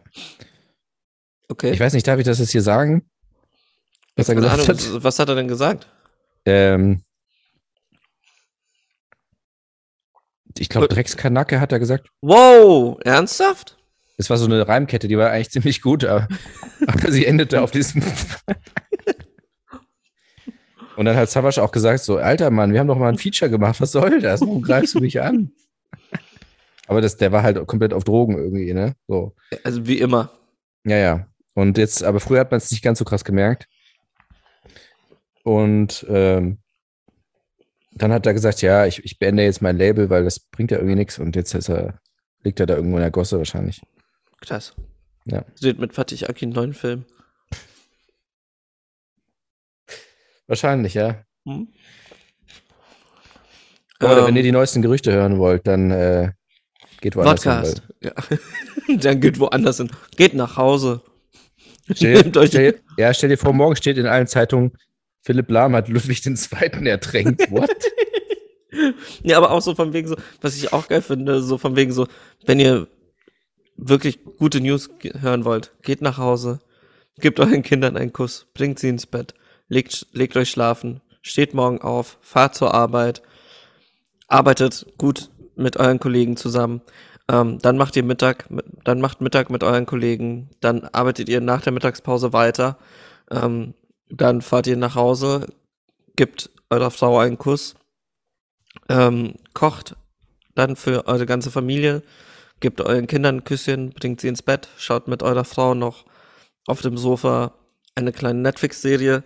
Okay. 1.49 1.71
Ich 1.71 1.79
weiß 1.79 1.93
nicht, 1.93 2.07
darf 2.07 2.19
ich 2.19 2.25
das 2.25 2.39
jetzt 2.39 2.51
hier 2.51 2.61
sagen? 2.61 3.09
Was 4.15 4.29
er 4.29 4.35
gesagt 4.35 4.53
Ahnung, 4.53 4.67
hat? 4.67 5.03
Was 5.03 5.19
hat 5.19 5.29
er 5.29 5.35
denn 5.35 5.47
gesagt? 5.47 5.87
Ähm, 6.45 7.03
ich 10.57 10.69
glaube, 10.69 10.87
Dreckskanacke 10.87 11.59
hat 11.59 11.71
er 11.71 11.79
gesagt. 11.79 12.09
Wow, 12.21 12.99
ernsthaft? 13.03 13.77
Das 14.21 14.29
war 14.29 14.37
so 14.37 14.45
eine 14.45 14.67
Reimkette, 14.67 15.07
die 15.07 15.17
war 15.17 15.31
eigentlich 15.31 15.49
ziemlich 15.51 15.81
gut, 15.81 16.05
aber, 16.05 16.27
aber 16.85 17.11
sie 17.11 17.25
endete 17.25 17.59
auf 17.63 17.71
diesem. 17.71 18.03
Und 20.95 21.05
dann 21.05 21.15
hat 21.15 21.31
Savage 21.31 21.63
auch 21.63 21.71
gesagt: 21.71 22.03
So, 22.03 22.17
alter 22.17 22.51
Mann, 22.51 22.71
wir 22.71 22.79
haben 22.79 22.87
doch 22.87 22.99
mal 22.99 23.09
ein 23.09 23.17
Feature 23.17 23.49
gemacht, 23.49 23.81
was 23.81 23.91
soll 23.91 24.21
das? 24.21 24.41
Warum 24.41 24.61
greifst 24.61 24.93
du 24.93 24.99
mich 24.99 25.19
an? 25.19 25.51
Aber 26.85 27.01
das, 27.01 27.17
der 27.17 27.31
war 27.31 27.41
halt 27.41 27.65
komplett 27.65 27.93
auf 27.93 28.03
Drogen 28.03 28.37
irgendwie, 28.37 28.73
ne? 28.73 28.95
So. 29.07 29.33
Also 29.63 29.87
wie 29.87 29.97
immer. 29.97 30.31
Ja, 30.83 30.97
ja. 30.97 31.25
Und 31.55 31.79
jetzt, 31.79 32.03
aber 32.03 32.19
früher 32.19 32.41
hat 32.41 32.51
man 32.51 32.59
es 32.59 32.69
nicht 32.69 32.83
ganz 32.83 32.99
so 32.99 33.05
krass 33.05 33.25
gemerkt. 33.25 33.67
Und 35.43 36.05
ähm, 36.09 36.59
dann 37.93 38.11
hat 38.11 38.27
er 38.27 38.33
gesagt, 38.33 38.61
ja, 38.61 38.85
ich, 38.85 39.03
ich 39.03 39.17
beende 39.17 39.41
jetzt 39.41 39.63
mein 39.63 39.77
Label, 39.77 40.11
weil 40.11 40.25
das 40.25 40.39
bringt 40.39 40.69
ja 40.69 40.77
irgendwie 40.77 40.95
nichts. 40.95 41.17
Und 41.17 41.35
jetzt 41.35 41.55
er, 41.55 41.99
liegt 42.43 42.59
er 42.59 42.65
da 42.65 42.75
irgendwo 42.75 42.97
in 42.97 43.01
der 43.01 43.11
Gosse 43.11 43.37
wahrscheinlich. 43.37 43.81
Krass. 44.41 44.73
Ja. 45.25 45.45
Steht 45.55 45.79
mit 45.79 45.93
Fatih 45.93 46.27
Akin 46.27 46.49
einen 46.49 46.55
neuen 46.55 46.73
Film. 46.73 47.05
Wahrscheinlich, 50.47 50.95
ja. 50.95 51.23
Hm? 51.45 51.69
Oder 54.01 54.19
Ähm, 54.19 54.25
wenn 54.27 54.35
ihr 54.35 54.43
die 54.43 54.51
neuesten 54.51 54.81
Gerüchte 54.81 55.13
hören 55.13 55.37
wollt, 55.37 55.65
dann 55.67 55.91
äh, 55.91 56.31
geht 56.99 57.15
woanders 57.15 57.43
hin, 57.43 57.51
Podcast. 57.53 57.83
Ja. 58.01 58.11
Dann 58.97 59.21
geht 59.21 59.39
woanders 59.39 59.77
hin. 59.77 59.91
Geht 60.17 60.33
nach 60.33 60.57
Hause. 60.57 61.01
Stell, 61.93 62.31
stell, 62.47 62.79
ja, 62.97 63.13
stell 63.13 63.29
dir 63.29 63.37
vor, 63.37 63.53
morgen 63.53 63.75
steht 63.75 63.97
in 63.97 64.07
allen 64.07 64.27
Zeitungen, 64.27 64.73
Philipp 65.21 65.49
Lahm 65.49 65.75
hat 65.75 65.87
Ludwig 65.87 66.25
II. 66.25 66.87
ertränkt. 66.87 67.51
What? 67.51 67.69
Ja, 69.23 69.37
aber 69.37 69.51
auch 69.51 69.61
so 69.61 69.75
von 69.75 69.93
wegen 69.93 70.07
so, 70.07 70.15
was 70.41 70.55
ich 70.55 70.73
auch 70.73 70.87
geil 70.87 71.01
finde, 71.01 71.41
so 71.41 71.57
von 71.57 71.75
wegen 71.75 71.91
so, 71.91 72.07
wenn 72.45 72.59
ihr 72.59 72.87
wirklich 73.77 74.19
gute 74.37 74.61
News 74.61 74.89
hören 75.19 75.45
wollt, 75.45 75.71
geht 75.81 76.01
nach 76.01 76.17
Hause, 76.17 76.59
gebt 77.17 77.39
euren 77.39 77.63
Kindern 77.63 77.97
einen 77.97 78.13
Kuss, 78.13 78.47
bringt 78.53 78.79
sie 78.79 78.89
ins 78.89 79.05
Bett, 79.05 79.33
legt, 79.67 80.07
legt 80.13 80.35
euch 80.37 80.49
schlafen, 80.49 81.01
steht 81.21 81.53
morgen 81.53 81.81
auf, 81.81 82.17
fahrt 82.21 82.55
zur 82.55 82.73
Arbeit, 82.73 83.21
arbeitet 84.27 84.85
gut 84.97 85.29
mit 85.55 85.77
euren 85.77 85.99
Kollegen 85.99 86.37
zusammen, 86.37 86.81
ähm, 87.29 87.59
dann 87.59 87.77
macht 87.77 87.95
ihr 87.95 88.03
Mittag, 88.03 88.49
mit- 88.49 88.65
dann 88.83 89.01
macht 89.01 89.21
Mittag 89.21 89.49
mit 89.49 89.63
euren 89.63 89.85
Kollegen, 89.85 90.49
dann 90.59 90.85
arbeitet 90.85 91.29
ihr 91.29 91.41
nach 91.41 91.61
der 91.61 91.73
Mittagspause 91.73 92.33
weiter, 92.33 92.77
ähm, 93.29 93.73
dann 94.09 94.41
fahrt 94.41 94.67
ihr 94.67 94.77
nach 94.77 94.95
Hause, 94.95 95.47
gibt 96.15 96.49
eurer 96.69 96.91
Frau 96.91 97.19
einen 97.19 97.37
Kuss, 97.37 97.75
ähm, 98.89 99.35
kocht 99.53 99.95
dann 100.55 100.75
für 100.75 101.07
eure 101.07 101.25
ganze 101.25 101.51
Familie, 101.51 102.01
gebt 102.61 102.79
euren 102.79 103.07
Kindern 103.07 103.37
ein 103.37 103.43
Küsschen, 103.43 103.89
bringt 103.89 104.21
sie 104.21 104.29
ins 104.29 104.41
Bett, 104.41 104.69
schaut 104.77 105.07
mit 105.07 105.23
eurer 105.23 105.43
Frau 105.43 105.73
noch 105.73 106.05
auf 106.67 106.81
dem 106.81 106.97
Sofa 106.97 107.55
eine 107.95 108.13
kleine 108.13 108.39
Netflix-Serie, 108.39 109.23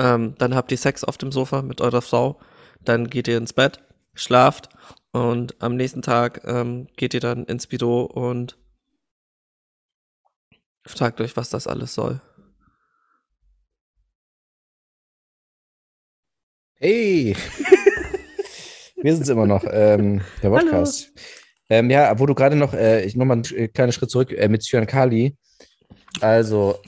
ähm, 0.00 0.34
dann 0.38 0.54
habt 0.54 0.72
ihr 0.72 0.78
Sex 0.78 1.04
auf 1.04 1.16
dem 1.16 1.30
Sofa 1.30 1.62
mit 1.62 1.80
eurer 1.80 2.02
Frau, 2.02 2.40
dann 2.80 3.08
geht 3.08 3.28
ihr 3.28 3.36
ins 3.36 3.52
Bett, 3.52 3.80
schlaft 4.14 4.70
und 5.12 5.60
am 5.62 5.76
nächsten 5.76 6.02
Tag 6.02 6.42
ähm, 6.44 6.88
geht 6.96 7.14
ihr 7.14 7.20
dann 7.20 7.44
ins 7.44 7.66
Büro 7.66 8.02
und 8.02 8.58
fragt 10.86 11.20
euch, 11.20 11.36
was 11.36 11.50
das 11.50 11.66
alles 11.66 11.94
soll. 11.94 12.20
Hey! 16.74 17.36
Wir 19.02 19.14
sind 19.14 19.22
es 19.22 19.28
immer 19.28 19.46
noch, 19.46 19.64
ähm, 19.70 20.20
der 20.42 20.50
Podcast. 20.50 21.12
Ähm, 21.70 21.88
ja, 21.88 22.18
wo 22.18 22.26
du 22.26 22.34
gerade 22.34 22.56
noch, 22.56 22.74
äh, 22.74 23.04
ich 23.04 23.14
nochmal 23.14 23.36
einen 23.36 23.56
äh, 23.56 23.68
kleinen 23.68 23.92
Schritt 23.92 24.10
zurück 24.10 24.32
äh, 24.32 24.48
mit 24.48 24.62
Cyan 24.62 24.86
Kali. 24.86 25.36
Also, 26.20 26.78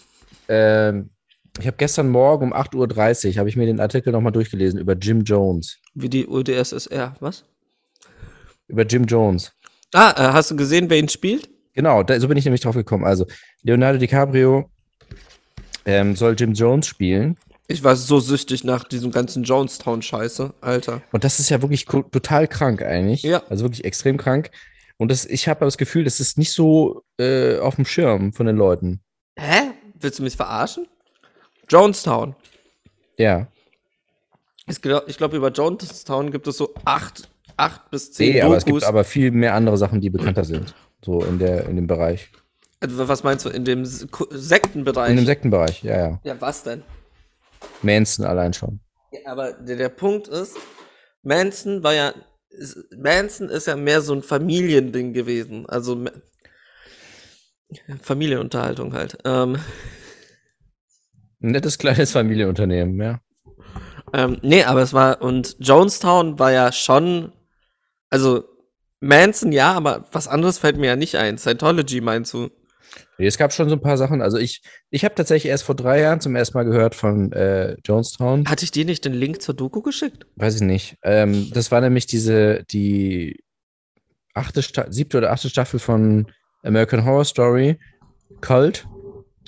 ähm, 0.48 1.10
ich 1.58 1.66
habe 1.66 1.76
gestern 1.76 2.08
Morgen 2.08 2.46
um 2.46 2.52
8.30 2.52 3.28
Uhr, 3.28 3.36
habe 3.36 3.48
ich 3.48 3.56
mir 3.56 3.66
den 3.66 3.78
Artikel 3.78 4.12
nochmal 4.12 4.32
durchgelesen 4.32 4.80
über 4.80 4.94
Jim 4.94 5.22
Jones. 5.22 5.78
Wie 5.94 6.08
die 6.08 6.26
UdSSR, 6.26 7.14
was? 7.20 7.44
Über 8.66 8.84
Jim 8.84 9.04
Jones. 9.04 9.52
Ah, 9.94 10.10
äh, 10.16 10.32
hast 10.32 10.50
du 10.50 10.56
gesehen, 10.56 10.90
wer 10.90 10.98
ihn 10.98 11.08
spielt? 11.08 11.48
Genau, 11.74 12.02
da, 12.02 12.18
so 12.18 12.26
bin 12.26 12.36
ich 12.36 12.44
nämlich 12.44 12.62
drauf 12.62 12.74
gekommen. 12.74 13.04
Also, 13.04 13.26
Leonardo 13.62 13.98
DiCaprio 13.98 14.68
ähm, 15.84 16.16
soll 16.16 16.34
Jim 16.36 16.54
Jones 16.54 16.86
spielen. 16.86 17.36
Ich 17.68 17.84
war 17.84 17.94
so 17.96 18.18
süchtig 18.18 18.64
nach 18.64 18.84
diesem 18.84 19.12
ganzen 19.12 19.44
Jonestown-Scheiße, 19.44 20.54
Alter. 20.60 21.02
Und 21.12 21.24
das 21.24 21.38
ist 21.38 21.48
ja 21.48 21.62
wirklich 21.62 21.84
total 21.84 22.48
krank 22.48 22.82
eigentlich. 22.82 23.22
Ja. 23.22 23.42
Also 23.48 23.64
wirklich 23.64 23.84
extrem 23.84 24.16
krank. 24.16 24.50
Und 25.02 25.10
das, 25.10 25.26
ich 25.26 25.48
habe 25.48 25.64
das 25.64 25.78
Gefühl, 25.78 26.04
das 26.04 26.20
ist 26.20 26.38
nicht 26.38 26.52
so 26.52 27.02
äh, 27.18 27.58
auf 27.58 27.74
dem 27.74 27.84
Schirm 27.84 28.32
von 28.32 28.46
den 28.46 28.54
Leuten. 28.54 29.00
Hä? 29.36 29.72
Willst 29.98 30.20
du 30.20 30.22
mich 30.22 30.36
verarschen? 30.36 30.86
Jonestown. 31.68 32.36
Ja. 33.18 33.48
Ich 34.68 34.80
glaube, 34.80 35.12
glaub, 35.12 35.32
über 35.32 35.50
Jonestown 35.50 36.30
gibt 36.30 36.46
es 36.46 36.56
so 36.56 36.72
acht, 36.84 37.28
acht 37.56 37.90
bis 37.90 38.12
zehn 38.12 38.34
Nee, 38.34 38.42
aber 38.42 38.56
es 38.56 38.64
gibt 38.64 38.76
Dokus. 38.76 38.88
aber 38.88 39.02
viel 39.02 39.32
mehr 39.32 39.54
andere 39.54 39.76
Sachen, 39.76 40.00
die 40.00 40.08
bekannter 40.08 40.44
sind. 40.44 40.72
So 41.04 41.24
in, 41.24 41.40
der, 41.40 41.66
in 41.66 41.74
dem 41.74 41.88
Bereich. 41.88 42.30
Also, 42.78 43.08
was 43.08 43.24
meinst 43.24 43.44
du, 43.44 43.48
in 43.48 43.64
dem 43.64 43.84
Sektenbereich? 43.84 45.10
In 45.10 45.16
dem 45.16 45.26
Sektenbereich, 45.26 45.82
ja, 45.82 45.98
ja. 45.98 46.20
ja, 46.22 46.40
was 46.40 46.62
denn? 46.62 46.84
Manson 47.82 48.24
allein 48.24 48.52
schon. 48.52 48.78
Ja, 49.10 49.32
aber 49.32 49.52
der, 49.52 49.74
der 49.74 49.88
Punkt 49.88 50.28
ist, 50.28 50.56
Manson 51.24 51.82
war 51.82 51.92
ja, 51.92 52.14
Manson 52.96 53.48
ist 53.48 53.66
ja 53.66 53.76
mehr 53.76 54.00
so 54.00 54.14
ein 54.14 54.22
Familiending 54.22 55.12
gewesen. 55.12 55.66
Also, 55.66 56.04
Familienunterhaltung 58.02 58.92
halt. 58.92 59.18
Ähm, 59.24 59.56
Ein 61.42 61.50
nettes 61.50 61.78
kleines 61.78 62.12
Familienunternehmen, 62.12 63.00
ja. 63.00 63.20
Ähm, 64.12 64.38
nee, 64.42 64.64
aber 64.64 64.82
es 64.82 64.92
war, 64.92 65.22
und 65.22 65.56
Jonestown 65.58 66.38
war 66.38 66.52
ja 66.52 66.70
schon, 66.70 67.32
also 68.10 68.44
Manson 69.00 69.52
ja, 69.52 69.72
aber 69.72 70.06
was 70.12 70.28
anderes 70.28 70.58
fällt 70.58 70.76
mir 70.76 70.88
ja 70.88 70.96
nicht 70.96 71.16
ein. 71.16 71.38
Scientology 71.38 72.00
meinst 72.00 72.34
du? 72.34 72.50
Nee, 73.18 73.26
Es 73.26 73.38
gab 73.38 73.52
schon 73.52 73.68
so 73.68 73.74
ein 73.74 73.80
paar 73.80 73.96
Sachen. 73.96 74.22
Also 74.22 74.38
ich, 74.38 74.62
ich 74.90 75.04
habe 75.04 75.14
tatsächlich 75.14 75.50
erst 75.50 75.64
vor 75.64 75.74
drei 75.74 76.00
Jahren 76.00 76.20
zum 76.20 76.36
ersten 76.36 76.56
Mal 76.56 76.64
gehört 76.64 76.94
von 76.94 77.32
äh, 77.32 77.76
Jonestown. 77.84 78.48
Hatte 78.48 78.64
ich 78.64 78.70
dir 78.70 78.84
nicht 78.84 79.04
den 79.04 79.14
Link 79.14 79.42
zur 79.42 79.54
Doku 79.54 79.82
geschickt? 79.82 80.26
Weiß 80.36 80.56
ich 80.56 80.62
nicht. 80.62 80.96
Ähm, 81.02 81.50
das 81.52 81.70
war 81.70 81.80
nämlich 81.80 82.06
diese, 82.06 82.64
die 82.64 83.42
achte, 84.34 84.62
Sta 84.62 84.90
siebte 84.90 85.18
oder 85.18 85.32
achte 85.32 85.48
Staffel 85.48 85.78
von 85.78 86.26
American 86.62 87.04
Horror 87.04 87.24
Story, 87.24 87.78
Cult. 88.40 88.86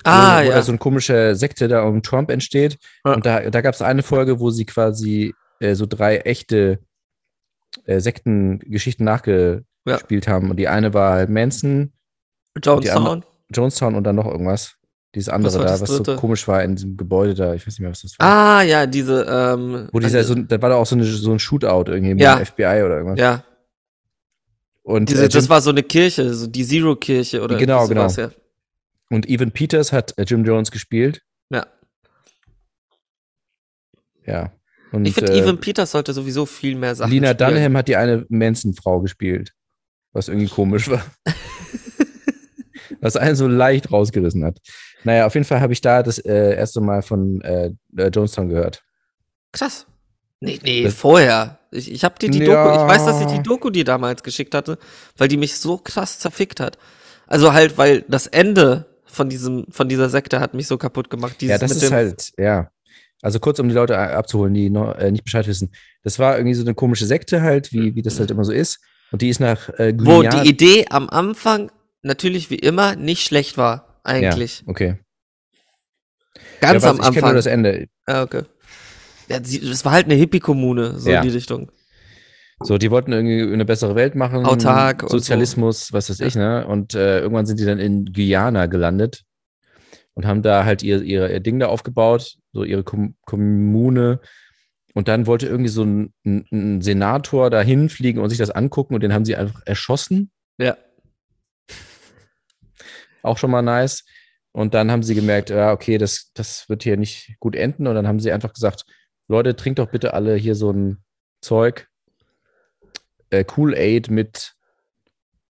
Ah, 0.03 0.41
wo, 0.41 0.45
wo 0.45 0.49
ja. 0.49 0.55
da 0.55 0.61
so 0.61 0.71
eine 0.71 0.77
komische 0.77 1.35
Sekte 1.35 1.67
da 1.67 1.83
um 1.83 2.03
Trump 2.03 2.29
entsteht. 2.29 2.77
Ja. 3.03 3.13
Und 3.13 3.25
da, 3.25 3.49
da 3.49 3.61
gab 3.61 3.73
es 3.73 3.81
eine 3.81 4.03
Folge, 4.03 4.39
wo 4.39 4.51
sie 4.51 4.65
quasi 4.65 5.33
äh, 5.59 5.73
so 5.75 5.85
drei 5.85 6.17
echte 6.17 6.79
äh, 7.85 7.99
Sektengeschichten 7.99 9.03
nachgespielt 9.03 10.27
haben. 10.27 10.49
Und 10.51 10.57
die 10.57 10.67
eine 10.67 10.93
war 10.93 11.13
halt 11.13 11.29
Manson, 11.29 11.91
Jonestown. 12.63 13.23
Jonestown 13.53 13.95
und 13.95 14.03
dann 14.03 14.15
noch 14.15 14.25
irgendwas. 14.25 14.75
Dieses 15.13 15.29
andere 15.29 15.59
da, 15.59 15.79
was 15.79 15.79
so 15.89 15.97
dritte? 15.97 16.15
komisch 16.17 16.45
war 16.47 16.61
in 16.63 16.75
diesem 16.75 16.97
Gebäude 16.97 17.33
da. 17.35 17.53
Ich 17.53 17.61
weiß 17.65 17.73
nicht 17.75 17.79
mehr, 17.79 17.91
was 17.91 18.01
das 18.01 18.19
war. 18.19 18.27
Ah, 18.59 18.61
ja, 18.63 18.85
diese, 18.85 19.23
ähm. 19.23 19.87
Wo 19.93 19.99
dieser, 19.99 20.17
also- 20.19 20.33
so, 20.33 20.41
da 20.41 20.61
war 20.61 20.69
da 20.69 20.75
auch 20.75 20.85
so, 20.85 20.95
eine, 20.95 21.05
so 21.05 21.31
ein 21.31 21.39
Shootout 21.39 21.85
irgendwie 21.89 22.15
mit 22.15 22.21
Ja. 22.21 22.35
dem 22.35 22.45
FBI 22.45 22.83
oder 22.83 22.97
irgendwas. 22.97 23.19
ja, 23.19 23.43
Und, 24.83 25.09
diese, 25.09 25.25
äh, 25.25 25.29
das 25.29 25.47
war 25.47 25.61
so 25.61 25.69
eine 25.69 25.83
Kirche, 25.83 26.33
so 26.33 26.47
die 26.47 26.65
Zero-Kirche 26.65 27.41
oder 27.41 27.55
Genau, 27.57 27.87
genau. 27.87 28.07
und 29.09 29.29
Evan 29.29 29.51
Peters 29.51 29.93
hat 29.93 30.13
äh, 30.17 30.23
Jim 30.23 30.43
Jones 30.43 30.69
gespielt. 30.69 31.21
Ja. 31.49 31.65
Ja. 34.25 34.51
Und, 34.91 35.05
Ich 35.05 35.13
finde, 35.13 35.31
äh, 35.33 35.39
Evan 35.39 35.59
Peters 35.59 35.91
sollte 35.91 36.13
sowieso 36.13 36.45
viel 36.45 36.75
mehr 36.75 36.95
Sachen 36.95 37.11
Lina 37.11 37.29
spielen. 37.33 37.51
Dunham 37.55 37.77
hat 37.77 37.87
die 37.87 37.95
eine 37.95 38.25
Manson-Frau 38.29 38.99
gespielt, 39.01 39.53
was 40.11 40.27
irgendwie 40.27 40.47
komisch 40.49 40.89
war. 40.89 41.03
was 43.05 43.15
einen 43.15 43.35
so 43.35 43.47
leicht 43.47 43.91
rausgerissen 43.91 44.43
hat. 44.43 44.57
Naja, 45.03 45.25
auf 45.27 45.33
jeden 45.35 45.45
Fall 45.45 45.61
habe 45.61 45.73
ich 45.73 45.81
da 45.81 46.01
das 46.03 46.17
äh, 46.19 46.55
erste 46.55 46.81
Mal 46.81 47.01
von 47.01 47.39
äh, 47.41 47.71
äh, 47.97 48.07
Jonestown 48.09 48.49
gehört. 48.49 48.83
Krass. 49.51 49.85
Nee, 50.41 50.59
nee, 50.63 50.83
Das- 50.83 50.93
vorher. 50.95 51.59
Ich, 51.71 51.91
ich 51.91 52.03
habe 52.03 52.15
dir 52.19 52.29
die 52.29 52.39
Ja. 52.39 52.45
Doku, 52.63 52.81
ich 52.83 52.87
weiß, 52.89 53.05
dass 53.05 53.19
ich 53.21 53.27
die 53.27 53.43
Doku 53.43 53.69
dir 53.69 53.83
damals 53.83 54.23
geschickt 54.23 54.55
hatte, 54.55 54.77
weil 55.17 55.27
die 55.27 55.37
mich 55.37 55.55
so 55.57 55.77
krass 55.77 56.19
zerfickt 56.19 56.59
hat. 56.59 56.77
Also 57.27 57.53
halt, 57.53 57.77
weil 57.77 58.03
das 58.07 58.27
Ende 58.27 58.85
von 59.05 59.29
diesem, 59.29 59.65
von 59.69 59.89
dieser 59.89 60.09
Sekte 60.09 60.39
hat 60.39 60.53
mich 60.53 60.67
so 60.67 60.77
kaputt 60.77 61.09
gemacht. 61.09 61.41
Ja, 61.41 61.57
das 61.57 61.69
mit 61.73 61.81
ist 61.81 61.89
dem, 61.89 61.93
halt, 61.93 62.31
ja. 62.37 62.69
Also 63.21 63.39
kurz, 63.39 63.59
um 63.59 63.67
die 63.67 63.73
Leute 63.75 63.97
a- 63.97 64.13
abzuholen, 64.17 64.53
die 64.53 64.69
noch, 64.69 64.95
äh, 64.97 65.11
nicht 65.11 65.23
Bescheid 65.23 65.47
wissen. 65.47 65.71
Das 66.03 66.17
war 66.19 66.37
irgendwie 66.37 66.53
so 66.53 66.63
eine 66.63 66.75
komische 66.75 67.05
Sekte 67.05 67.41
halt, 67.41 67.71
wie, 67.73 67.95
wie 67.95 68.01
das 68.01 68.19
halt 68.19 68.31
immer 68.31 68.43
so 68.45 68.51
ist. 68.51 68.79
Und 69.11 69.21
die 69.21 69.29
ist 69.29 69.39
nach 69.39 69.69
äh, 69.79 69.93
wo 69.97 70.19
Guyana- 70.21 70.41
die 70.43 70.49
Idee 70.49 70.85
am 70.89 71.09
Anfang 71.09 71.71
natürlich 72.05 72.49
wie 72.49 72.55
immer 72.55 72.95
nicht 72.95 73.23
schlecht 73.25 73.57
war, 73.57 73.99
eigentlich. 74.03 74.59
Ja, 74.61 74.67
okay. 74.67 74.95
Ganz 76.61 76.83
ja, 76.83 76.89
am 76.91 76.97
was- 76.99 77.07
Ich 77.07 77.13
kenne 77.13 77.21
nur 77.21 77.29
Anfang. 77.29 77.35
das 77.35 77.45
Ende. 77.45 77.87
Ah, 78.05 78.23
okay. 78.23 78.43
Ja, 79.29 79.39
das 79.39 79.83
war 79.85 79.91
halt 79.91 80.05
eine 80.05 80.15
Hippie-Kommune, 80.15 80.99
so 80.99 81.09
Ja. 81.09 81.21
in 81.21 81.27
die 81.27 81.33
Richtung. 81.33 81.71
So, 82.61 82.77
die 82.77 82.89
wollten 82.91 83.11
irgendwie 83.11 83.41
eine 83.53 83.65
bessere 83.65 83.95
Welt 83.95 84.15
machen. 84.15 84.45
Autark 84.45 85.03
und 85.03 85.09
so. 85.09 85.17
Sozialismus, 85.17 85.91
was 85.91 86.09
weiß 86.09 86.21
ich, 86.21 86.35
ne? 86.35 86.65
Und 86.65 86.93
äh, 86.93 87.19
irgendwann 87.19 87.45
sind 87.45 87.59
die 87.59 87.65
dann 87.65 87.79
in 87.79 88.05
Guyana 88.13 88.67
gelandet 88.67 89.23
und 90.13 90.25
haben 90.25 90.41
da 90.41 90.63
halt 90.63 90.81
ihr, 90.81 91.01
ihr, 91.01 91.29
ihr 91.29 91.39
Ding 91.41 91.59
da 91.59 91.67
aufgebaut, 91.67 92.35
so 92.53 92.63
ihre 92.63 92.83
Kom 92.83 93.15
Kommune. 93.25 94.21
Und 94.93 95.09
dann 95.09 95.27
wollte 95.27 95.47
irgendwie 95.47 95.69
so 95.69 95.83
ein, 95.83 96.13
ein, 96.25 96.45
ein 96.53 96.81
Senator 96.81 97.49
da 97.49 97.61
hinfliegen 97.61 98.21
und 98.21 98.29
sich 98.29 98.37
das 98.37 98.51
angucken 98.51 98.93
und 98.95 99.01
den 99.03 99.13
haben 99.13 99.25
sie 99.25 99.35
einfach 99.35 99.61
erschossen. 99.65 100.31
Ja. 100.57 100.77
Auch 103.25 103.37
schon 103.37 103.51
mal 103.51 103.61
nice. 103.61 104.05
Und 104.51 104.73
dann 104.73 104.89
haben 104.89 105.03
sie 105.03 105.15
gemerkt, 105.15 105.49
ja, 105.49 105.73
okay, 105.73 105.97
das, 105.97 106.31
das 106.33 106.69
wird 106.69 106.83
hier 106.83 106.95
nicht 106.95 107.35
gut 107.39 107.55
enden. 107.55 107.87
Und 107.87 107.95
dann 107.95 108.07
haben 108.07 108.19
sie 108.19 108.31
einfach 108.31 108.53
gesagt, 108.53 108.85
Leute, 109.27 109.55
trinkt 109.55 109.79
doch 109.79 109.89
bitte 109.89 110.13
alle 110.13 110.35
hier 110.35 110.55
so 110.55 110.71
ein 110.71 111.03
Zeug. 111.41 111.89
Äh, 113.31 113.43
Kool-Aid 113.43 114.09
mit 114.09 114.55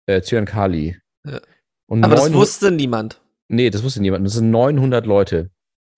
äh, 0.07 0.23
Cyankali. 0.23 0.97
Ja. 1.27 1.41
Und 1.87 2.05
Aber 2.05 2.15
das 2.15 2.25
900 2.25 2.41
wusste 2.41 2.71
niemand. 2.71 3.21
Nee, 3.49 3.71
das 3.71 3.83
wusste 3.83 4.01
niemand. 4.01 4.27
Das 4.27 4.35
sind 4.35 4.51
900 4.51 5.05
Leute. 5.07 5.51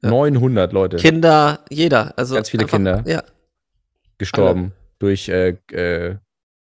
Ja. 0.03 0.11
900 0.11 0.72
Leute 0.72 0.97
Kinder, 0.97 1.64
jeder. 1.70 2.18
Also 2.18 2.35
Ganz 2.35 2.51
viele 2.51 2.66
Kinder. 2.66 3.05
Ja. 3.07 3.22
gestorben. 4.18 4.72
Durch, 4.99 5.29
äh, 5.29 5.57
äh, 5.70 6.16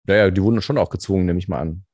naja, 0.05 0.31
die 0.31 0.43
wurden 0.43 0.63
schon 0.63 0.79
auch 0.79 0.91
gezwungen, 0.91 1.27
nehme 1.27 1.39
ich 1.39 1.49
mal 1.49 1.59
an. 1.59 1.85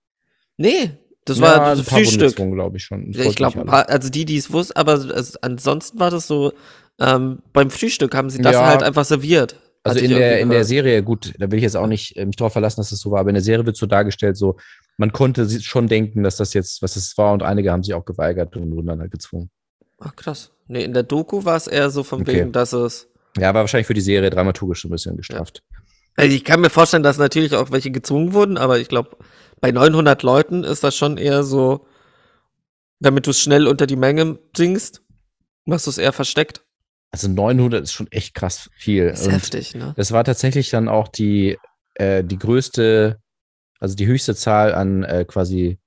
Nee, 0.56 0.90
das 1.26 1.38
Ja, 1.38 1.42
war 1.44 1.60
also 1.62 1.82
das 1.82 1.88
ein 1.88 1.90
paar 1.90 1.98
wurden 2.04 2.20
Frühstück. 2.20 2.52
glaube 2.54 2.76
ich 2.78 2.84
schon. 2.84 3.12
Das 3.12 3.22
Ja, 3.24 3.30
ich 3.30 3.36
glaube, 3.36 3.72
also 3.88 4.08
die, 4.08 4.24
die 4.24 4.36
es 4.38 4.50
wussten, 4.52 4.76
aber 4.76 4.94
es, 4.94 5.36
ansonsten 5.42 5.98
war 6.00 6.10
das 6.10 6.26
so, 6.26 6.52
ähm, 6.98 7.40
beim 7.52 7.70
Frühstück 7.70 8.14
haben 8.14 8.30
sie 8.30 8.40
das 8.40 8.54
Ja. 8.54 8.64
halt 8.66 8.82
einfach 8.82 9.04
serviert. 9.04 9.56
Also 9.82 10.00
in 10.00 10.10
der, 10.10 10.40
in 10.40 10.50
der. 10.50 10.64
Serie, 10.64 11.02
gut, 11.02 11.34
da 11.38 11.48
will 11.50 11.58
ich 11.58 11.62
jetzt 11.62 11.76
auch 11.76 11.86
nicht 11.86 12.16
äh, 12.16 12.24
mich 12.26 12.34
drauf 12.36 12.52
verlassen, 12.52 12.80
dass 12.80 12.90
das 12.90 12.98
so 12.98 13.10
war, 13.12 13.20
aber 13.20 13.30
in 13.30 13.34
der 13.34 13.42
Serie 13.44 13.64
wird 13.66 13.76
so 13.76 13.86
dargestellt, 13.86 14.36
so, 14.36 14.56
man 14.96 15.12
konnte 15.12 15.48
schon 15.60 15.86
denken, 15.86 16.24
dass 16.24 16.36
das 16.36 16.54
jetzt, 16.54 16.82
was 16.82 16.96
es 16.96 17.16
war, 17.18 17.32
und 17.32 17.42
einige 17.44 17.70
haben 17.70 17.84
sich 17.84 17.94
auch 17.94 18.04
geweigert 18.04 18.56
und 18.56 18.72
wurden 18.74 18.86
dann 18.88 19.00
halt 19.00 19.12
gezwungen. 19.12 19.50
Ach, 20.00 20.16
krass. 20.16 20.50
Nee, 20.66 20.82
in 20.84 20.92
der 20.92 21.04
Doku 21.04 21.44
war 21.44 21.56
es 21.56 21.68
eher 21.68 21.90
so 21.90 22.02
von 22.02 22.22
Okay. 22.22 22.34
wegen, 22.40 22.52
dass 22.52 22.72
es. 22.72 23.08
Ja, 23.38 23.48
war 23.54 23.60
wahrscheinlich 23.62 23.86
für 23.86 23.94
die 23.94 24.00
Serie 24.00 24.30
dramaturgisch 24.30 24.82
so 24.82 24.88
ein 24.88 24.90
bisschen 24.90 25.16
gestrafft. 25.16 25.62
Also 26.16 26.34
ich 26.34 26.44
kann 26.44 26.60
mir 26.60 26.70
vorstellen, 26.70 27.02
dass 27.02 27.18
natürlich 27.18 27.54
auch 27.54 27.70
welche 27.70 27.90
gezwungen 27.90 28.32
wurden, 28.32 28.56
aber 28.56 28.78
ich 28.78 28.88
glaube, 28.88 29.16
bei 29.60 29.70
900 29.70 30.22
Leuten 30.22 30.64
ist 30.64 30.82
das 30.82 30.96
schon 30.96 31.18
eher 31.18 31.44
so, 31.44 31.86
damit 33.00 33.26
du 33.26 33.30
es 33.30 33.40
schnell 33.40 33.66
unter 33.66 33.86
die 33.86 33.96
Menge 33.96 34.38
bringst, 34.52 35.02
machst 35.66 35.86
du 35.86 35.90
es 35.90 35.98
eher 35.98 36.12
versteckt. 36.12 36.62
Also 37.10 37.28
900 37.28 37.82
ist 37.82 37.92
schon 37.92 38.10
echt 38.10 38.34
krass 38.34 38.70
viel. 38.76 39.08
Das 39.10 39.20
ist 39.20 39.26
Und 39.26 39.32
heftig, 39.32 39.74
ne? 39.74 39.94
Das 39.96 40.12
war 40.12 40.24
tatsächlich 40.24 40.70
dann 40.70 40.88
auch 40.88 41.08
die, 41.08 41.58
äh, 41.94 42.24
die 42.24 42.38
größte, 42.38 43.20
also 43.78 43.94
die 43.94 44.06
höchste 44.06 44.34
Zahl 44.34 44.74
an 44.74 45.02
äh, 45.04 45.24
quasi 45.26 45.78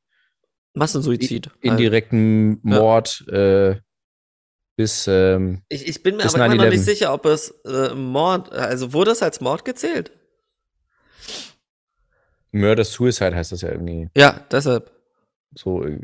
Massensuizid. 0.76 1.48
halt. 1.48 1.58
indirekten 1.64 2.60
Mord 2.64 3.28
äh, 3.28 3.78
bis, 4.76 5.08
ähm, 5.08 5.62
Ich, 5.70 5.88
ich 5.88 6.04
bin 6.04 6.18
mir 6.18 6.24
aber 6.24 6.46
immer 6.46 6.56
noch 6.56 6.70
nicht 6.70 6.82
9/11. 6.82 6.84
sicher, 6.84 7.14
ob 7.14 7.26
es 7.26 7.50
äh, 7.66 7.94
Mord, 7.96 8.52
also 8.54 8.94
wurde 8.94 9.12
es 9.12 9.22
als 9.22 9.42
Mord 9.42 9.66
gezählt? 9.66 10.12
Murder 12.52 12.84
Suicide 12.84 13.36
heißt 13.36 13.52
das 13.52 13.62
ja 13.62 13.70
irgendwie 13.72 14.10
Ja, 14.16 14.39
deshalb. 14.52 14.91
so. 15.56 15.84
äh, 15.86 16.02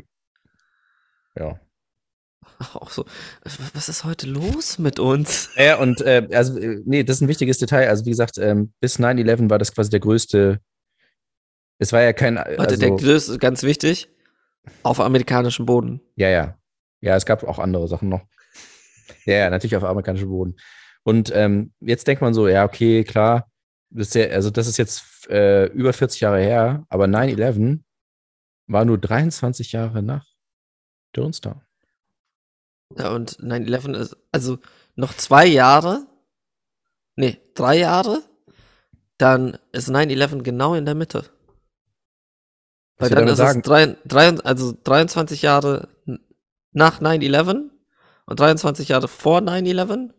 Ja. 1.36 1.58
Auch 2.74 2.90
so. 2.90 3.04
Was 3.74 3.88
ist 3.88 4.04
heute 4.04 4.26
los 4.26 4.78
mit 4.78 4.98
uns? 4.98 5.50
Ja, 5.56 5.76
und 5.78 6.00
äh, 6.00 6.28
also, 6.32 6.58
äh, 6.58 6.80
nee, 6.84 7.02
das 7.04 7.16
ist 7.16 7.22
ein 7.22 7.28
wichtiges 7.28 7.58
Detail. 7.58 7.88
Also, 7.88 8.04
wie 8.06 8.10
gesagt, 8.10 8.38
ähm, 8.38 8.72
bis 8.80 8.98
9-11 8.98 9.50
war 9.50 9.58
das 9.58 9.74
quasi 9.74 9.90
der 9.90 10.00
größte. 10.00 10.60
Es 11.78 11.92
war 11.92 12.02
ja 12.02 12.12
kein. 12.12 12.36
Warte, 12.36 12.58
Also, 12.58 12.76
der 12.76 12.90
größte, 12.92 13.38
ganz 13.38 13.62
wichtig, 13.62 14.08
auf 14.84 15.00
amerikanischem 15.00 15.66
Boden. 15.66 16.00
Ja, 16.14 16.28
ja. 16.28 16.58
Ja, 17.00 17.16
es 17.16 17.26
gab 17.26 17.42
auch 17.44 17.58
andere 17.58 17.88
Sachen 17.88 18.08
noch. 18.08 18.22
Ja, 19.26 19.34
ja, 19.34 19.50
natürlich 19.50 19.76
auf 19.76 19.84
amerikanischem 19.84 20.28
Boden. 20.28 20.56
Und 21.02 21.30
ähm, 21.34 21.72
jetzt 21.80 22.06
denkt 22.08 22.22
man 22.22 22.32
so, 22.32 22.48
ja, 22.48 22.64
okay, 22.64 23.04
klar, 23.04 23.50
das 23.90 24.08
ist 24.08 24.14
ja, 24.14 24.26
also 24.28 24.50
das 24.50 24.66
ist 24.66 24.76
jetzt 24.76 25.28
äh, 25.28 25.66
über 25.66 25.92
40 25.92 26.20
Jahre 26.20 26.40
her, 26.40 26.84
aber 26.88 27.04
9-11 27.06 27.80
war 28.66 28.84
nur 28.84 28.98
23 28.98 29.72
Jahre 29.72 30.02
nach 30.02 30.26
Jonestown. 31.14 31.62
Ja, 32.96 33.14
und 33.14 33.38
9-11 33.40 33.94
ist, 33.96 34.16
also 34.32 34.58
noch 34.94 35.14
zwei 35.14 35.46
Jahre, 35.46 36.06
nee, 37.16 37.40
drei 37.54 37.78
Jahre, 37.78 38.22
dann 39.18 39.58
ist 39.72 39.88
9-11 39.88 40.42
genau 40.42 40.74
in 40.74 40.84
der 40.84 40.94
Mitte. 40.94 41.24
Weil 42.98 43.10
dann 43.10 43.28
ist 43.28 43.36
sagen- 43.36 43.60
es 43.60 43.66
drei, 43.66 43.96
drei, 44.04 44.38
also 44.40 44.72
23 44.84 45.42
Jahre 45.42 45.88
nach 46.72 47.00
9-11 47.00 47.70
und 48.26 48.40
23 48.40 48.88
Jahre 48.88 49.08
vor 49.08 49.40
9-11. 49.40 50.12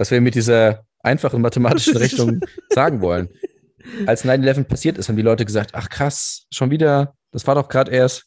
Was 0.00 0.10
wir 0.10 0.22
mit 0.22 0.34
dieser 0.34 0.86
einfachen 1.00 1.42
mathematischen 1.42 1.94
Rechnung 1.98 2.40
sagen 2.70 3.02
wollen. 3.02 3.28
Als 4.06 4.24
9-11 4.24 4.64
passiert 4.64 4.96
ist, 4.96 5.10
haben 5.10 5.16
die 5.16 5.22
Leute 5.22 5.44
gesagt, 5.44 5.72
ach 5.74 5.90
krass, 5.90 6.46
schon 6.50 6.70
wieder, 6.70 7.14
das 7.32 7.46
war 7.46 7.54
doch 7.54 7.68
gerade 7.68 7.90
erst. 7.92 8.24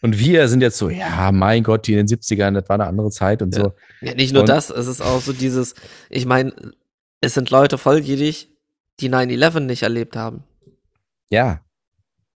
Und 0.00 0.18
wir 0.18 0.48
sind 0.48 0.62
jetzt 0.62 0.78
so, 0.78 0.88
ja, 0.88 1.30
mein 1.30 1.62
Gott, 1.62 1.86
die 1.86 1.92
in 1.92 2.06
den 2.06 2.18
70ern, 2.18 2.54
das 2.54 2.68
war 2.70 2.74
eine 2.76 2.86
andere 2.86 3.10
Zeit 3.10 3.42
und 3.42 3.54
Ja. 3.54 3.64
so. 3.64 3.72
Ja, 4.00 4.14
nicht 4.14 4.32
nur 4.32 4.42
Und- 4.44 4.48
das, 4.48 4.70
es 4.70 4.86
ist 4.86 5.02
auch 5.02 5.20
so 5.20 5.34
dieses, 5.34 5.74
ich 6.08 6.24
meine, 6.24 6.54
es 7.20 7.34
sind 7.34 7.50
Leute 7.50 7.76
volljährig, 7.76 8.48
die 9.00 9.10
9-11 9.10 9.60
nicht 9.66 9.82
erlebt 9.82 10.16
haben. 10.16 10.42
Ja. 11.28 11.60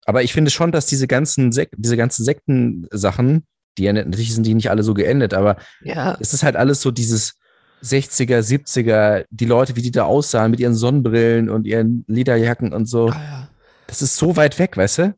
Aber 0.07 0.23
ich 0.23 0.33
finde 0.33 0.51
schon, 0.51 0.73
dass 0.73 0.87
diese 0.87 1.07
ganzen, 1.07 1.53
Sek 1.53 1.69
diese 1.77 1.99
ganzen 1.99 2.25
Sektensachen, 2.25 3.45
die 3.79 3.85
ja 3.85 3.93
natürlich 3.93 4.35
sind 4.35 4.45
die 4.45 4.55
nicht 4.55 4.71
alle 4.71 4.83
so 4.83 4.95
geendet, 4.95 5.33
aber 5.35 5.57
Ja, 5.83 6.17
es 6.21 6.35
ist 6.35 6.43
halt 6.43 6.57
alles 6.57 6.83
so 6.83 6.91
dieses 6.91 7.35
60er, 7.83 8.41
70er, 8.41 9.25
die 9.31 9.45
Leute, 9.45 9.77
wie 9.77 9.83
die 9.83 9.91
da 9.91 10.05
aussahen 10.05 10.51
mit 10.51 10.61
ihren 10.61 10.75
Sonnenbrillen 10.75 11.49
und 11.49 11.67
ihren 11.67 12.05
Lederjacken 12.09 12.73
und 12.73 12.87
so. 12.87 13.09
ah, 13.09 13.15
ja. 13.15 13.49
Das 13.87 14.03
ist 14.03 14.17
so 14.17 14.37
weit 14.37 14.59
weg, 14.59 14.77
weißt 14.77 14.99
du? 14.99 15.15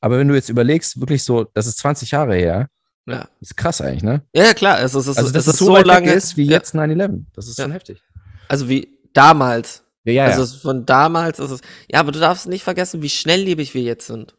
Aber 0.00 0.18
wenn 0.18 0.28
du 0.28 0.34
jetzt 0.34 0.48
überlegst, 0.48 1.00
wirklich 1.00 1.24
so, 1.24 1.44
das 1.54 1.66
ist 1.66 1.78
20 1.78 2.10
Jahre 2.10 2.34
her, 2.34 2.68
ja. 3.06 3.28
ist 3.40 3.56
krass 3.56 3.80
eigentlich, 3.80 4.02
ne? 4.02 4.22
Ja, 4.34 4.52
klar, 4.52 4.80
es 4.80 4.94
ist, 4.94 5.06
es 5.06 5.16
Also, 5.16 5.32
dass 5.32 5.46
es 5.46 5.54
ist 5.54 5.58
so, 5.58 5.72
weit 5.72 5.86
lange, 5.86 6.08
weg 6.08 6.16
ist 6.16 6.36
wie 6.36 6.44
ja, 6.44 6.52
jetzt 6.52 6.74
9-11. 6.74 7.24
Das 7.34 7.48
ist 7.48 7.60
schon 7.60 7.72
heftig. 7.72 8.02
Also 8.48 8.68
wie 8.68 8.98
damals. 9.12 9.84
Ja, 10.04 10.12
ja. 10.12 10.24
Also 10.26 10.46
von 10.58 10.84
damals 10.84 11.38
ist 11.38 11.50
es. 11.50 11.60
Ja, 11.90 12.00
aber 12.00 12.12
du 12.12 12.18
darfst 12.20 12.48
nicht 12.48 12.64
vergessen, 12.64 13.02
wie 13.02 13.08
schnelllebig 13.08 13.74
wir 13.74 13.82
jetzt 13.82 14.06
sind. 14.06 14.34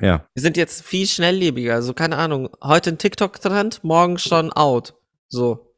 Ja. 0.00 0.26
Wir 0.34 0.42
sind 0.42 0.56
jetzt 0.56 0.84
viel 0.84 1.06
schnelllebiger. 1.06 1.74
Also 1.74 1.94
keine 1.94 2.16
Ahnung, 2.16 2.50
heute 2.62 2.90
ein 2.90 2.98
TikTok-Trend, 2.98 3.84
morgen 3.84 4.18
schon 4.18 4.52
out. 4.52 4.94
So. 5.28 5.74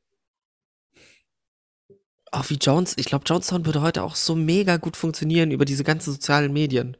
Auch 2.31 2.51
wie 2.51 2.57
Jones, 2.57 2.95
ich 2.97 3.07
glaube, 3.07 3.25
Jonestown 3.27 3.65
würde 3.65 3.81
heute 3.81 4.03
auch 4.03 4.15
so 4.15 4.35
mega 4.35 4.77
gut 4.77 4.97
funktionieren 4.97 5.51
über 5.51 5.65
diese 5.65 5.85
ganzen 5.85 6.13
sozialen 6.13 6.53
Medien. 6.53 6.97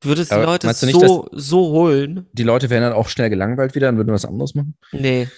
Du 0.00 0.08
würdest 0.08 0.30
die 0.30 0.34
Aber 0.34 0.44
Leute 0.44 0.66
meinst 0.66 0.82
du 0.82 0.86
nicht, 0.86 1.00
so, 1.00 1.28
so 1.32 1.70
holen. 1.70 2.26
Die 2.32 2.42
Leute 2.42 2.68
wären 2.68 2.82
dann 2.82 2.92
auch 2.92 3.08
schnell 3.08 3.30
gelangweilt 3.30 3.74
wieder 3.74 3.88
und 3.88 3.96
würden 3.96 4.12
was 4.12 4.26
anderes 4.26 4.54
machen. 4.54 4.76
Nee. 4.92 5.28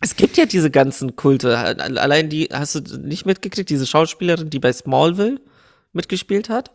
Es 0.00 0.16
gibt 0.16 0.38
ja 0.38 0.46
diese 0.46 0.70
ganzen 0.70 1.14
Kulte. 1.14 1.58
Allein 1.58 2.30
die, 2.30 2.48
hast 2.50 2.74
du 2.74 2.98
nicht 2.98 3.26
mitgekriegt, 3.26 3.68
diese 3.68 3.86
Schauspielerin, 3.86 4.48
die 4.48 4.60
bei 4.60 4.72
Smallville 4.72 5.40
mitgespielt 5.92 6.48
hat? 6.48 6.70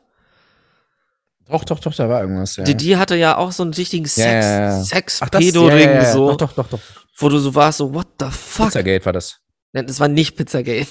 Doch, 1.50 1.64
doch, 1.64 1.80
doch, 1.80 1.94
da 1.94 2.10
war 2.10 2.22
irgendwas. 2.22 2.56
Ja. 2.56 2.64
Die, 2.64 2.76
die 2.76 2.98
hatte 2.98 3.16
ja 3.16 3.38
auch 3.38 3.52
so 3.52 3.64
einen 3.64 3.74
richtigen 3.74 4.06
Sex, 4.06 4.46
ja, 4.46 4.60
ja. 4.62 4.84
sex 4.84 5.20
Ach, 5.22 5.30
das- 5.30 5.44
ja, 5.54 5.62
ja, 5.76 5.78
ja. 5.78 6.12
so. 6.12 6.30
Doch, 6.36 6.38
doch, 6.38 6.54
doch, 6.54 6.68
doch. 6.70 6.80
wo 7.18 7.30
du 7.30 7.38
so 7.38 7.54
warst, 7.54 7.78
so, 7.78 7.94
what 7.94 8.08
the 8.20 8.26
fuck? 8.32 8.68
Pizzagate 8.68 9.06
war 9.06 9.14
das. 9.14 9.40
Nein, 9.74 9.86
das 9.88 10.00
war 10.00 10.08
nicht 10.08 10.36
Pizzagate. 10.36 10.88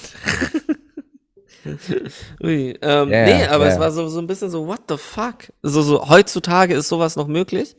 Ui, 2.42 2.78
ähm, 2.82 3.08
nee, 3.08 3.44
aber 3.46 3.66
es 3.68 3.78
war 3.78 3.90
so, 3.90 4.08
so 4.08 4.18
ein 4.18 4.26
bisschen 4.26 4.50
so, 4.50 4.66
what 4.66 4.82
the 4.88 4.96
fuck? 4.98 5.50
So, 5.62 5.82
so, 5.82 6.08
heutzutage 6.08 6.74
ist 6.74 6.88
sowas 6.88 7.16
noch 7.16 7.26
möglich. 7.26 7.74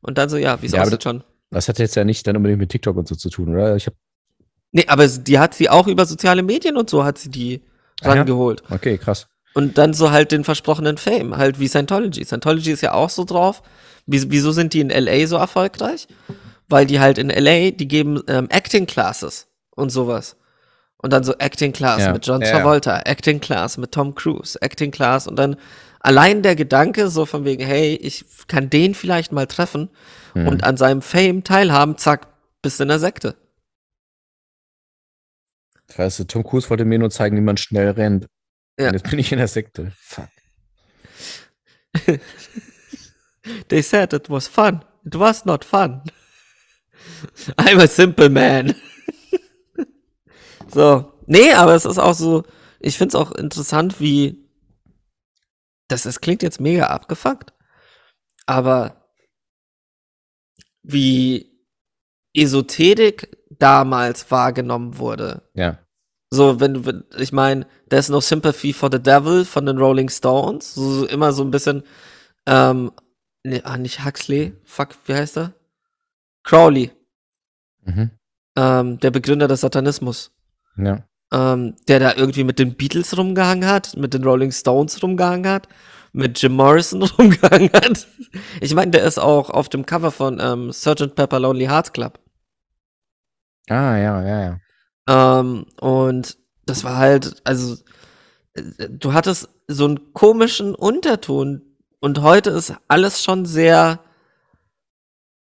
Und 0.00 0.16
dann 0.16 0.30
so, 0.30 0.38
ja, 0.38 0.60
wie 0.62 0.66
es 0.66 0.72
Ja, 0.72 0.82
aussieht 0.82 1.02
schon. 1.02 1.22
Das 1.50 1.68
hat 1.68 1.78
jetzt 1.78 1.96
ja 1.96 2.04
nicht 2.04 2.26
dann 2.26 2.36
unbedingt 2.36 2.60
mit 2.60 2.70
TikTok 2.70 2.96
und 2.96 3.06
so 3.08 3.14
zu 3.14 3.28
tun, 3.28 3.50
oder? 3.54 3.76
Ich 3.76 3.86
hab, 3.86 3.94
Nee, 4.72 4.84
aber 4.86 5.06
die 5.08 5.38
hat 5.38 5.52
sie 5.54 5.68
auch 5.68 5.86
über 5.88 6.06
soziale 6.06 6.42
Medien 6.42 6.76
und 6.76 6.88
so 6.88 7.04
hat 7.04 7.18
sie 7.18 7.28
die 7.28 7.60
rangeholt. 8.02 8.62
okay, 8.70 8.96
krass. 8.98 9.26
Und 9.54 9.78
dann 9.78 9.94
so 9.94 10.10
halt 10.10 10.30
den 10.32 10.44
versprochenen 10.44 10.96
Fame, 10.96 11.36
halt 11.36 11.58
wie 11.58 11.68
Scientology. 11.68 12.24
Scientology 12.24 12.70
ist 12.70 12.82
ja 12.82 12.92
auch 12.94 13.10
so 13.10 13.24
drauf. 13.24 13.62
Wie, 14.06 14.30
wieso 14.30 14.52
sind 14.52 14.72
die 14.74 14.80
in 14.80 14.90
LA 14.90 15.26
so 15.26 15.36
erfolgreich? 15.36 16.06
Weil 16.68 16.86
die 16.86 17.00
halt 17.00 17.18
in 17.18 17.30
LA, 17.30 17.70
die 17.72 17.88
geben 17.88 18.22
ähm, 18.28 18.46
Acting 18.50 18.86
Classes 18.86 19.48
und 19.70 19.90
sowas. 19.90 20.36
Und 20.98 21.12
dann 21.12 21.24
so 21.24 21.34
Acting 21.38 21.72
Class 21.72 22.00
Ja, 22.02 22.12
mit 22.12 22.26
John 22.26 22.42
ja, 22.42 22.48
ja. 22.48 22.58
Travolta, 22.58 23.00
Acting 23.06 23.40
Class 23.40 23.76
mit 23.78 23.92
Tom 23.92 24.14
Cruise, 24.14 24.58
Acting 24.60 24.90
Class 24.90 25.26
und 25.26 25.36
dann 25.36 25.56
allein 25.98 26.42
der 26.42 26.54
Gedanke 26.56 27.08
so 27.08 27.24
von 27.26 27.44
wegen, 27.44 27.64
hey, 27.64 27.94
ich 27.94 28.24
kann 28.48 28.70
den 28.70 28.94
vielleicht 28.94 29.32
mal 29.32 29.46
treffen 29.46 29.88
Mhm. 30.34 30.46
und 30.46 30.64
an 30.64 30.76
seinem 30.76 31.02
Fame 31.02 31.42
teilhaben, 31.42 31.96
zack, 31.98 32.28
bist 32.62 32.80
in 32.80 32.86
der 32.88 33.00
Sekte. 33.00 33.34
Weißt 35.96 36.20
du, 36.20 36.24
Tom 36.24 36.44
Cruise 36.44 36.70
wollte 36.70 36.84
mir 36.84 36.98
nur 36.98 37.10
zeigen, 37.10 37.36
wie 37.36 37.40
man 37.40 37.56
schnell 37.56 37.90
rennt. 37.90 38.26
Ja. 38.78 38.92
Jetzt 38.92 39.08
bin 39.10 39.18
ich 39.18 39.32
in 39.32 39.38
der 39.38 39.48
Sekte. 39.48 39.92
Fuck. 39.98 40.28
They 43.68 43.82
said 43.82 44.12
it 44.12 44.28
was 44.30 44.46
fun. 44.46 44.84
It 45.04 45.18
was 45.18 45.44
not 45.44 45.64
fun. 45.64 46.02
I'm 47.58 47.80
a 47.80 47.86
simple 47.86 48.28
man. 48.28 48.74
so. 50.72 51.12
Nee, 51.26 51.52
aber 51.52 51.74
es 51.74 51.84
ist 51.84 51.98
auch 51.98 52.14
so, 52.14 52.44
ich 52.80 52.98
finde 52.98 53.10
es 53.10 53.14
auch 53.14 53.30
interessant, 53.32 54.00
wie, 54.00 54.48
das, 55.86 56.02
das 56.02 56.20
klingt 56.20 56.42
jetzt 56.42 56.60
mega 56.60 56.86
abgefuckt, 56.88 57.52
aber 58.46 59.12
wie 60.82 61.50
Esoterik 62.34 63.36
damals 63.50 64.30
wahrgenommen 64.30 64.98
wurde. 64.98 65.48
Ja. 65.54 65.78
So, 66.32 66.60
wenn 66.60 66.74
du, 66.74 67.04
ich 67.18 67.32
meine, 67.32 67.66
There's 67.88 68.08
No 68.08 68.20
Sympathy 68.20 68.72
for 68.72 68.88
the 68.92 69.02
Devil 69.02 69.44
von 69.44 69.66
den 69.66 69.78
Rolling 69.78 70.08
Stones, 70.08 70.74
so, 70.74 70.90
so 71.00 71.06
immer 71.06 71.32
so 71.32 71.42
ein 71.42 71.50
bisschen, 71.50 71.82
ähm, 72.46 72.92
nee, 73.42 73.60
ah, 73.64 73.76
nicht 73.76 74.04
Huxley, 74.04 74.52
fuck, 74.64 74.90
wie 75.06 75.14
heißt 75.14 75.38
er? 75.38 75.52
Crowley, 76.44 76.92
Mhm. 77.84 78.10
ähm, 78.56 79.00
der 79.00 79.10
Begründer 79.10 79.48
des 79.48 79.62
Satanismus, 79.62 80.30
Ja. 80.76 81.02
ähm, 81.32 81.74
der 81.88 81.98
da 81.98 82.14
irgendwie 82.14 82.44
mit 82.44 82.58
den 82.60 82.76
Beatles 82.76 83.16
rumgehangen 83.18 83.68
hat, 83.68 83.96
mit 83.96 84.14
den 84.14 84.22
Rolling 84.22 84.52
Stones 84.52 85.02
rumgehangen 85.02 85.50
hat, 85.50 85.66
mit 86.12 86.40
Jim 86.40 86.52
Morrison 86.52 87.02
rumgehangen 87.18 87.70
hat. 87.72 88.06
Ich 88.60 88.74
meine, 88.74 88.92
der 88.92 89.02
ist 89.04 89.18
auch 89.18 89.50
auf 89.50 89.68
dem 89.68 89.84
Cover 89.84 90.12
von 90.12 90.38
ähm, 90.40 90.70
Sgt. 90.72 91.16
Pepper 91.16 91.40
Lonely 91.40 91.66
Hearts 91.66 91.92
Club. 91.92 92.20
Ah, 93.68 93.96
ja, 93.96 94.22
ja, 94.24 94.40
ja. 94.42 94.60
Ähm, 95.10 95.66
und 95.80 96.38
das 96.66 96.84
war 96.84 96.96
halt, 96.96 97.42
also, 97.44 97.76
äh, 98.54 98.88
du 98.88 99.12
hattest 99.12 99.48
so 99.66 99.84
einen 99.84 100.12
komischen 100.12 100.74
Unterton 100.74 101.62
und 101.98 102.22
heute 102.22 102.50
ist 102.50 102.74
alles 102.86 103.22
schon 103.22 103.44
sehr, 103.44 104.04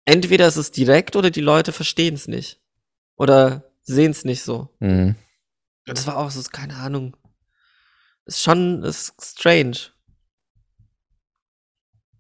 entweder 0.06 0.48
ist 0.48 0.56
es 0.56 0.70
direkt 0.70 1.16
oder 1.16 1.30
die 1.30 1.42
Leute 1.42 1.72
verstehen 1.72 2.14
es 2.14 2.28
nicht. 2.28 2.62
Oder 3.16 3.70
sehen 3.82 4.12
es 4.12 4.24
nicht 4.24 4.42
so. 4.42 4.70
Mhm. 4.80 5.16
Und 5.86 5.98
das 5.98 6.06
war 6.06 6.16
auch 6.16 6.30
so, 6.30 6.42
keine 6.50 6.76
Ahnung. 6.76 7.16
Ist 8.24 8.42
schon, 8.42 8.82
ist 8.84 9.14
strange. 9.22 9.76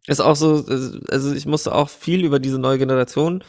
Ist 0.06 0.20
auch 0.20 0.36
so, 0.36 0.66
also 1.10 1.32
ich 1.32 1.46
musste 1.46 1.74
auch 1.74 1.88
viel 1.88 2.24
über 2.24 2.40
diese 2.40 2.58
neue 2.58 2.78
Generation, 2.78 3.44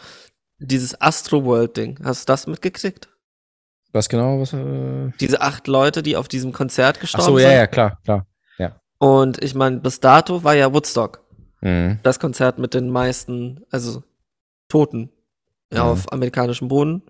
dieses 0.58 1.00
Astro-World-Ding. 1.00 2.00
Hast 2.04 2.28
du 2.28 2.32
das 2.32 2.48
mitgekriegt? 2.48 3.09
Was 3.92 4.08
genau? 4.10 4.40
Was, 4.40 4.54
äh... 4.54 5.12
Diese 5.20 5.42
acht 5.42 5.68
Leute, 5.68 6.04
die 6.04 6.16
auf 6.16 6.28
diesem 6.28 6.54
Konzert 6.54 6.98
Ach 6.98 7.02
gestorben 7.02 7.26
so, 7.26 7.40
ja, 7.40 7.48
sind. 7.50 7.58
ja, 7.58 7.68
klar, 7.68 8.00
klar. 8.04 8.26
Und 9.02 9.42
ich 9.42 9.56
meine, 9.56 9.80
bis 9.80 10.02
dato 10.02 10.44
war 10.44 10.56
ja 10.56 10.74
Woodstock 10.74 11.24
Mhm. 11.62 12.00
das 12.04 12.20
Konzert 12.20 12.60
mit 12.60 12.74
den 12.74 12.90
meisten, 12.90 13.64
also 13.72 14.04
Toten 14.68 15.10
ja, 15.74 15.86
Mhm. 15.86 15.90
auf 15.90 16.12
amerikanischem 16.12 16.68
Boden, 16.68 17.04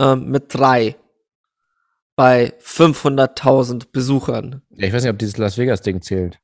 ähm, 0.00 0.30
mit 0.30 0.52
drei 0.52 0.96
bei 2.16 2.54
500.000 2.58 3.92
Besuchern. 3.92 4.62
Ja, 4.70 4.88
ich 4.88 4.92
weiß 4.92 5.04
nicht, 5.04 5.12
ob 5.12 5.18
dieses 5.20 5.36
Las 5.36 5.58
Vegas-Ding 5.58 6.02
zählt. 6.02 6.38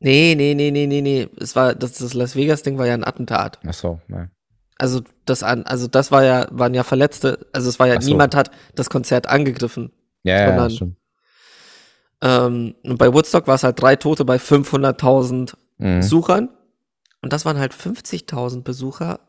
Nee, 0.00 0.34
nee, 0.36 0.52
nee, 0.54 0.70
nee, 0.70 0.86
nee, 0.86 1.00
nee. 1.00 1.28
Es 1.40 1.56
war, 1.56 1.74
das, 1.74 1.92
das 1.94 2.12
Las 2.12 2.36
Vegas-Ding 2.36 2.76
war 2.76 2.86
ja 2.86 2.92
ein 2.94 3.04
Attentat. 3.04 3.58
Ach 3.66 3.72
so, 3.74 4.00
nein. 4.08 4.30
Also 4.78 5.00
das 5.24 5.42
an, 5.42 5.64
also 5.64 5.86
das 5.86 6.10
war 6.12 6.22
ja, 6.24 6.46
waren 6.50 6.74
ja 6.74 6.84
Verletzte, 6.84 7.46
also 7.52 7.68
es 7.68 7.78
war 7.78 7.86
ja, 7.86 8.00
so. 8.00 8.08
niemand 8.08 8.34
hat 8.34 8.50
das 8.74 8.90
Konzert 8.90 9.26
angegriffen. 9.26 9.90
Ja, 10.22 10.46
Sondern- 10.48 10.70
ja, 10.70 10.76
stimmt. 10.76 10.96
Ähm, 12.22 12.74
und 12.82 12.98
bei 12.98 13.12
Woodstock 13.12 13.46
war 13.46 13.54
es 13.56 13.62
halt 13.62 13.80
drei 13.80 13.96
Tote 13.96 14.24
bei 14.24 14.36
500.000 14.38 15.54
Mhm. 15.78 16.00
Besuchern. 16.00 16.48
Und 17.22 17.32
das 17.32 17.44
waren 17.44 17.58
halt 17.58 17.74
50.000 17.74 18.64
Besucher 18.64 19.20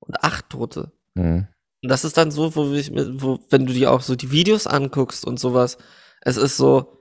und 0.00 0.22
acht 0.22 0.50
Tote. 0.50 0.92
Mhm. 1.14 1.46
Und 1.82 1.88
das 1.88 2.04
ist 2.04 2.16
dann 2.16 2.30
so, 2.30 2.54
wo 2.54 2.72
ich, 2.72 2.90
mir- 2.90 3.20
wo, 3.22 3.40
wenn 3.50 3.66
du 3.66 3.72
dir 3.72 3.90
auch 3.90 4.00
so 4.02 4.14
die 4.14 4.30
Videos 4.30 4.66
anguckst 4.66 5.24
und 5.24 5.40
sowas, 5.40 5.78
es 6.20 6.36
ist 6.36 6.56
so 6.56 6.98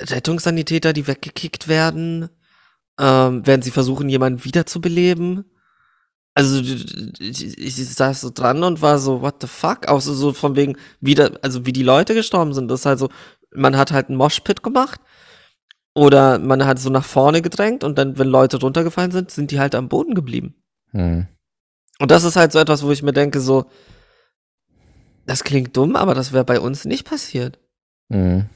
Rettungssanitäter, 0.00 0.92
die 0.92 1.06
weggekickt 1.06 1.68
werden, 1.68 2.28
ähm, 3.00 3.42
während 3.44 3.64
sie 3.64 3.70
versuchen, 3.70 4.08
jemanden 4.08 4.44
wiederzubeleben. 4.44 5.44
Also 6.34 6.60
ich, 6.60 7.94
saß 7.94 8.20
so 8.20 8.30
dran 8.30 8.62
und 8.62 8.80
war 8.80 8.98
so, 8.98 9.22
what 9.22 9.36
the 9.40 9.48
fuck? 9.48 9.88
Auch 9.88 10.00
so, 10.00 10.14
so 10.14 10.32
von 10.32 10.54
wegen, 10.54 10.76
wieder, 11.00 11.32
also 11.42 11.66
wie 11.66 11.72
die 11.72 11.82
Leute 11.82 12.14
gestorben 12.14 12.54
sind. 12.54 12.68
Das 12.68 12.80
ist 12.80 12.86
halt 12.86 13.00
so, 13.00 13.08
man 13.52 13.76
hat 13.76 13.90
halt 13.90 14.08
einen 14.08 14.18
Moshpit 14.18 14.62
gemacht 14.62 15.00
oder 15.94 16.38
man 16.38 16.64
hat 16.64 16.78
so 16.78 16.90
nach 16.90 17.04
vorne 17.04 17.42
gedrängt 17.42 17.82
und 17.82 17.98
dann, 17.98 18.18
wenn 18.18 18.28
Leute 18.28 18.60
runtergefallen 18.60 19.10
sind, 19.10 19.32
sind 19.32 19.50
die 19.50 19.58
halt 19.58 19.74
am 19.74 19.88
Boden 19.88 20.14
geblieben. 20.14 20.54
Mhm. 20.92 21.26
Und 21.98 22.10
das 22.10 22.22
ist 22.22 22.36
halt 22.36 22.52
so 22.52 22.60
etwas, 22.60 22.84
wo 22.84 22.92
ich 22.92 23.02
mir 23.02 23.12
denke, 23.12 23.40
so, 23.40 23.66
das 25.26 25.44
klingt 25.44 25.76
dumm, 25.76 25.96
aber 25.96 26.14
das 26.14 26.32
wäre 26.32 26.44
bei 26.44 26.60
uns 26.60 26.84
nicht 26.84 27.04
passiert. 27.04 27.58
Mhm. 28.08 28.46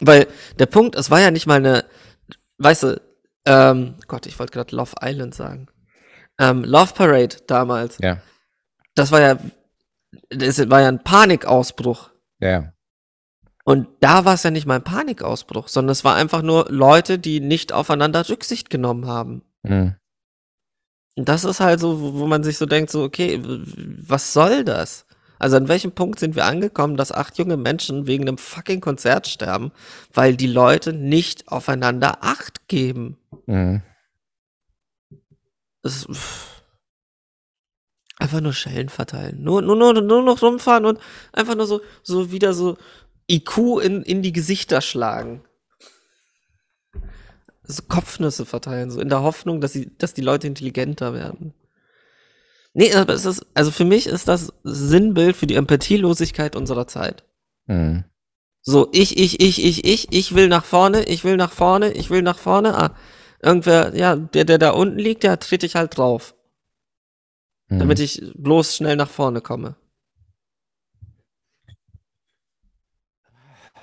Weil 0.00 0.26
der 0.58 0.66
Punkt, 0.66 0.96
es 0.96 1.10
war 1.10 1.20
ja 1.20 1.30
nicht 1.30 1.46
mal 1.46 1.56
eine, 1.56 1.84
weißt 2.58 2.84
du, 2.84 3.00
ähm, 3.46 3.96
Gott, 4.08 4.26
ich 4.26 4.38
wollte 4.38 4.52
gerade 4.52 4.74
Love 4.74 4.94
Island 5.02 5.34
sagen. 5.34 5.68
Ähm, 6.38 6.64
Love 6.64 6.94
Parade 6.94 7.36
damals, 7.46 7.98
Ja, 7.98 8.18
das 8.94 9.12
war 9.12 9.20
ja, 9.20 9.38
das 10.30 10.68
war 10.70 10.80
ja 10.80 10.88
ein 10.88 11.02
Panikausbruch. 11.02 12.10
ja. 12.40 12.70
Und 13.66 13.88
da 14.00 14.26
war 14.26 14.34
es 14.34 14.42
ja 14.42 14.50
nicht 14.50 14.66
mal 14.66 14.74
ein 14.74 14.84
Panikausbruch, 14.84 15.68
sondern 15.68 15.92
es 15.92 16.04
war 16.04 16.16
einfach 16.16 16.42
nur 16.42 16.66
Leute, 16.68 17.18
die 17.18 17.40
nicht 17.40 17.72
aufeinander 17.72 18.28
Rücksicht 18.28 18.68
genommen 18.68 19.06
haben. 19.06 19.42
Mhm. 19.62 19.94
Und 21.16 21.28
das 21.28 21.44
ist 21.44 21.60
halt 21.60 21.80
so, 21.80 22.14
wo 22.14 22.26
man 22.26 22.44
sich 22.44 22.58
so 22.58 22.66
denkt, 22.66 22.90
so, 22.90 23.02
okay, 23.02 23.40
was 23.42 24.34
soll 24.34 24.64
das? 24.64 25.06
Also 25.38 25.56
an 25.56 25.68
welchem 25.68 25.92
Punkt 25.92 26.18
sind 26.18 26.36
wir 26.36 26.44
angekommen, 26.44 26.98
dass 26.98 27.10
acht 27.10 27.38
junge 27.38 27.56
Menschen 27.56 28.06
wegen 28.06 28.28
einem 28.28 28.36
fucking 28.36 28.82
Konzert 28.82 29.28
sterben, 29.28 29.72
weil 30.12 30.36
die 30.36 30.46
Leute 30.46 30.92
nicht 30.92 31.48
aufeinander 31.48 32.18
Acht 32.22 32.68
geben? 32.68 33.16
Mhm. 33.46 33.82
Es 35.84 36.06
einfach 38.16 38.40
nur 38.40 38.52
Schellen 38.52 38.88
verteilen. 38.88 39.42
Nur, 39.42 39.62
nur, 39.62 39.76
nur, 39.76 39.92
nur 39.92 40.22
noch 40.22 40.42
rumfahren 40.42 40.86
und 40.86 40.98
einfach 41.32 41.54
nur 41.54 41.66
so, 41.66 41.80
so 42.02 42.32
wieder 42.32 42.54
so 42.54 42.76
IQ 43.30 43.80
in, 43.82 44.02
in 44.02 44.22
die 44.22 44.32
Gesichter 44.32 44.80
schlagen. 44.80 45.44
So 47.62 47.82
Kopfnüsse 47.88 48.44
verteilen, 48.44 48.90
so 48.90 49.00
in 49.00 49.08
der 49.08 49.22
Hoffnung, 49.22 49.60
dass, 49.60 49.72
sie, 49.72 49.96
dass 49.96 50.14
die 50.14 50.22
Leute 50.22 50.46
intelligenter 50.46 51.14
werden. 51.14 51.54
Nee, 52.74 52.92
aber 52.92 53.14
es 53.14 53.24
ist, 53.24 53.46
also 53.54 53.70
für 53.70 53.84
mich 53.84 54.06
ist 54.06 54.28
das 54.28 54.52
Sinnbild 54.64 55.36
für 55.36 55.46
die 55.46 55.54
Empathielosigkeit 55.54 56.56
unserer 56.56 56.86
Zeit. 56.86 57.24
Mhm. 57.66 58.04
So, 58.62 58.88
ich, 58.92 59.16
ich, 59.18 59.40
ich, 59.40 59.64
ich, 59.64 59.84
ich, 59.84 60.12
ich 60.12 60.34
will 60.34 60.48
nach 60.48 60.64
vorne, 60.64 61.04
ich 61.04 61.24
will 61.24 61.36
nach 61.36 61.52
vorne, 61.52 61.92
ich 61.92 62.10
will 62.10 62.22
nach 62.22 62.38
vorne. 62.38 62.76
Ah, 62.76 62.96
irgendwer, 63.44 63.94
ja, 63.94 64.16
der, 64.16 64.44
der 64.44 64.58
da 64.58 64.70
unten 64.70 64.98
liegt, 64.98 65.22
der 65.22 65.38
trete 65.38 65.66
ich 65.66 65.76
halt 65.76 65.96
drauf, 65.96 66.34
Mhm. 67.68 67.78
damit 67.78 67.98
ich 68.00 68.20
bloß 68.36 68.76
schnell 68.76 68.96
nach 68.96 69.08
vorne 69.10 69.40
komme. 69.40 69.76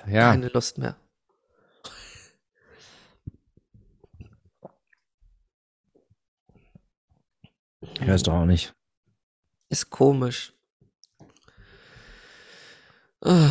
ja. 0.07 0.31
Keine 0.31 0.47
Lust 0.49 0.77
mehr. 0.77 0.95
Ich 7.81 8.07
weiß 8.07 8.23
doch 8.23 8.33
auch 8.33 8.45
nicht. 8.45 8.73
Ist 9.69 9.89
komisch. 9.89 10.53
Ah. 13.21 13.49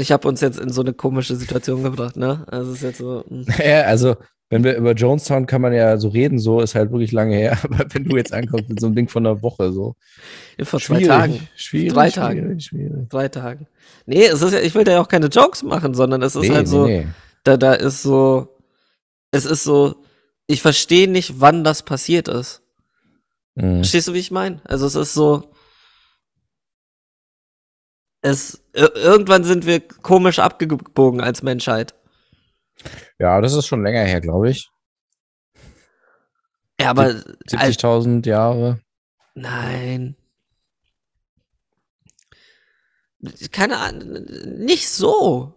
Ich 0.00 0.12
habe 0.12 0.26
uns 0.28 0.40
jetzt 0.40 0.58
in 0.58 0.70
so 0.70 0.80
eine 0.80 0.92
komische 0.92 1.36
Situation 1.36 1.82
gebracht, 1.82 2.16
ne? 2.16 2.44
Also 2.48 2.72
ist 2.72 2.82
jetzt 2.82 2.98
so. 2.98 3.24
hm. 3.28 3.46
Ja, 3.64 3.82
also, 3.82 4.16
wenn 4.48 4.64
wir 4.64 4.76
über 4.76 4.92
Jonestown 4.92 5.46
kann 5.46 5.60
man 5.62 5.72
ja 5.72 5.96
so 5.96 6.08
reden, 6.08 6.38
so 6.40 6.60
ist 6.60 6.74
halt 6.74 6.90
wirklich 6.90 7.12
lange 7.12 7.36
her. 7.36 7.56
Aber 7.62 7.84
wenn 7.92 8.04
du 8.04 8.16
jetzt 8.16 8.32
ankommst 8.32 8.68
mit 8.68 8.80
so 8.80 8.86
einem 8.86 8.96
Ding 8.96 9.08
von 9.08 9.24
einer 9.26 9.42
Woche, 9.42 9.72
so. 9.72 9.94
Vor 10.62 10.80
zwei 10.80 11.02
Tagen. 11.02 11.48
Schwierig. 11.54 11.92
Drei 11.92 12.10
Tagen. 12.10 12.40
Schwierig, 12.40 12.64
schwierig. 12.64 13.08
Drei 13.08 13.28
Tagen. 13.28 13.66
Nee, 14.06 14.24
es 14.26 14.42
ist 14.42 14.52
ja, 14.52 14.60
ich 14.60 14.74
will 14.74 14.84
da 14.84 14.92
ja 14.92 15.00
auch 15.00 15.08
keine 15.08 15.26
Jokes 15.28 15.62
machen, 15.62 15.94
sondern 15.94 16.22
es 16.22 16.34
ist 16.34 16.42
Nee, 16.42 16.50
halt 16.54 16.66
nee, 16.66 16.70
so, 16.70 16.86
nee. 16.86 17.06
da, 17.44 17.56
da 17.56 17.74
ist 17.74 18.02
so, 18.02 18.48
es 19.30 19.44
ist 19.44 19.62
so, 19.64 19.94
ich 20.46 20.62
verstehe 20.62 21.08
nicht, 21.08 21.40
wann 21.40 21.62
das 21.62 21.82
passiert 21.84 22.26
ist. 22.28 22.62
Mhm. 23.54 23.76
Verstehst 23.76 24.08
du, 24.08 24.14
wie 24.14 24.18
ich 24.18 24.30
meine? 24.32 24.60
Also 24.64 24.86
es 24.86 24.94
ist 24.96 25.14
so, 25.14 25.44
es, 28.22 28.62
ir- 28.74 28.94
irgendwann 28.94 29.44
sind 29.44 29.66
wir 29.66 29.80
komisch 29.80 30.38
abgebogen 30.38 31.20
als 31.20 31.42
Menschheit. 31.42 31.94
Ja, 33.18 33.40
das 33.40 33.54
ist 33.54 33.66
schon 33.66 33.82
länger 33.82 34.04
her, 34.04 34.20
glaube 34.20 34.50
ich. 34.50 34.70
Ja, 36.80 36.90
aber, 36.90 37.02
als, 37.02 37.24
70.000 37.48 38.26
Jahre. 38.26 38.80
nein. 39.34 40.16
Keine 43.52 43.76
Ahnung, 43.78 44.24
nicht 44.58 44.88
so. 44.88 45.54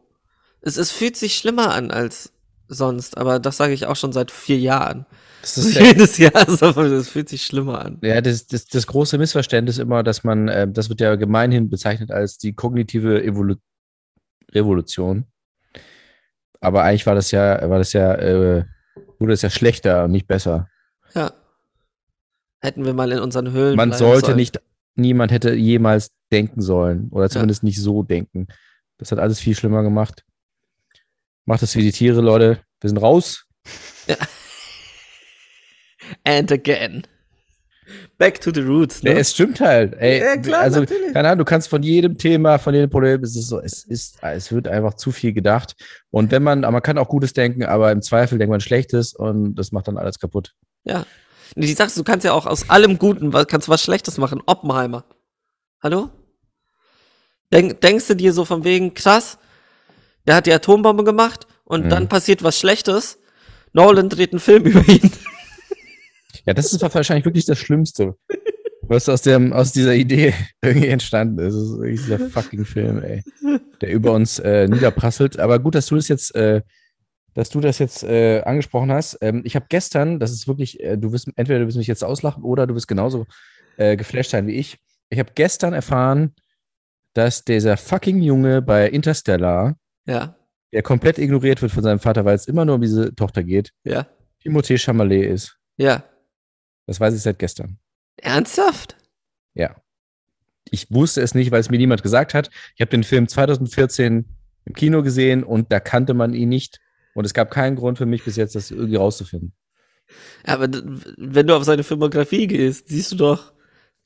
Es, 0.61 0.75
es 0.75 0.91
fühlt 0.91 1.15
sich 1.15 1.35
schlimmer 1.35 1.73
an 1.73 1.91
als 1.91 2.33
sonst, 2.67 3.17
aber 3.17 3.39
das 3.39 3.55
sage 3.57 3.73
ich 3.73 3.85
auch 3.85 3.95
schon 3.95 4.11
seit 4.11 4.31
vier 4.31 4.59
Jahren. 4.59 5.05
Das 5.43 5.57
ist 5.57 5.75
Jedes 5.79 6.17
Jahr, 6.17 6.47
es 6.47 7.09
fühlt 7.09 7.27
sich 7.27 7.45
schlimmer 7.45 7.83
an. 7.83 7.99
ja, 8.01 8.21
das, 8.21 8.47
das, 8.47 8.65
das 8.65 8.87
große 8.87 9.17
Missverständnis 9.17 9.77
immer, 9.77 10.01
dass 10.01 10.23
man, 10.23 10.47
äh, 10.47 10.69
das 10.71 10.87
wird 10.87 11.01
ja 11.01 11.15
gemeinhin 11.15 11.69
bezeichnet 11.69 12.11
als 12.11 12.37
die 12.37 12.53
kognitive 12.53 13.21
Evolu 13.21 13.55
Revolution. 14.53 15.25
Aber 16.61 16.83
eigentlich 16.83 17.05
war 17.05 17.15
das 17.15 17.31
ja, 17.31 17.69
war 17.69 17.77
das 17.77 17.91
ja, 17.91 18.13
äh, 18.15 18.63
wurde 19.19 19.33
das 19.33 19.41
ja 19.41 19.49
schlechter 19.49 20.05
und 20.05 20.11
nicht 20.11 20.27
besser. 20.27 20.69
Ja. 21.13 21.33
Hätten 22.61 22.85
wir 22.85 22.93
mal 22.93 23.11
in 23.11 23.19
unseren 23.19 23.51
Höhlen. 23.51 23.75
Man 23.75 23.91
sollte 23.91 24.27
sollen. 24.27 24.37
nicht, 24.37 24.61
niemand 24.95 25.33
hätte 25.33 25.53
jemals 25.55 26.11
denken 26.31 26.61
sollen 26.61 27.09
oder 27.11 27.29
zumindest 27.29 27.63
nicht 27.63 27.81
so 27.81 28.03
denken. 28.03 28.47
Das 28.97 29.11
hat 29.11 29.19
alles 29.19 29.39
viel 29.39 29.55
schlimmer 29.55 29.83
gemacht. 29.83 30.23
Macht 31.43 31.63
es 31.63 31.75
wie 31.75 31.81
die 31.81 31.91
Tiere, 31.91 32.21
Leute. 32.21 32.61
Wir 32.79 32.89
sind 32.89 33.01
raus. 33.01 33.45
And 36.23 36.51
again. 36.51 37.03
Back 38.17 38.39
to 38.41 38.51
the 38.53 38.61
roots, 38.61 39.01
Ja, 39.01 39.13
ne? 39.13 39.19
es 39.19 39.31
stimmt 39.33 39.59
halt. 39.59 39.93
Ey, 39.99 40.19
Ja, 40.21 40.37
klar, 40.37 40.61
also, 40.61 40.79
natürlich. 40.81 41.11
keine 41.13 41.27
Ahnung, 41.27 41.39
du 41.39 41.45
kannst 41.45 41.67
von 41.67 41.83
jedem 41.83 42.17
Thema, 42.17 42.57
von 42.57 42.73
jedem 42.73 42.89
Problem, 42.89 43.21
es 43.23 43.35
ist 43.35 43.47
so, 43.49 43.59
es 43.59 43.83
ist, 43.83 44.17
es 44.21 44.51
wird 44.53 44.67
einfach 44.69 44.93
zu 44.93 45.11
viel 45.11 45.33
gedacht. 45.33 45.75
Und 46.09 46.31
wenn 46.31 46.43
man, 46.43 46.61
man 46.61 46.81
kann 46.81 46.97
auch 46.97 47.09
Gutes 47.09 47.33
denken, 47.33 47.63
aber 47.65 47.91
im 47.91 48.01
Zweifel 48.01 48.37
denkt 48.37 48.49
man 48.51 48.61
Schlechtes 48.61 49.13
und 49.13 49.55
das 49.55 49.73
macht 49.73 49.89
dann 49.89 49.97
alles 49.97 50.17
kaputt. 50.19 50.53
Ja. 50.85 51.05
Nee, 51.55 51.65
Die 51.67 51.73
sagst, 51.73 51.97
du 51.97 52.03
kannst 52.05 52.23
ja 52.25 52.31
auch 52.31 52.45
aus 52.45 52.69
allem 52.69 52.97
Guten, 52.97 53.33
was- 53.33 53.47
kannst 53.47 53.67
was 53.67 53.83
Schlechtes 53.83 54.17
machen. 54.17 54.41
Oppenheimer. 54.45 55.03
Hallo? 55.83 56.09
Denk, 57.51 57.81
denkst 57.81 58.07
du 58.07 58.15
dir 58.15 58.33
so 58.33 58.45
von 58.45 58.63
wegen, 58.63 58.93
krass, 58.93 59.37
der 60.25 60.35
hat 60.35 60.45
die 60.45 60.53
Atombombe 60.53 61.03
gemacht 61.03 61.47
und 61.65 61.85
Mhm. 61.85 61.89
dann 61.89 62.07
passiert 62.09 62.43
was 62.43 62.57
Schlechtes. 62.57 63.19
Nolan 63.73 64.09
dreht 64.09 64.31
einen 64.31 64.39
Film 64.39 64.63
über 64.65 64.87
ihn. 64.87 65.11
Ja, 66.45 66.53
das 66.53 66.73
ist 66.73 66.81
wahrscheinlich 66.81 67.25
wirklich 67.25 67.45
das 67.45 67.57
Schlimmste, 67.57 68.15
was 68.83 69.07
aus, 69.07 69.21
dem, 69.21 69.53
aus 69.53 69.71
dieser 69.71 69.95
Idee 69.95 70.33
irgendwie 70.61 70.89
entstanden 70.89 71.39
ist. 71.39 71.55
Das 71.55 71.63
ist 71.63 72.05
dieser 72.05 72.19
fucking 72.19 72.65
Film, 72.65 73.01
ey, 73.01 73.23
der 73.81 73.91
über 73.91 74.11
uns 74.11 74.39
äh, 74.39 74.67
niederprasselt. 74.67 75.39
Aber 75.39 75.59
gut, 75.59 75.75
dass 75.75 75.87
du 75.87 75.95
das 75.95 76.07
jetzt, 76.09 76.35
äh, 76.35 76.61
dass 77.33 77.49
du 77.49 77.61
das 77.61 77.79
jetzt 77.79 78.03
äh, 78.03 78.41
angesprochen 78.41 78.91
hast. 78.91 79.17
Ähm, 79.21 79.41
ich 79.45 79.55
habe 79.55 79.65
gestern, 79.69 80.19
das 80.19 80.31
ist 80.31 80.47
wirklich, 80.47 80.79
äh, 80.81 80.97
du 80.97 81.11
wirst, 81.13 81.29
entweder 81.35 81.59
du 81.59 81.67
wirst 81.67 81.77
mich 81.77 81.87
jetzt 81.87 82.03
auslachen 82.03 82.43
oder 82.43 82.67
du 82.67 82.75
wirst 82.75 82.87
genauso 82.87 83.25
äh, 83.77 83.95
geflasht 83.95 84.31
sein 84.31 84.47
wie 84.47 84.55
ich. 84.55 84.77
Ich 85.09 85.19
habe 85.19 85.31
gestern 85.35 85.73
erfahren, 85.73 86.33
dass 87.13 87.45
dieser 87.45 87.77
fucking 87.77 88.21
Junge 88.21 88.61
bei 88.61 88.89
Interstellar, 88.89 89.77
Ja, 90.05 90.35
der 90.73 90.81
komplett 90.81 91.19
ignoriert 91.19 91.61
wird 91.61 91.71
von 91.71 91.83
seinem 91.83 91.99
Vater, 91.99 92.25
weil 92.25 92.35
es 92.35 92.47
immer 92.47 92.65
nur 92.65 92.75
um 92.75 92.81
diese 92.81 93.13
Tochter 93.15 93.43
geht, 93.43 93.71
ja, 93.83 94.07
Timothée 94.43 94.77
Chalamet 94.77 95.25
ist. 95.25 95.57
ja. 95.77 96.03
Das 96.85 96.99
weiß 96.99 97.13
ich 97.15 97.21
seit 97.21 97.39
gestern. 97.39 97.77
Ernsthaft? 98.17 98.97
Ja. 99.53 99.75
Ich 100.69 100.91
wusste 100.91 101.21
es 101.21 101.35
nicht, 101.35 101.51
weil 101.51 101.59
es 101.59 101.69
mir 101.69 101.77
niemand 101.77 102.03
gesagt 102.03 102.33
hat. 102.33 102.49
Ich 102.75 102.81
habe 102.81 102.91
den 102.91 103.03
Film 103.03 103.27
2014 103.27 104.25
im 104.65 104.73
Kino 104.73 105.03
gesehen 105.03 105.43
und 105.43 105.71
da 105.71 105.79
kannte 105.79 106.13
man 106.13 106.33
ihn 106.33 106.49
nicht. 106.49 106.79
Und 107.15 107.25
es 107.25 107.33
gab 107.33 107.51
keinen 107.51 107.75
Grund 107.75 107.97
für 107.97 108.05
mich 108.05 108.23
bis 108.23 108.37
jetzt, 108.37 108.55
das 108.55 108.71
irgendwie 108.71 108.95
rauszufinden. 108.95 109.53
Aber 110.43 110.67
wenn 111.17 111.47
du 111.47 111.55
auf 111.55 111.63
seine 111.63 111.83
Filmografie 111.83 112.47
gehst, 112.47 112.87
siehst 112.89 113.11
du 113.11 113.15
doch 113.15 113.53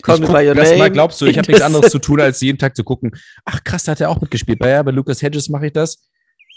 Call 0.03 0.15
ich 0.15 0.21
Me 0.21 0.27
By 0.27 0.47
Your 0.47 0.55
das 0.55 0.69
Name. 0.69 0.79
mal 0.79 0.91
glaubst 0.91 1.19
du, 1.21 1.25
ich 1.25 1.37
habe 1.37 1.47
nichts 1.51 1.63
anderes 1.63 1.91
zu 1.91 1.99
tun, 1.99 2.21
als 2.21 2.41
jeden 2.41 2.59
Tag 2.59 2.75
zu 2.75 2.83
gucken. 2.83 3.11
Ach 3.45 3.63
krass, 3.63 3.85
da 3.85 3.93
hat 3.93 4.01
er 4.01 4.09
auch 4.09 4.21
mitgespielt. 4.21 4.59
Bei, 4.59 4.69
ja, 4.69 4.83
bei 4.83 4.91
Lucas 4.91 5.21
Hedges 5.21 5.49
mache 5.49 5.67
ich 5.67 5.73
das. 5.73 6.07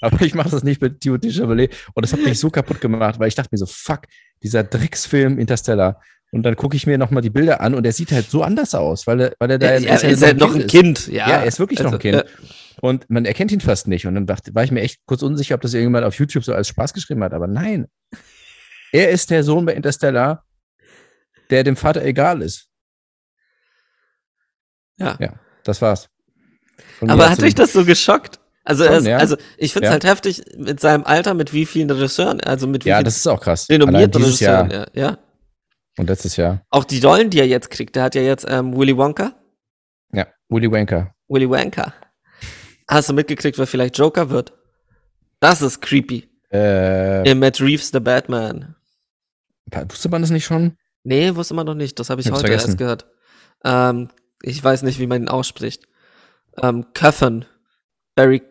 Aber 0.01 0.23
ich 0.23 0.35
mache 0.35 0.51
das 0.51 0.63
nicht 0.63 0.81
mit 0.81 1.03
Timothée 1.03 1.33
Chalamet. 1.33 1.75
Und 1.95 2.05
das 2.05 2.13
hat 2.13 2.21
mich 2.21 2.39
so 2.39 2.51
kaputt 2.51 2.81
gemacht, 2.81 3.19
weil 3.19 3.29
ich 3.29 3.35
dachte 3.35 3.51
mir 3.53 3.59
so, 3.59 3.67
fuck, 3.67 4.03
dieser 4.43 4.65
Drecksfilm 4.65 5.39
Interstellar. 5.39 6.01
Und 6.33 6.45
dann 6.45 6.57
gucke 6.57 6.77
ich 6.77 6.87
mir 6.87 6.97
nochmal 6.97 7.23
die 7.23 7.31
Bilder 7.31 7.61
an 7.61 7.75
und 7.75 7.85
er 7.85 7.93
sieht 7.93 8.13
halt 8.13 8.31
so 8.31 8.43
anders 8.43 8.75
aus, 8.75 9.07
weil 9.09 9.21
er, 9.21 9.33
weil 9.41 9.51
er 9.51 9.59
da 9.59 9.67
Ja, 9.67 9.73
er 9.73 10.03
er 10.05 10.11
ist 10.11 10.23
ja 10.23 10.33
noch 10.33 10.55
ein 10.55 10.61
ist. 10.63 10.71
Kind, 10.71 11.09
ja. 11.09 11.29
Ja, 11.29 11.37
er 11.41 11.47
ist 11.47 11.59
wirklich 11.59 11.81
noch 11.81 11.93
ein 11.93 11.99
Kind. 11.99 12.15
ja. 12.17 12.25
Und 12.81 13.11
man 13.11 13.25
erkennt 13.25 13.53
ihn 13.53 13.61
fast 13.61 13.89
nicht. 13.89 14.07
Und 14.07 14.15
dann 14.15 14.27
dachte, 14.27 14.55
war 14.55 14.65
ich 14.65 14.71
mir 14.71 14.81
echt 14.81 15.01
kurz 15.07 15.23
unsicher, 15.23 15.57
ob 15.57 15.61
das 15.61 15.75
irgendjemand 15.75 16.05
auf 16.05 16.15
YouTube 16.15 16.45
so 16.45 16.55
als 16.55 16.69
Spaß 16.69 16.95
geschrieben 16.95 17.23
hat. 17.25 17.35
Aber 17.35 17.47
nein. 17.47 17.89
Er 18.93 19.11
ist 19.11 19.31
der 19.31 19.43
Sohn 19.45 19.67
bei 19.67 19.75
Interstellar, 19.75 20.45
der 21.51 21.65
dem 21.65 21.77
Vater 21.77 22.03
egal 22.05 22.43
ist. 22.43 22.69
Ja. 24.99 25.17
Ja, 25.21 25.35
das 25.65 25.83
war's. 25.83 26.09
Von 26.99 27.11
Aber 27.11 27.29
hat 27.29 27.43
dich 27.43 27.55
das 27.55 27.73
so 27.73 27.85
geschockt? 27.85 28.39
Also, 28.71 28.85
Schon, 28.85 29.05
ja. 29.07 29.17
also 29.19 29.37
ich 29.59 29.73
finde 29.73 29.87
es 29.87 29.89
Ja. 29.89 29.93
halt 29.93 30.05
heftig 30.05 30.43
mit 30.57 30.81
seinem 30.81 31.05
Alter, 31.05 31.35
mit 31.35 31.53
wie 31.53 31.67
vielen 31.67 31.91
Regisseuren, 31.91 32.41
also 32.41 32.67
mit 32.67 32.85
wie 32.85 32.89
Ja, 32.91 32.97
vielen 32.97 33.05
das 33.05 33.17
ist 33.17 33.27
auch 33.27 33.41
krass. 33.41 33.69
Renommierten 33.69 34.23
dieses 34.23 34.41
Jahr 34.41 34.65
Regisseuren. 34.65 34.87
Ja, 34.95 35.19
und 35.99 36.09
letztes 36.09 36.37
Jahr. 36.37 36.63
Auch 36.71 36.85
die 36.85 37.01
Rollen, 37.01 37.31
die 37.31 37.41
er 37.41 37.47
jetzt 37.47 37.71
kriegt. 37.71 37.97
Der 37.97 38.05
hat 38.05 38.15
ja 38.15 38.23
jetzt 38.23 38.47
ähm, 38.49 38.77
Willy 38.77 38.97
Wonka, 38.97 39.33
Ja, 40.13 40.27
Willy 40.49 40.71
Wanker. 40.71 41.15
Willy 41.29 41.49
Wonka. 41.49 41.93
Hast 42.89 43.09
du 43.09 43.13
mitgekriegt, 43.13 43.59
wer 43.59 43.67
vielleicht 43.67 43.99
Joker 43.99 44.31
wird? 44.31 44.53
Das 45.41 45.63
ist 45.63 45.81
creepy. 45.81 46.29
Äh, 46.53 47.29
In 47.31 47.39
Matt 47.39 47.61
Reeves 47.61 47.91
The 47.93 48.01
Batman. 48.01 48.75
wusste 49.89 50.09
man 50.09 50.23
das 50.23 50.31
nicht 50.31 50.45
schon? 50.45 50.77
Nee, 51.05 51.35
wusste 51.35 51.55
man 51.55 51.67
noch 51.67 51.75
nicht. 51.75 51.99
Das 51.99 52.11
habe 52.11 52.21
ich 52.21 52.27
Ich 52.27 52.33
heute 52.33 52.43
vergessen. 52.43 52.69
erst 52.71 52.79
gehört. 52.79 53.07
Ähm, 53.65 54.09
ich 54.43 54.63
weiß 54.63 54.83
nicht, 54.83 54.99
wie 54.99 55.07
man 55.07 55.23
ihn 55.23 55.29
ausspricht. 55.29 55.87
Ähm, 56.63 56.87
Köffen. 56.95 57.45
Barry 58.17 58.43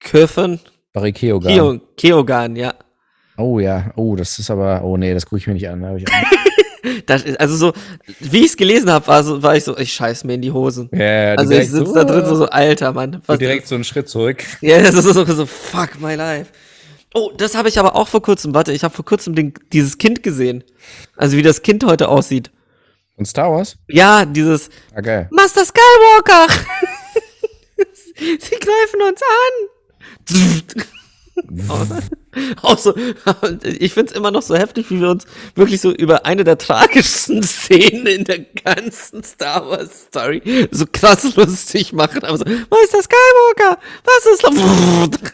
Köffen? 0.00 0.60
Barry 0.92 1.12
Keoghan. 1.12 1.52
Keo, 1.52 1.80
Keoghan, 1.96 2.56
ja. 2.56 2.74
Oh 3.36 3.58
ja, 3.60 3.92
oh, 3.96 4.16
das 4.16 4.38
ist 4.38 4.50
aber, 4.50 4.82
oh 4.84 4.96
nee, 4.96 5.14
das 5.14 5.24
gucke 5.26 5.36
ich 5.38 5.46
mir 5.46 5.54
nicht 5.54 5.68
an. 5.68 5.82
da. 5.82 5.96
Das, 7.06 7.22
ist- 7.22 7.38
also 7.38 7.54
so, 7.56 7.72
wie 8.20 8.38
ich 8.40 8.46
es 8.46 8.56
gelesen 8.56 8.90
habe, 8.90 9.06
war, 9.08 9.22
so, 9.22 9.42
war 9.42 9.56
ich 9.56 9.64
so, 9.64 9.76
ich 9.76 9.92
scheiß 9.92 10.24
mir 10.24 10.34
in 10.34 10.42
die 10.42 10.52
Hosen. 10.52 10.88
ja, 10.92 11.34
Also 11.34 11.52
ich 11.52 11.70
sitze 11.70 11.86
so, 11.86 11.94
da 11.94 12.04
drin 12.04 12.24
so, 12.24 12.34
so, 12.36 12.46
alter 12.46 12.92
Mann. 12.92 13.20
Was, 13.26 13.38
direkt 13.38 13.66
so 13.66 13.74
einen 13.74 13.84
Schritt 13.84 14.08
zurück. 14.08 14.42
ja, 14.60 14.80
das 14.80 14.94
ist 14.94 15.04
so, 15.04 15.24
so, 15.24 15.44
fuck 15.46 16.00
my 16.00 16.14
life. 16.14 16.50
Oh, 17.14 17.30
das 17.36 17.54
habe 17.56 17.68
ich 17.68 17.78
aber 17.78 17.94
auch 17.96 18.08
vor 18.08 18.22
kurzem, 18.22 18.54
warte, 18.54 18.72
ich 18.72 18.84
habe 18.84 18.94
vor 18.94 19.04
kurzem 19.04 19.34
den, 19.34 19.54
dieses 19.72 19.98
Kind 19.98 20.22
gesehen. 20.22 20.64
Also 21.16 21.36
wie 21.36 21.42
das 21.42 21.62
Kind 21.62 21.84
heute 21.84 22.08
aussieht. 22.08 22.50
Und 23.16 23.26
Star 23.26 23.50
Wars? 23.52 23.76
Ja, 23.88 24.24
dieses 24.24 24.70
Ah, 24.94 25.00
geil. 25.00 25.28
Master 25.30 25.64
Skywalker. 25.64 26.46
Sie 28.16 28.56
greifen 28.56 29.02
uns 29.08 29.20
an. 29.22 29.68
So, 32.76 32.94
ich 33.62 33.94
find's 33.94 34.12
immer 34.12 34.30
noch 34.30 34.42
so 34.42 34.56
heftig, 34.56 34.90
wie 34.90 35.00
wir 35.00 35.10
uns 35.10 35.26
wirklich 35.54 35.80
so 35.80 35.92
über 35.92 36.26
eine 36.26 36.44
der 36.44 36.58
tragischsten 36.58 37.42
Szenen 37.44 38.06
in 38.06 38.24
der 38.24 38.40
ganzen 38.40 39.22
Star 39.22 39.68
Wars 39.68 40.06
Story 40.08 40.68
so 40.70 40.84
krass 40.90 41.36
lustig 41.36 41.92
machen. 41.92 42.24
Aber 42.24 42.38
so, 42.38 42.44
Meister 42.44 43.02
Skywalker, 43.02 43.78
was 44.04 44.26
ist 44.32 44.42
los? 44.42 45.10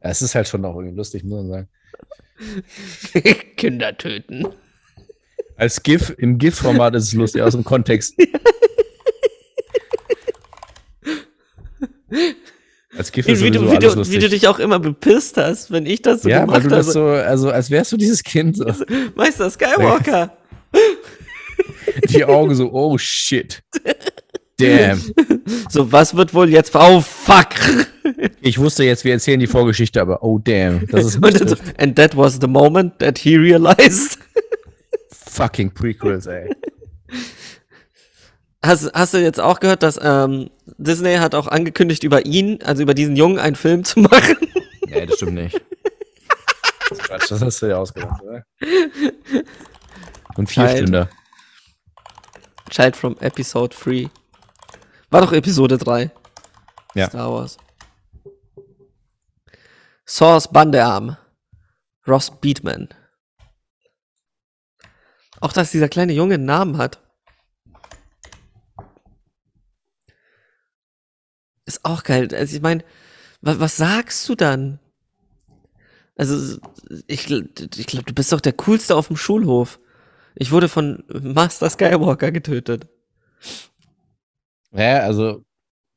Ja, 0.00 0.10
Es 0.10 0.22
ist 0.22 0.36
halt 0.36 0.46
schon 0.46 0.64
auch 0.64 0.76
irgendwie 0.76 0.96
lustig, 0.96 1.24
muss 1.24 1.44
man 1.44 1.50
sagen. 1.50 1.68
Kinder 3.56 3.98
töten. 3.98 4.46
Als 5.56 5.82
GIF, 5.82 6.14
im 6.18 6.38
GIF-Format 6.38 6.94
ist 6.94 7.04
es 7.08 7.12
lustig, 7.14 7.42
aus 7.42 7.54
dem 7.54 7.64
Kontext. 7.64 8.14
Als 12.10 13.08
das 13.08 13.12
Gift 13.12 13.28
Wie, 13.28 13.50
du, 13.50 13.70
wie, 13.70 13.78
du, 13.78 14.10
wie 14.10 14.18
du 14.18 14.28
dich 14.28 14.48
auch 14.48 14.58
immer 14.58 14.78
bepisst 14.78 15.36
hast, 15.36 15.70
wenn 15.70 15.84
ich 15.84 16.00
das 16.02 16.22
so 16.22 16.28
ja, 16.28 16.40
weil 16.40 16.46
gemacht 16.46 16.64
du 16.64 16.68
das 16.70 16.86
habe. 16.86 16.92
so, 16.92 17.06
also 17.06 17.50
als 17.50 17.70
wärst 17.70 17.92
du 17.92 17.96
dieses 17.96 18.22
Kind, 18.22 18.56
so. 18.56 18.64
Meister 19.14 19.50
Skywalker. 19.50 20.36
die 22.08 22.24
Augen 22.24 22.54
so, 22.54 22.72
oh 22.72 22.96
shit. 22.96 23.62
Damn. 24.58 25.00
So, 25.70 25.92
was 25.92 26.16
wird 26.16 26.34
wohl 26.34 26.48
jetzt? 26.48 26.74
Oh, 26.74 27.00
fuck. 27.00 27.50
Ich 28.40 28.58
wusste 28.58 28.84
jetzt, 28.84 29.04
wir 29.04 29.12
erzählen 29.12 29.38
die 29.38 29.46
Vorgeschichte, 29.46 30.00
aber 30.00 30.22
oh 30.22 30.38
damn. 30.38 30.86
Das 30.88 31.04
ist 31.04 31.16
Und 31.22 31.40
dann 31.40 31.48
so, 31.48 31.56
and 31.76 31.94
that 31.96 32.16
was 32.16 32.38
the 32.40 32.48
moment 32.48 32.98
that 32.98 33.18
he 33.18 33.36
realized. 33.36 34.18
fucking 35.10 35.70
Prequels, 35.70 36.26
ey. 36.26 36.50
Hast, 38.64 38.92
hast 38.92 39.14
du 39.14 39.18
jetzt 39.18 39.40
auch 39.40 39.60
gehört, 39.60 39.82
dass 39.82 39.98
ähm, 40.02 40.50
Disney 40.78 41.16
hat 41.16 41.34
auch 41.34 41.46
angekündigt, 41.46 42.02
über 42.02 42.26
ihn, 42.26 42.60
also 42.64 42.82
über 42.82 42.94
diesen 42.94 43.14
Jungen, 43.14 43.38
einen 43.38 43.56
Film 43.56 43.84
zu 43.84 44.00
machen? 44.00 44.36
Nee, 44.86 45.06
das 45.06 45.16
stimmt 45.16 45.34
nicht. 45.34 45.60
Das 46.88 46.98
Quatsch, 46.98 47.30
das 47.30 47.42
hast 47.42 47.62
du 47.62 47.66
ja 47.66 47.76
ausgedacht, 47.76 48.20
oder? 48.22 48.44
Und 50.36 50.48
vier. 50.48 50.68
Stünder. 50.68 51.08
Child 52.70 52.96
from 52.96 53.16
Episode 53.20 53.74
3. 53.76 54.10
War 55.10 55.20
doch 55.20 55.32
Episode 55.32 55.78
3. 55.78 56.10
Ja. 56.94 57.08
Star 57.08 57.32
Wars. 57.32 57.58
Source 60.06 60.48
Bandearm. 60.48 61.16
Ross 62.06 62.30
Beatman. 62.40 62.88
Auch 65.40 65.52
dass 65.52 65.70
dieser 65.70 65.88
kleine 65.88 66.12
Junge 66.12 66.34
einen 66.34 66.46
Namen 66.46 66.78
hat. 66.78 67.00
Ist 71.68 71.84
auch 71.84 72.02
geil. 72.02 72.28
Also 72.32 72.56
ich 72.56 72.62
meine, 72.62 72.82
was, 73.42 73.60
was 73.60 73.76
sagst 73.76 74.26
du 74.26 74.34
dann? 74.34 74.78
Also, 76.16 76.58
ich, 77.06 77.30
ich 77.30 77.86
glaube, 77.86 78.04
du 78.06 78.14
bist 78.14 78.32
doch 78.32 78.40
der 78.40 78.54
Coolste 78.54 78.96
auf 78.96 79.08
dem 79.08 79.18
Schulhof. 79.18 79.78
Ich 80.34 80.50
wurde 80.50 80.70
von 80.70 81.04
Master 81.12 81.68
Skywalker 81.68 82.32
getötet. 82.32 82.88
Ja, 84.72 85.00
also, 85.00 85.44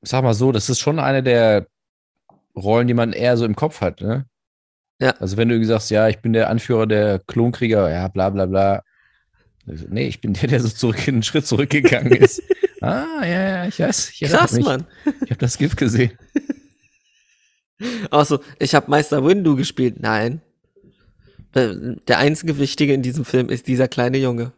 ich 0.02 0.10
sag 0.10 0.24
mal 0.24 0.34
so, 0.34 0.52
das 0.52 0.70
ist 0.70 0.80
schon 0.80 1.00
eine 1.00 1.24
der 1.24 1.68
Rollen, 2.54 2.88
die 2.88 2.94
man 2.94 3.14
eher 3.14 3.38
so 3.38 3.46
im 3.46 3.56
Kopf 3.56 3.80
hat, 3.80 4.02
ne? 4.02 4.26
Ja. 5.00 5.12
Also, 5.20 5.38
wenn 5.38 5.48
du 5.48 5.64
sagst, 5.64 5.90
ja, 5.90 6.10
ich 6.10 6.20
bin 6.20 6.34
der 6.34 6.50
Anführer 6.50 6.86
der 6.86 7.20
Klonkrieger, 7.20 7.90
ja, 7.90 8.10
bla, 8.10 8.30
bla, 8.30 8.46
bla. 8.46 8.84
Nee, 9.66 10.08
ich 10.08 10.20
bin 10.20 10.34
der, 10.34 10.50
der 10.50 10.60
so 10.60 10.68
zurück, 10.68 11.00
einen 11.08 11.24
Schritt 11.24 11.48
zurückgegangen 11.48 12.12
ist. 12.12 12.44
ah, 12.82 13.24
ja, 13.24 13.50
ja, 13.50 13.66
ich 13.68 13.80
weiß. 13.80 14.12
Ich 14.12 14.30
Krass, 14.30 14.54
mich. 14.54 14.66
Mann. 14.66 14.86
Ich 15.24 15.32
habe 15.32 15.38
das 15.40 15.58
Gift 15.58 15.78
gesehen. 15.78 16.18
Auch 18.12 18.26
so, 18.26 18.40
ich 18.60 18.76
habe 18.76 18.90
Meister 18.92 19.26
Windu 19.26 19.56
gespielt. 19.56 20.00
Nein. 20.00 20.42
Äh, 21.54 21.96
Der 22.08 22.20
einzige 22.20 22.58
Wichtige 22.60 22.94
in 22.94 23.02
diesem 23.02 23.26
Film 23.26 23.50
ist 23.50 23.68
dieser 23.68 23.88
kleine 23.88 24.18
Junge. 24.18 24.54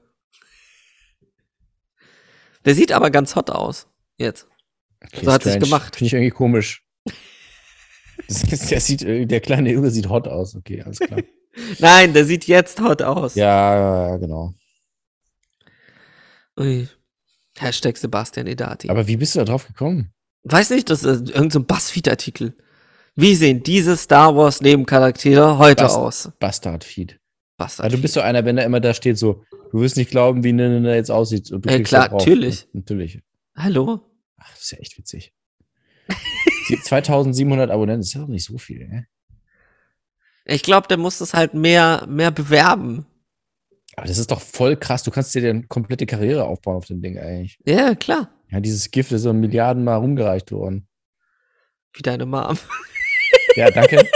Der 2.65 2.75
sieht 2.75 2.91
aber 2.91 3.11
ganz 3.11 3.35
hot 3.35 3.49
aus. 3.49 3.87
Jetzt. 4.17 4.47
Okay, 5.03 5.25
So 5.25 5.31
hat 5.31 5.43
sich 5.43 5.59
gemacht. 5.59 5.95
Finde 5.95 6.07
ich 6.07 6.13
irgendwie 6.13 6.29
komisch. 6.31 6.83
Ist, 8.27 8.49
der, 8.71 8.79
sieht, 8.79 9.01
äh, 9.03 9.25
der 9.25 9.41
kleine 9.41 9.71
Junge 9.71 9.89
sieht 9.89 10.07
hot 10.09 10.27
aus. 10.27 10.55
Okay, 10.55 10.81
alles 10.81 10.99
klar. 10.99 11.19
Nein, 11.79 12.13
der 12.13 12.25
sieht 12.25 12.45
jetzt 12.47 12.79
hot 12.81 13.01
aus. 13.01 13.35
ja, 13.35 14.09
ja, 14.09 14.17
genau. 14.17 14.53
Ui. 16.59 16.87
Hashtag 17.57 17.97
Sebastian 17.97 18.47
Edati. 18.47 18.89
Aber 18.89 19.07
wie 19.07 19.17
bist 19.17 19.35
du 19.35 19.39
da 19.39 19.45
drauf 19.45 19.67
gekommen? 19.67 20.11
Weiß 20.43 20.69
nicht, 20.71 20.89
das 20.89 21.03
ist 21.03 21.29
irgendein 21.29 21.51
so 21.51 21.63
Buzzfeed-Artikel. 21.63 22.55
Wie 23.15 23.35
sehen 23.35 23.63
diese 23.63 23.95
Star 23.95 24.35
Wars 24.35 24.59
Nebencharaktere 24.61 25.57
heute 25.57 25.83
Bast- 25.83 25.95
aus? 25.97 26.31
Bastard-Feed. 26.39 27.19
Bastard. 27.57 27.91
Ja, 27.91 27.95
du 27.95 28.01
bist 28.01 28.15
so 28.15 28.21
einer, 28.21 28.43
wenn 28.43 28.55
da 28.55 28.63
immer 28.63 28.79
da 28.79 28.93
steht, 28.95 29.17
so, 29.19 29.43
du 29.71 29.79
wirst 29.81 29.95
nicht 29.97 30.09
glauben, 30.09 30.43
wie 30.43 30.51
Nene 30.51 30.95
jetzt 30.95 31.11
aussieht. 31.11 31.51
Und 31.51 31.65
du 31.65 31.69
Äh, 31.69 31.83
klar, 31.83 32.03
da 32.03 32.07
drauf. 32.09 32.19
natürlich. 32.21 32.67
Natürlich. 32.73 33.19
Hallo? 33.55 34.01
Ach, 34.37 34.49
das 34.51 34.61
ist 34.63 34.71
ja 34.71 34.79
echt 34.79 34.97
witzig. 34.97 35.31
Sie- 36.67 36.79
2700 36.83 37.69
Abonnenten, 37.69 38.01
das 38.01 38.07
ist 38.07 38.13
ja 38.15 38.23
auch 38.23 38.27
nicht 38.27 38.45
so 38.45 38.57
viel, 38.57 38.87
ne? 38.87 39.05
Ich 40.45 40.63
glaube, 40.63 40.87
der 40.89 40.97
muss 40.97 41.19
das 41.19 41.33
halt 41.33 41.53
mehr, 41.53 42.05
mehr 42.09 42.31
bewerben. 42.31 43.05
Aber 43.95 44.07
das 44.07 44.17
ist 44.17 44.31
doch 44.31 44.41
voll 44.41 44.75
krass. 44.75 45.03
Du 45.03 45.11
kannst 45.11 45.33
dir 45.35 45.47
eine 45.49 45.63
komplette 45.63 46.05
Karriere 46.05 46.45
aufbauen 46.45 46.77
auf 46.77 46.85
dem 46.85 47.01
Ding 47.01 47.17
eigentlich. 47.17 47.59
Ja, 47.65 47.95
klar. 47.95 48.29
Ja, 48.49 48.59
dieses 48.59 48.91
Gift 48.91 49.11
ist 49.11 49.23
so 49.23 49.33
Milliarden 49.33 49.83
Mal 49.83 49.97
rumgereicht 49.97 50.51
worden. 50.51 50.87
Wie 51.93 52.01
deine 52.01 52.25
Mom. 52.25 52.57
Ja, 53.55 53.69
danke. 53.69 54.07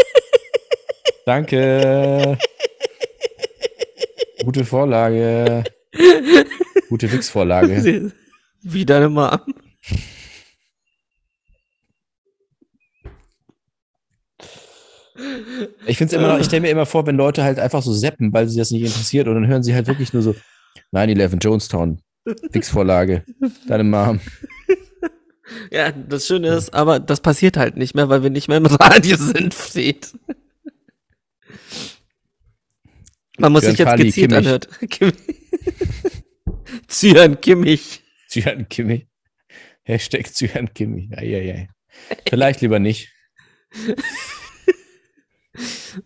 danke. 1.26 2.38
Gute 4.44 4.66
Vorlage. 4.66 5.64
Gute 6.90 7.12
Wix-Vorlage. 7.12 8.12
Wie 8.62 8.86
deine 8.86 9.10
Mom. 9.10 9.40
Ich 15.86 15.98
finde 15.98 16.14
es 16.14 16.20
immer 16.20 16.28
noch, 16.28 16.40
ich 16.40 16.46
stelle 16.46 16.62
mir 16.62 16.70
immer 16.70 16.86
vor, 16.86 17.06
wenn 17.08 17.18
Leute 17.18 17.44
halt 17.44 17.60
einfach 17.60 17.82
so 17.82 17.94
seppen, 17.94 18.34
weil 18.34 18.48
sie 18.48 18.58
das 18.58 18.72
nicht 18.72 18.84
interessiert 18.84 19.28
und 19.28 19.36
dann 19.36 19.48
hören 19.48 19.64
sie 19.64 19.74
halt 19.74 19.88
wirklich 19.88 20.14
nur 20.14 20.22
so 20.22 20.36
9-11, 20.94 21.40
Jonestown, 21.42 22.02
Wix-Vorlage, 22.52 23.24
deine 23.68 23.84
Mom. 23.84 24.20
Ja, 25.72 25.92
das 25.92 26.28
Schöne 26.28 26.50
ist, 26.50 26.74
aber 26.74 27.00
das 27.00 27.22
passiert 27.22 27.58
halt 27.58 27.78
nicht 27.78 27.96
mehr, 27.96 28.10
weil 28.10 28.22
wir 28.22 28.30
nicht 28.30 28.48
mehr 28.48 28.58
im 28.58 28.66
Radio 28.66 29.18
sind, 29.18 29.54
Fred. 29.54 30.14
Man 33.38 33.52
muss 33.52 33.62
Zyan 33.62 33.72
sich 33.72 33.80
jetzt 33.80 33.88
Kali, 33.88 34.04
gezielt 34.06 34.32
Kimmich. 34.32 34.46
anhört. 34.46 34.68
Zyan 36.88 37.40
Kimmich. 37.40 38.04
Zyan 38.28 38.68
Kimmich. 38.68 39.08
Hashtag 39.84 40.34
Zyan 40.34 40.74
Kimmich. 40.74 41.10
Eieiei. 41.16 41.70
Vielleicht 42.28 42.62
lieber 42.62 42.80
nicht. 42.80 43.10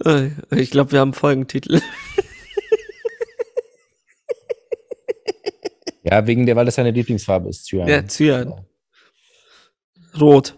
Äh, 0.06 0.30
Ich 0.56 0.72
glaube, 0.72 0.92
wir 0.92 1.00
haben 1.00 1.14
Folgentitel. 1.14 1.82
Ja, 6.04 6.26
wegen 6.26 6.46
der, 6.46 6.56
weil 6.56 6.66
das 6.66 6.76
seine 6.76 6.92
Lieblingsfarbe 6.92 7.50
ist, 7.50 7.66
Zyan. 7.66 7.88
Ja, 7.88 8.06
Zyan. 8.06 8.66
Rot. 10.20 10.58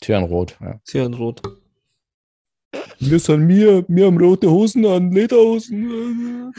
Zyan 0.00 0.24
Rot. 0.24 0.56
Ja. 0.60 0.80
Zyan 0.84 1.14
Rot. 1.14 1.42
Wir 3.00 3.18
sind 3.18 3.46
mir, 3.46 3.84
wir 3.88 4.06
haben 4.06 4.18
rote 4.18 4.50
Hosen 4.50 4.86
an, 4.86 5.10
Lederhosen. 5.10 6.52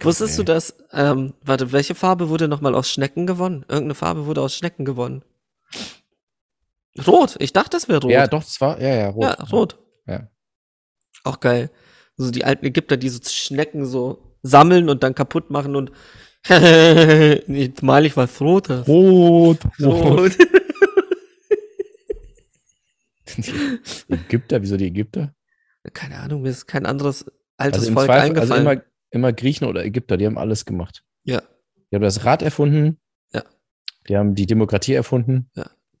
Wusstest 0.00 0.38
du, 0.38 0.42
ey. 0.42 0.46
dass, 0.46 0.74
ähm, 0.92 1.34
warte, 1.42 1.72
welche 1.72 1.94
Farbe 1.94 2.28
wurde 2.28 2.46
nochmal 2.46 2.74
aus 2.74 2.90
Schnecken 2.90 3.26
gewonnen? 3.26 3.64
Irgendeine 3.68 3.94
Farbe 3.94 4.26
wurde 4.26 4.40
aus 4.42 4.54
Schnecken 4.54 4.84
gewonnen. 4.84 5.22
Rot. 7.06 7.36
Ich 7.38 7.52
dachte, 7.52 7.70
das 7.70 7.88
wäre 7.88 8.00
rot. 8.00 8.10
Ja, 8.10 8.26
doch, 8.26 8.42
das 8.42 8.60
war, 8.60 8.80
ja, 8.80 8.94
ja, 8.94 9.08
rot. 9.10 9.22
Ja, 9.24 9.32
rot. 9.52 9.78
Ja. 10.06 10.28
Auch 11.24 11.40
geil. 11.40 11.70
So 12.16 12.30
die 12.30 12.44
alten 12.44 12.66
Ägypter, 12.66 12.96
die 12.96 13.08
so 13.08 13.20
Schnecken 13.22 13.86
so 13.86 14.36
sammeln 14.42 14.88
und 14.88 15.02
dann 15.02 15.14
kaputt 15.14 15.50
machen 15.50 15.76
und 15.76 15.92
jetzt 16.48 17.82
mal 17.82 18.04
ich 18.06 18.16
was 18.16 18.40
Rotes. 18.40 18.86
Rot. 18.88 19.58
Rot. 19.80 20.32
Die 23.36 24.12
Ägypter, 24.14 24.60
wieso 24.62 24.76
die 24.76 24.86
Ägypter? 24.86 25.34
Keine 25.92 26.18
Ahnung, 26.18 26.42
mir 26.42 26.50
ist 26.50 26.66
kein 26.66 26.84
anderes 26.86 27.24
altes 27.56 27.82
Also 27.82 27.92
Volk 27.92 28.06
Zweifel, 28.06 28.38
also 28.38 28.54
eingefallen. 28.54 28.62
immer, 28.78 28.84
immer 29.10 29.32
Griechen 29.32 29.66
oder 29.66 29.84
Ägypter, 29.84 30.16
die 30.16 30.26
haben 30.26 30.38
alles 30.38 30.64
gemacht. 30.64 31.04
ja, 31.24 31.42
Die 31.90 31.96
haben 31.96 32.02
das 32.02 32.24
Rad 32.24 32.42
erfunden. 32.42 32.98
Ja. 33.32 33.44
Die 34.08 34.16
haben 34.16 34.34
die 34.34 34.46
Demokratie 34.46 34.94
erfunden. 34.94 35.50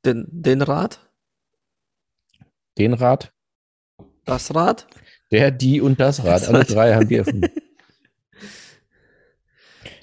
Den, 0.04 0.26
den 0.30 0.62
Rad, 0.62 1.00
Den 2.78 2.94
Rad. 2.94 3.32
das 4.24 4.54
Rad. 4.54 4.86
Der, 5.30 5.50
die 5.50 5.80
und 5.80 6.00
das 6.00 6.24
Rad. 6.24 6.42
Das 6.42 6.48
Alle 6.48 6.58
Rad. 6.60 6.70
drei 6.70 6.94
haben 6.94 7.08
die 7.08 7.16
erfunden. 7.16 7.48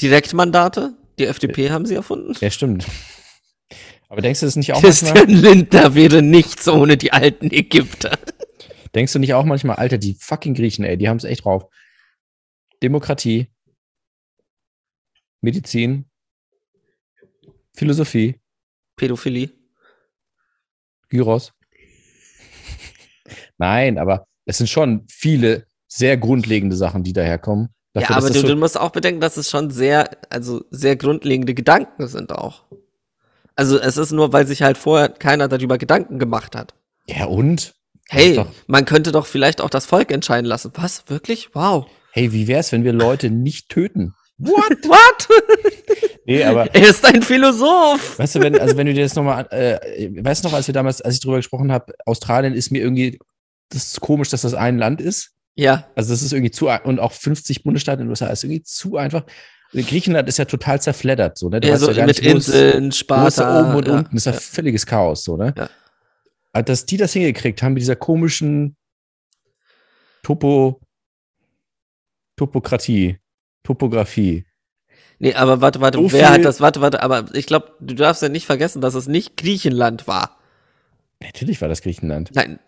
Direktmandate. 0.02 0.96
Die 1.20 1.26
FDP 1.26 1.72
haben 1.72 1.86
sie 1.86 1.96
erfunden. 1.96 2.34
Ja, 2.40 2.52
stimmt. 2.52 2.86
Aber 4.10 4.22
denkst 4.22 4.42
du 4.42 4.46
das 4.46 4.56
nicht 4.56 4.72
auch 4.74 4.82
manchmal? 4.82 5.14
Christian 5.14 5.42
Lindner 5.42 5.96
wäre 5.96 6.22
nichts 6.22 6.68
ohne 6.68 6.98
die 6.98 7.12
alten 7.12 7.52
Ägypter. 7.52 8.18
Denkst 8.96 9.14
du 9.14 9.20
nicht 9.20 9.34
auch 9.34 9.44
manchmal, 9.44 9.76
Alter, 9.76 9.98
die 9.98 10.14
fucking 10.14 10.54
Griechen, 10.54 10.86
ey, 10.86 10.98
die 10.98 11.10
haben 11.10 11.18
es 11.18 11.26
echt 11.26 11.44
drauf. 11.44 11.66
Demokratie, 12.82 13.48
Medizin, 15.42 16.06
Philosophie, 17.76 18.40
Pädophilie. 18.96 19.50
Gyros. 21.10 21.54
Nein, 23.58 23.98
aber 23.98 24.26
es 24.46 24.58
sind 24.58 24.70
schon 24.70 25.06
viele 25.10 25.66
sehr 25.88 26.18
grundlegende 26.18 26.76
Sachen, 26.76 27.04
die 27.04 27.14
daherkommen. 27.14 27.70
Ja, 27.94 28.02
Dafür, 28.02 28.16
aber 28.18 28.28
dass 28.28 28.34
du, 28.34 28.42
das 28.42 28.50
du 28.50 28.56
so, 28.56 28.60
musst 28.60 28.80
auch 28.80 28.92
bedenken, 28.92 29.22
dass 29.22 29.38
es 29.38 29.50
schon 29.50 29.72
sehr, 29.72 30.10
also 30.30 30.64
sehr 30.70 30.96
grundlegende 30.96 31.54
Gedanken 31.54 32.08
sind 32.08 32.32
auch. 32.32 32.66
Also 33.56 33.80
es 33.80 33.98
ist 33.98 34.12
nur, 34.12 34.34
weil 34.34 34.46
sich 34.46 34.62
halt 34.62 34.78
vorher 34.78 35.10
keiner 35.10 35.48
darüber 35.48 35.78
Gedanken 35.78 36.20
gemacht 36.20 36.56
hat. 36.56 36.76
Ja, 37.08 37.26
und? 37.26 37.74
Hey, 38.10 38.46
man 38.68 38.86
könnte 38.86 39.12
doch 39.12 39.26
vielleicht 39.26 39.60
auch 39.62 39.70
das 39.70 39.86
Volk 39.86 40.12
entscheiden 40.12 40.46
lassen. 40.46 40.72
Was? 40.76 41.10
Wirklich? 41.10 41.50
Wow. 41.54 41.88
Hey, 42.12 42.32
wie 42.32 42.48
wär's, 42.48 42.72
wenn 42.72 42.84
wir 42.84 42.94
Leute 42.94 43.30
nicht 43.30 43.70
töten? 43.70 44.14
What? 44.40 44.84
What? 44.84 45.28
Nee, 46.26 46.44
aber 46.44 46.74
er 46.74 46.90
ist 46.90 47.04
ein 47.06 47.22
Philosoph. 47.22 48.20
weißt 48.20 48.36
du, 48.36 48.40
wenn, 48.42 48.60
also 48.60 48.78
wenn 48.78 48.86
du 48.88 48.94
dir 48.94 49.04
das 49.04 49.16
nochmal, 49.16 49.48
äh, 49.50 50.10
weißt 50.24 50.44
du 50.44 50.50
noch, 50.50 50.56
als 50.56 50.68
wir 50.68 50.74
damals, 50.74 51.02
als 51.02 51.16
ich 51.16 51.22
drüber 51.22 51.38
gesprochen 51.38 51.72
habe, 51.72 51.94
Australien 52.06 52.54
ist 52.54 52.72
mir 52.72 52.82
irgendwie, 52.82 53.20
das 53.70 53.86
ist 53.86 54.02
komisch, 54.02 54.30
dass 54.30 54.42
das 54.42 54.54
ein 54.54 54.78
Land 54.78 55.02
ist. 55.02 55.32
Ja, 55.56 55.88
Also 55.96 56.14
das 56.14 56.22
ist 56.22 56.34
irgendwie 56.34 56.52
zu, 56.52 56.68
und 56.70 57.00
auch 57.00 57.14
50 57.14 57.64
Bundesstaaten 57.64 58.02
in 58.02 58.08
den 58.08 58.10
USA 58.12 58.28
ist 58.28 58.44
irgendwie 58.44 58.62
zu 58.62 58.98
einfach. 58.98 59.24
Griechenland 59.74 60.30
ist 60.30 60.38
ja 60.38 60.46
total 60.46 60.80
zerfleddert, 60.80 61.38
so, 61.38 61.50
ne? 61.50 61.60
Du 61.60 61.68
ja 61.68 61.78
so 61.78 61.92
ja 61.92 62.06
mit 62.06 62.22
nicht, 62.22 62.32
Inseln, 62.32 62.92
Sparta. 62.92 63.62
oben 63.62 63.76
und 63.76 63.88
ja, 63.88 63.94
unten? 63.96 64.16
ist 64.16 64.26
ja, 64.28 64.34
ja. 64.34 64.40
völliges 64.40 64.86
Chaos, 64.86 65.24
so, 65.24 65.36
ne? 65.36 65.54
Ja. 65.58 65.70
Aber 66.54 66.64
dass 66.64 66.86
die 66.86 66.98
das 66.98 67.14
hingekriegt 67.14 67.62
haben 67.64 67.74
mit 67.74 67.82
dieser 67.82 67.96
komischen 67.96 68.78
Topo, 70.24 70.80
Topokratie, 72.38 73.18
Topografie. 73.68 74.46
Nee, 75.20 75.34
aber 75.34 75.62
warte, 75.62 75.82
warte, 75.82 75.98
So 75.98 76.12
wer 76.12 76.30
hat 76.30 76.46
das? 76.46 76.62
Warte, 76.62 76.80
warte, 76.80 77.02
aber 77.04 77.26
ich 77.34 77.48
glaube, 77.48 77.74
du 77.80 77.96
darfst 77.96 78.22
ja 78.22 78.30
nicht 78.30 78.46
vergessen, 78.46 78.82
dass 78.82 78.94
es 78.96 79.08
nicht 79.08 79.36
Griechenland 79.36 80.08
war. 80.08 80.38
Natürlich 81.22 81.60
war 81.62 81.68
das 81.68 81.82
Griechenland. 81.82 82.30
Nein. 82.34 82.60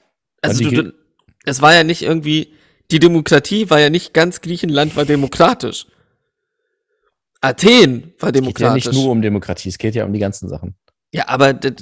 Also 0.41 0.64
du, 0.64 0.72
du, 0.84 0.93
es 1.45 1.62
war 1.62 1.74
ja 1.74 1.84
nicht 1.84 2.02
irgendwie, 2.02 2.54
die 2.91 3.00
Demokratie 3.00 3.70
war 3.70 3.80
ja 3.80 3.89
nicht 3.89 4.14
ganz 4.14 4.41
Griechenland 4.41 4.95
war 4.95 5.06
demokratisch. 5.06 5.86
Athen 7.41 8.14
war 8.20 8.30
Es 8.30 8.34
geht 8.34 8.36
ja 8.36 8.41
demokratisch. 8.41 8.86
nicht 8.88 8.95
nur 8.95 9.12
um 9.12 9.22
Demokratie, 9.22 9.70
es 9.70 9.78
geht 9.78 9.95
ja 9.95 10.06
um 10.06 10.12
die 10.14 10.20
ganzen 10.20 10.50
Sachen. 10.50 10.76
Ja, 11.14 11.28
aber 11.30 11.54
d- 11.54 11.74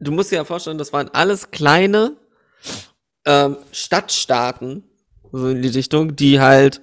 du 0.00 0.12
musst 0.12 0.30
dir 0.32 0.36
ja 0.36 0.44
vorstellen, 0.44 0.78
das 0.78 0.92
waren 0.92 1.08
alles 1.10 1.50
kleine 1.50 2.16
ähm, 3.26 3.56
Stadtstaaten, 3.72 4.84
so 5.32 5.48
in 5.48 5.62
die 5.62 5.68
Richtung, 5.68 6.16
die 6.16 6.40
halt 6.40 6.80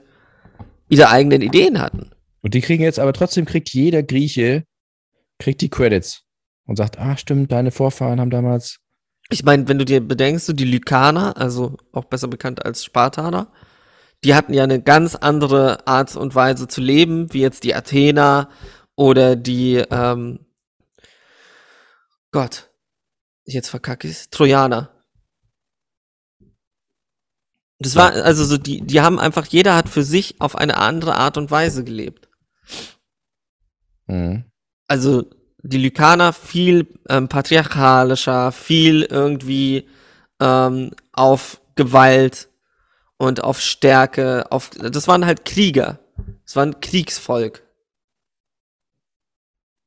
ihre 0.89 1.09
eigenen 1.09 1.41
Ideen 1.41 1.79
hatten. 1.79 2.11
Und 2.41 2.53
die 2.53 2.61
kriegen 2.61 2.83
jetzt 2.83 2.99
aber 2.99 3.13
trotzdem 3.13 3.45
kriegt 3.45 3.69
jeder 3.69 4.03
Grieche 4.03 4.65
kriegt 5.39 5.61
die 5.61 5.69
Credits 5.69 6.23
und 6.65 6.75
sagt, 6.75 6.99
ah, 6.99 7.17
stimmt, 7.17 7.51
deine 7.51 7.71
Vorfahren 7.71 8.19
haben 8.19 8.29
damals. 8.29 8.79
Ich 9.29 9.43
meine, 9.43 9.67
wenn 9.67 9.79
du 9.79 9.85
dir 9.85 10.01
bedenkst, 10.01 10.45
so 10.45 10.53
die 10.53 10.65
Lykaner, 10.65 11.37
also 11.37 11.77
auch 11.93 12.05
besser 12.05 12.27
bekannt 12.27 12.65
als 12.65 12.83
Spartaner, 12.83 13.51
die 14.23 14.35
hatten 14.35 14.53
ja 14.53 14.63
eine 14.63 14.81
ganz 14.81 15.15
andere 15.15 15.87
Art 15.87 16.15
und 16.15 16.35
Weise 16.35 16.67
zu 16.67 16.81
leben, 16.81 17.33
wie 17.33 17.41
jetzt 17.41 17.63
die 17.63 17.73
Athener 17.73 18.49
oder 18.95 19.35
die, 19.35 19.75
ähm, 19.89 20.45
Gott, 22.31 22.69
jetzt 23.45 23.69
verkacke 23.69 24.07
ich's, 24.07 24.29
Trojaner. 24.29 24.98
Das 27.79 27.95
war, 27.95 28.11
also 28.11 28.43
so, 28.45 28.57
die, 28.57 28.81
die 28.81 29.01
haben 29.01 29.19
einfach, 29.19 29.45
jeder 29.47 29.75
hat 29.75 29.89
für 29.89 30.03
sich 30.03 30.35
auf 30.41 30.55
eine 30.55 30.77
andere 30.77 31.15
Art 31.15 31.37
und 31.37 31.49
Weise 31.51 31.83
gelebt. 31.83 32.27
Mhm. 34.07 34.45
also 34.87 35.29
die 35.61 35.77
Lykaner 35.77 36.33
viel 36.33 36.87
ähm, 37.09 37.27
patriarchalischer, 37.27 38.51
viel 38.51 39.03
irgendwie 39.03 39.87
ähm, 40.39 40.91
auf 41.11 41.61
Gewalt 41.75 42.49
und 43.17 43.43
auf 43.43 43.59
Stärke, 43.59 44.51
auf 44.51 44.69
das 44.71 45.07
waren 45.07 45.25
halt 45.25 45.43
Krieger. 45.45 45.99
Das 46.45 46.55
war 46.55 46.65
ein 46.65 46.79
Kriegsvolk. 46.79 47.61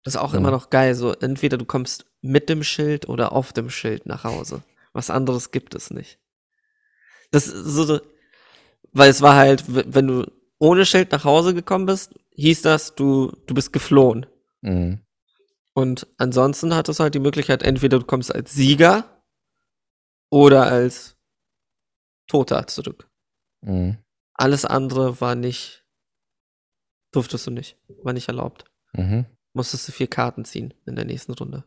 Das 0.04 0.14
ist 0.14 0.20
auch 0.20 0.32
Mhm. 0.32 0.38
immer 0.38 0.50
noch 0.50 0.70
geil, 0.70 0.94
so 0.94 1.12
entweder 1.14 1.56
du 1.56 1.64
kommst 1.64 2.04
mit 2.20 2.48
dem 2.48 2.62
Schild 2.62 3.08
oder 3.08 3.32
auf 3.32 3.52
dem 3.52 3.70
Schild 3.70 4.06
nach 4.06 4.24
Hause. 4.24 4.62
Was 4.92 5.10
anderes 5.10 5.50
gibt 5.52 5.74
es 5.74 5.90
nicht. 5.90 6.18
Das 7.32 7.48
ist 7.48 7.64
so, 7.64 8.00
weil 8.92 9.10
es 9.10 9.20
war 9.20 9.34
halt, 9.34 9.64
wenn 9.66 10.06
du 10.06 10.30
ohne 10.58 10.86
Schild 10.86 11.10
nach 11.10 11.24
Hause 11.24 11.54
gekommen 11.54 11.86
bist, 11.86 12.14
hieß 12.34 12.62
das, 12.62 12.94
du, 12.94 13.32
du 13.46 13.54
bist 13.54 13.72
geflohen. 13.72 14.26
Mhm. 14.60 15.00
Und 15.74 16.06
ansonsten 16.18 16.74
hattest 16.74 17.00
du 17.00 17.04
halt 17.04 17.14
die 17.14 17.20
Möglichkeit, 17.20 17.62
entweder 17.62 17.98
du 17.98 18.04
kommst 18.04 18.32
als 18.32 18.52
Sieger 18.52 19.22
oder 20.30 20.66
als 20.66 21.16
Toter 22.28 22.66
zurück. 22.66 23.08
Mhm. 23.62 23.98
Alles 24.34 24.64
andere 24.64 25.20
war 25.20 25.34
nicht, 25.34 25.84
durftest 27.12 27.46
du 27.46 27.50
nicht, 27.50 27.78
war 28.02 28.12
nicht 28.12 28.28
erlaubt. 28.28 28.64
Mhm. 28.92 29.26
Musstest 29.54 29.88
du 29.88 29.92
vier 29.92 30.06
Karten 30.08 30.44
ziehen 30.44 30.74
in 30.86 30.96
der 30.96 31.04
nächsten 31.06 31.32
Runde. 31.32 31.64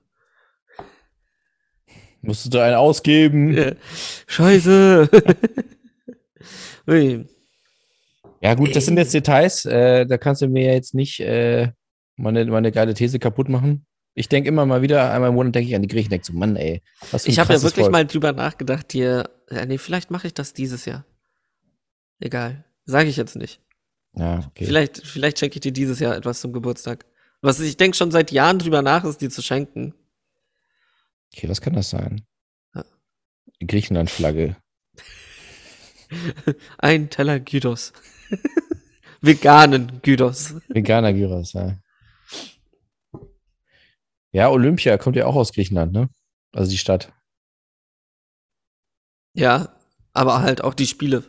Musstest 2.26 2.54
du 2.54 2.60
einen 2.60 2.76
ausgeben? 2.76 3.76
Scheiße! 4.28 5.10
Ui. 6.88 7.26
Ja, 8.42 8.54
gut, 8.54 8.76
das 8.76 8.86
sind 8.86 8.98
jetzt 8.98 9.14
Details. 9.14 9.66
Äh, 9.66 10.06
da 10.06 10.18
kannst 10.18 10.42
du 10.42 10.48
mir 10.48 10.66
ja 10.66 10.74
jetzt 10.74 10.94
nicht 10.94 11.20
äh, 11.20 11.72
meine, 12.16 12.46
meine 12.46 12.72
geile 12.72 12.94
These 12.94 13.20
kaputt 13.20 13.50
machen. 13.50 13.86
Ich 14.14 14.30
denke 14.30 14.48
immer 14.48 14.66
mal 14.66 14.82
wieder, 14.82 15.12
einmal 15.12 15.30
im 15.30 15.36
Monat 15.36 15.56
denke 15.56 15.70
ich 15.70 15.76
an 15.76 15.82
die 15.82 15.90
Griechen, 15.90 16.10
denke 16.10 16.26
so, 16.26 16.34
Mann, 16.34 16.56
ey. 16.56 16.82
Was 17.12 17.26
Ich 17.26 17.38
habe 17.38 17.54
ja 17.54 17.62
wirklich 17.62 17.84
Volk. 17.84 17.92
mal 17.92 18.06
drüber 18.06 18.32
nachgedacht, 18.32 18.92
hier, 18.94 19.30
ja, 19.50 19.66
nee, 19.66 19.78
vielleicht 19.78 20.10
mache 20.10 20.28
ich 20.28 20.34
das 20.34 20.54
dieses 20.54 20.86
Jahr. 20.86 21.06
Egal, 22.20 22.64
sage 22.86 23.10
ich 23.10 23.18
jetzt 23.18 23.36
nicht. 23.36 23.60
Ja, 24.14 24.40
okay. 24.48 24.66
Vielleicht, 24.66 25.06
vielleicht 25.06 25.40
schenke 25.40 25.56
ich 25.56 25.62
dir 25.62 25.74
dieses 25.74 26.00
Jahr 26.00 26.16
etwas 26.16 26.40
zum 26.40 26.54
Geburtstag. 26.54 27.06
Was 27.42 27.60
ich 27.60 27.76
denke 27.76 27.98
schon 27.98 28.12
seit 28.12 28.32
Jahren 28.32 28.58
drüber 28.58 28.82
nach, 28.82 29.04
ist 29.04 29.20
dir 29.22 29.30
zu 29.30 29.42
schenken. 29.42 29.94
Okay, 31.36 31.50
was 31.50 31.62
kann 31.62 31.74
das 31.74 31.90
sein? 31.90 32.26
Die 33.62 33.68
Griechenland-Flagge. 33.68 34.58
Ein 36.78 37.10
Teller 37.10 37.40
Gyros. 37.40 37.94
Veganen 39.22 40.02
Gyros. 40.02 40.56
Veganer 40.68 41.14
Gyros, 41.14 41.54
ja. 41.54 41.78
Ja, 44.32 44.50
Olympia 44.50 44.98
kommt 44.98 45.16
ja 45.16 45.26
auch 45.26 45.36
aus 45.36 45.54
Griechenland, 45.54 45.94
ne? 45.94 46.10
Also 46.52 46.70
die 46.70 46.78
Stadt. 46.78 47.14
Ja, 49.34 49.78
aber 50.14 50.42
halt 50.42 50.64
auch 50.64 50.74
die 50.74 50.88
Spiele. 50.88 51.24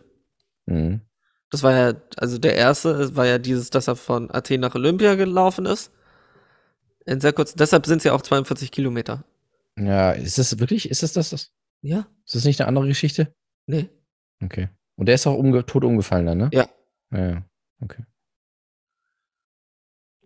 Mhm. 0.66 1.02
Das 1.50 1.62
war 1.62 1.72
ja, 1.72 1.94
also 2.16 2.38
der 2.38 2.56
erste 2.56 3.14
war 3.16 3.26
ja 3.26 3.38
dieses, 3.38 3.70
dass 3.70 3.86
er 3.86 3.96
von 3.96 4.32
Athen 4.34 4.60
nach 4.60 4.74
Olympia 4.74 5.14
gelaufen 5.14 5.66
ist. 5.66 5.92
In 7.04 7.20
sehr 7.20 7.32
kurz, 7.32 7.54
deshalb 7.54 7.86
sind 7.86 7.98
es 7.98 8.04
ja 8.04 8.12
auch 8.12 8.22
42 8.22 8.72
Kilometer. 8.72 9.24
Ja, 9.78 10.12
ist 10.12 10.38
das 10.38 10.58
wirklich, 10.58 10.90
ist 10.90 11.02
das 11.02 11.12
das? 11.12 11.30
das? 11.30 11.52
Ja? 11.82 12.08
Ist 12.24 12.34
das 12.34 12.44
nicht 12.44 12.60
eine 12.60 12.68
andere 12.68 12.88
Geschichte? 12.88 13.34
Nee. 13.66 13.88
Okay. 14.42 14.68
Und 14.96 15.06
der 15.06 15.16
ist 15.16 15.26
auch 15.26 15.36
umge 15.36 15.64
tot 15.66 15.84
umgefallen 15.84 16.26
dann, 16.26 16.38
ne? 16.38 16.50
Ja. 16.52 16.68
Ja, 17.12 17.44
okay. 17.80 18.04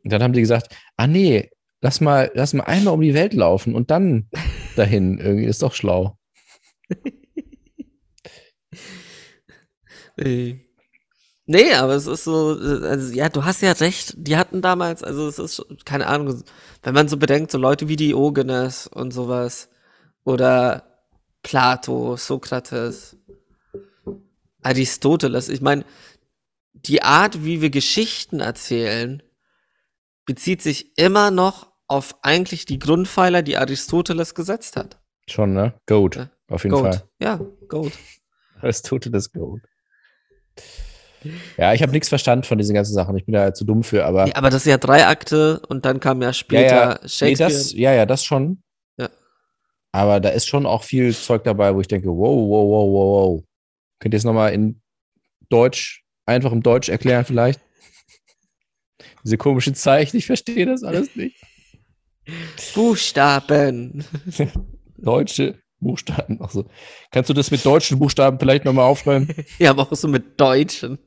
Und 0.02 0.12
dann 0.12 0.22
haben 0.22 0.32
die 0.32 0.40
gesagt, 0.40 0.74
ah 0.96 1.06
nee, 1.06 1.50
lass 1.80 2.00
mal, 2.00 2.30
lass 2.34 2.54
mal 2.54 2.64
einmal 2.64 2.94
um 2.94 3.00
die 3.00 3.14
Welt 3.14 3.34
laufen 3.34 3.74
und 3.74 3.90
dann 3.90 4.28
dahin. 4.76 5.18
Irgendwie 5.18 5.46
ist 5.46 5.62
doch 5.62 5.74
schlau. 5.74 6.16
Äh. 10.16 10.69
Nee, 11.50 11.74
aber 11.74 11.96
es 11.96 12.06
ist 12.06 12.22
so, 12.22 12.56
also 12.60 13.12
ja, 13.12 13.28
du 13.28 13.44
hast 13.44 13.60
ja 13.60 13.72
recht, 13.72 14.14
die 14.16 14.36
hatten 14.36 14.62
damals, 14.62 15.02
also 15.02 15.26
es 15.26 15.40
ist, 15.40 15.66
keine 15.84 16.06
Ahnung, 16.06 16.44
wenn 16.84 16.94
man 16.94 17.08
so 17.08 17.16
bedenkt, 17.16 17.50
so 17.50 17.58
Leute 17.58 17.88
wie 17.88 17.96
Diogenes 17.96 18.86
und 18.86 19.10
sowas 19.10 19.68
oder 20.22 21.02
Plato, 21.42 22.16
Sokrates, 22.16 23.16
Aristoteles, 24.62 25.48
ich 25.48 25.60
meine, 25.60 25.84
die 26.72 27.02
Art, 27.02 27.44
wie 27.44 27.60
wir 27.60 27.70
Geschichten 27.70 28.38
erzählen, 28.38 29.20
bezieht 30.26 30.62
sich 30.62 30.96
immer 30.96 31.32
noch 31.32 31.72
auf 31.88 32.14
eigentlich 32.22 32.64
die 32.64 32.78
Grundpfeiler, 32.78 33.42
die 33.42 33.56
Aristoteles 33.56 34.36
gesetzt 34.36 34.76
hat. 34.76 35.00
Schon, 35.26 35.52
ne? 35.52 35.74
Goat. 35.86 36.14
Ja. 36.14 36.30
Auf 36.46 36.62
jeden 36.62 36.76
Goat. 36.76 36.94
Fall. 36.94 37.08
Ja, 37.20 37.40
Goat. 37.66 37.94
Aristoteles 38.60 39.32
Goat. 39.32 39.62
Ja, 41.56 41.74
ich 41.74 41.82
habe 41.82 41.92
nichts 41.92 42.08
verstanden 42.08 42.44
von 42.44 42.58
diesen 42.58 42.74
ganzen 42.74 42.94
Sachen. 42.94 43.16
Ich 43.16 43.26
bin 43.26 43.34
da 43.34 43.52
zu 43.52 43.64
dumm 43.64 43.82
für, 43.82 44.04
aber. 44.04 44.26
Ja, 44.26 44.36
aber 44.36 44.50
das 44.50 44.62
ist 44.62 44.70
ja 44.70 44.78
drei 44.78 45.06
Akte 45.06 45.60
und 45.68 45.84
dann 45.84 46.00
kam 46.00 46.22
ja 46.22 46.32
später 46.32 46.62
ja, 46.62 46.90
ja. 46.90 46.98
Nee, 47.02 47.08
Shakespeare. 47.08 47.50
das, 47.50 47.72
ja, 47.72 47.92
ja, 47.92 48.06
das 48.06 48.24
schon. 48.24 48.62
Ja. 48.98 49.08
Aber 49.92 50.20
da 50.20 50.30
ist 50.30 50.46
schon 50.46 50.66
auch 50.66 50.84
viel 50.84 51.14
Zeug 51.14 51.44
dabei, 51.44 51.74
wo 51.74 51.80
ich 51.80 51.88
denke, 51.88 52.08
wow, 52.08 52.18
wow, 52.18 52.68
wow, 52.68 52.92
wow, 52.92 53.36
wow. 53.36 53.44
Könnt 53.98 54.14
ihr 54.14 54.18
es 54.18 54.24
nochmal 54.24 54.52
in 54.52 54.80
Deutsch, 55.48 56.04
einfach 56.26 56.52
im 56.52 56.62
Deutsch 56.62 56.88
erklären 56.88 57.24
vielleicht? 57.24 57.60
Diese 59.24 59.36
komischen 59.36 59.74
Zeichen, 59.74 60.16
ich 60.16 60.26
verstehe 60.26 60.66
das 60.66 60.82
alles 60.82 61.14
nicht. 61.16 61.36
Buchstaben. 62.74 64.04
Deutsche 64.96 65.58
Buchstaben. 65.80 66.38
Ach 66.40 66.50
so. 66.50 66.66
Kannst 67.10 67.30
du 67.30 67.34
das 67.34 67.50
mit 67.50 67.64
deutschen 67.64 67.98
Buchstaben 67.98 68.38
vielleicht 68.38 68.64
nochmal 68.64 68.84
aufschreiben? 68.84 69.34
Ja, 69.58 69.70
aber 69.70 69.90
auch 69.90 69.96
so 69.96 70.08
mit 70.08 70.40
Deutschen. 70.40 70.98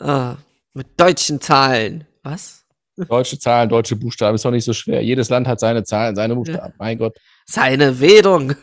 Ah, 0.00 0.36
mit 0.74 0.88
deutschen 0.98 1.40
Zahlen. 1.40 2.06
Was? 2.22 2.64
Deutsche 2.96 3.38
Zahlen, 3.38 3.68
deutsche 3.68 3.94
Buchstaben 3.94 4.34
ist 4.34 4.44
doch 4.44 4.50
nicht 4.50 4.64
so 4.64 4.72
schwer. 4.72 5.02
Jedes 5.02 5.28
Land 5.28 5.46
hat 5.46 5.60
seine 5.60 5.84
Zahlen, 5.84 6.16
seine 6.16 6.34
Buchstaben. 6.34 6.74
Mein 6.78 6.98
Gott. 6.98 7.16
Seine 7.46 8.00
Währung. 8.00 8.54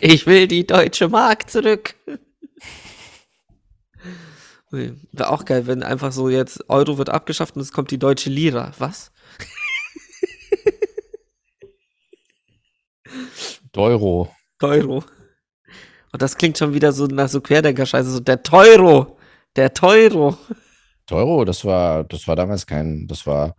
Ich 0.00 0.26
will 0.26 0.46
die 0.46 0.66
deutsche 0.66 1.08
Mark 1.08 1.48
zurück. 1.50 1.94
Wäre 4.70 5.30
auch 5.30 5.44
geil, 5.44 5.66
wenn 5.66 5.82
einfach 5.82 6.12
so 6.12 6.28
jetzt 6.28 6.68
Euro 6.68 6.98
wird 6.98 7.08
abgeschafft 7.08 7.56
und 7.56 7.62
es 7.62 7.72
kommt 7.72 7.90
die 7.90 7.98
deutsche 7.98 8.30
Lira. 8.30 8.72
Was? 8.78 9.12
Euro. 13.76 14.30
Teuro. 14.58 15.04
Und 16.12 16.22
das 16.22 16.36
klingt 16.36 16.58
schon 16.58 16.74
wieder 16.74 16.92
so 16.92 17.06
nach 17.06 17.28
so 17.28 17.40
Querdenker-Scheiße. 17.40 18.10
So 18.10 18.20
der 18.20 18.42
Teuro. 18.42 19.18
Der 19.56 19.72
Teuro. 19.72 20.36
Euro, 21.10 21.44
das 21.44 21.64
war, 21.64 22.04
das 22.04 22.26
war 22.26 22.34
damals 22.36 22.66
kein, 22.66 23.06
das 23.06 23.26
war, 23.26 23.54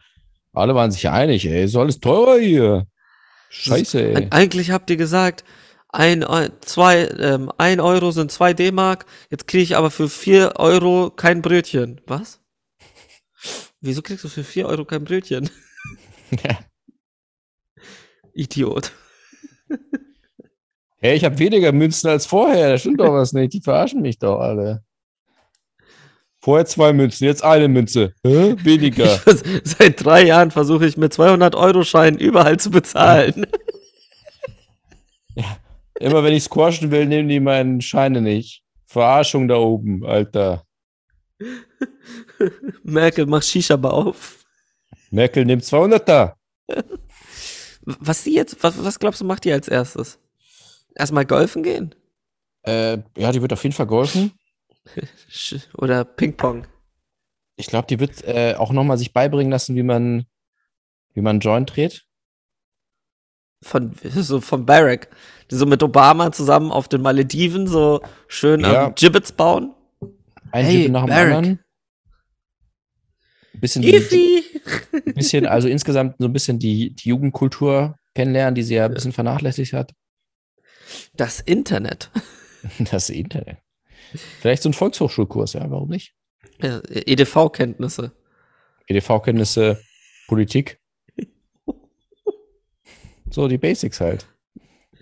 alle 0.53 0.73
waren 0.75 0.91
sich 0.91 1.07
einig, 1.09 1.45
ey, 1.45 1.63
ist 1.65 1.75
alles 1.75 1.99
teurer 1.99 2.39
hier. 2.39 2.87
Scheiße, 3.49 4.01
ey. 4.01 4.15
Eig- 4.15 4.31
Eigentlich 4.31 4.71
habt 4.71 4.89
ihr 4.89 4.97
gesagt, 4.97 5.43
ein, 5.89 6.25
zwei, 6.61 7.07
ähm, 7.19 7.51
ein 7.57 7.79
Euro 7.79 8.11
sind 8.11 8.31
zwei 8.31 8.53
D-Mark. 8.53 9.05
Jetzt 9.29 9.47
kriege 9.47 9.63
ich 9.63 9.77
aber 9.77 9.91
für 9.91 10.09
vier 10.09 10.53
Euro 10.57 11.11
kein 11.11 11.41
Brötchen. 11.41 12.01
Was? 12.07 12.41
Wieso 13.79 14.01
kriegst 14.01 14.23
du 14.25 14.27
für 14.27 14.43
vier 14.43 14.65
Euro 14.67 14.83
kein 14.83 15.03
Brötchen? 15.05 15.49
Idiot. 18.33 18.91
Hey, 20.97 21.15
ich 21.15 21.23
habe 21.23 21.37
weniger 21.39 21.71
Münzen 21.71 22.09
als 22.09 22.25
vorher. 22.25 22.71
Da 22.71 22.77
stimmt 22.77 22.99
doch 22.99 23.13
was 23.13 23.31
nicht. 23.33 23.53
Die 23.53 23.61
verarschen 23.61 24.01
mich 24.01 24.17
doch 24.19 24.39
alle. 24.39 24.83
Vorher 26.45 26.67
zwei 26.67 26.93
Münzen, 26.93 27.25
jetzt 27.25 27.43
eine 27.43 27.67
Münze. 27.67 28.13
Hä? 28.23 28.55
Weniger. 28.61 29.19
Seit 29.63 30.05
drei 30.05 30.25
Jahren 30.25 30.51
versuche 30.51 30.85
ich 30.85 30.95
mit 30.95 31.11
200-Euro-Scheinen 31.11 32.19
überall 32.19 32.59
zu 32.59 32.69
bezahlen. 32.69 33.47
Immer 35.99 36.23
wenn 36.23 36.33
ich 36.33 36.43
squashen 36.43 36.91
will, 36.91 37.07
nehmen 37.07 37.29
die 37.29 37.39
meinen 37.39 37.81
Scheine 37.81 38.21
nicht. 38.21 38.61
Verarschung 38.85 39.47
da 39.47 39.55
oben, 39.55 40.05
Alter. 40.05 40.67
Merkel, 42.83 43.25
mach 43.25 43.41
Shisha-Bar 43.41 43.93
auf. 43.93 44.45
Merkel 45.09 45.45
nimmt 45.45 45.63
200er. 45.63 46.33
Was 47.85 48.23
sie 48.23 48.35
jetzt, 48.35 48.61
was, 48.61 48.85
was 48.85 48.99
glaubst 48.99 49.19
du, 49.19 49.25
macht 49.25 49.45
die 49.45 49.51
als 49.51 49.67
erstes? 49.67 50.19
Erstmal 50.93 51.25
golfen 51.25 51.63
gehen? 51.63 51.95
Äh, 52.61 52.99
ja, 53.17 53.31
die 53.31 53.41
wird 53.41 53.53
auf 53.53 53.63
jeden 53.63 53.75
Fall 53.75 53.87
golfen. 53.87 54.31
Oder 55.77 56.05
Ping-Pong? 56.05 56.67
Ich 57.57 57.67
glaube, 57.67 57.87
die 57.87 57.99
wird 57.99 58.23
äh, 58.25 58.55
auch 58.57 58.71
nochmal 58.71 58.97
sich 58.97 59.13
beibringen 59.13 59.51
lassen, 59.51 59.75
wie 59.75 59.83
man, 59.83 60.25
wie 61.13 61.21
man 61.21 61.39
Joint 61.39 61.75
dreht. 61.75 62.05
Von, 63.63 63.95
so 64.03 64.41
von 64.41 64.65
Barack. 64.65 65.09
Die 65.51 65.55
so 65.55 65.65
mit 65.65 65.81
Obama 65.83 66.31
zusammen 66.31 66.71
auf 66.71 66.87
den 66.87 67.01
Malediven 67.01 67.67
so 67.67 68.01
schön 68.27 68.61
Ja. 68.61 68.87
am 68.87 68.95
Gibbets 68.95 69.31
bauen. 69.31 69.73
Ein 70.51 70.65
Hey, 70.65 70.83
Typ 70.83 70.91
nach 70.91 71.01
dem 71.05 71.09
Barack. 71.09 71.33
anderen. 71.33 71.59
Ein 73.53 73.59
bisschen, 73.61 73.81
die, 73.83 74.43
ein 75.05 75.13
bisschen, 75.13 75.45
also 75.45 75.69
insgesamt 75.69 76.15
so 76.19 76.25
ein 76.25 76.33
bisschen 76.33 76.59
die, 76.59 76.93
die 76.93 77.07
Jugendkultur 77.09 77.95
kennenlernen, 78.13 78.53
die 78.53 78.63
sie 78.63 78.75
ja 78.75 78.85
ein 78.85 78.93
bisschen 78.93 79.13
vernachlässigt 79.13 79.71
hat. 79.73 79.93
Das 81.13 81.39
Internet. 81.39 82.11
Das 82.79 83.09
Internet. 83.11 83.59
Vielleicht 84.21 84.63
so 84.63 84.69
ein 84.69 84.73
Volkshochschulkurs, 84.73 85.53
ja, 85.53 85.69
warum 85.69 85.89
nicht? 85.89 86.13
Ja, 86.61 86.81
EDV-Kenntnisse. 86.89 88.11
EDV-Kenntnisse, 88.87 89.81
Politik. 90.27 90.79
So, 93.31 93.47
die 93.47 93.57
Basics 93.57 93.99
halt. 93.99 94.27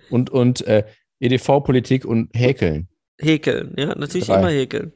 Und, 0.09 0.29
und 0.29 0.65
äh, 0.65 0.85
EDV-Politik 1.19 2.05
und 2.05 2.29
Häkeln. 2.33 2.87
Häkeln, 3.19 3.75
ja, 3.77 3.93
natürlich 3.95 4.27
Drei. 4.27 4.39
immer 4.39 4.49
häkeln. 4.49 4.93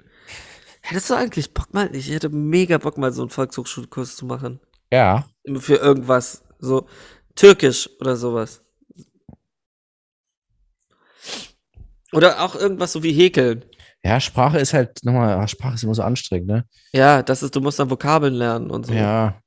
Hättest 0.82 1.10
du 1.10 1.16
eigentlich 1.16 1.54
Bock 1.54 1.74
mal, 1.74 1.94
ich 1.96 2.10
hätte 2.10 2.30
mega 2.30 2.78
Bock 2.78 2.98
mal 2.98 3.12
so 3.12 3.22
einen 3.22 3.30
Volkshochschulkurs 3.30 4.16
zu 4.16 4.26
machen. 4.26 4.60
Ja, 4.92 5.28
Für 5.58 5.76
irgendwas. 5.76 6.44
So 6.60 6.88
Türkisch 7.36 7.90
oder 8.00 8.16
sowas. 8.16 8.64
Oder 12.14 12.42
auch 12.42 12.56
irgendwas 12.56 12.94
so 12.94 13.04
wie 13.04 13.12
Häkeln. 13.12 13.66
Ja, 14.08 14.22
Sprache 14.22 14.58
ist 14.58 14.74
halt 14.74 15.04
nochmal, 15.04 15.46
Sprache 15.50 15.76
ist 15.76 15.84
immer 15.84 15.94
so 15.94 16.02
anstrengend, 16.02 16.48
ne? 16.48 16.66
Ja, 16.94 17.22
das 17.22 17.44
ist, 17.44 17.54
du 17.56 17.60
musst 17.60 17.78
dann 17.78 17.90
Vokabeln 17.90 18.34
lernen 18.34 18.72
und 18.72 18.86
so. 18.86 18.94
Ja. 18.94 19.42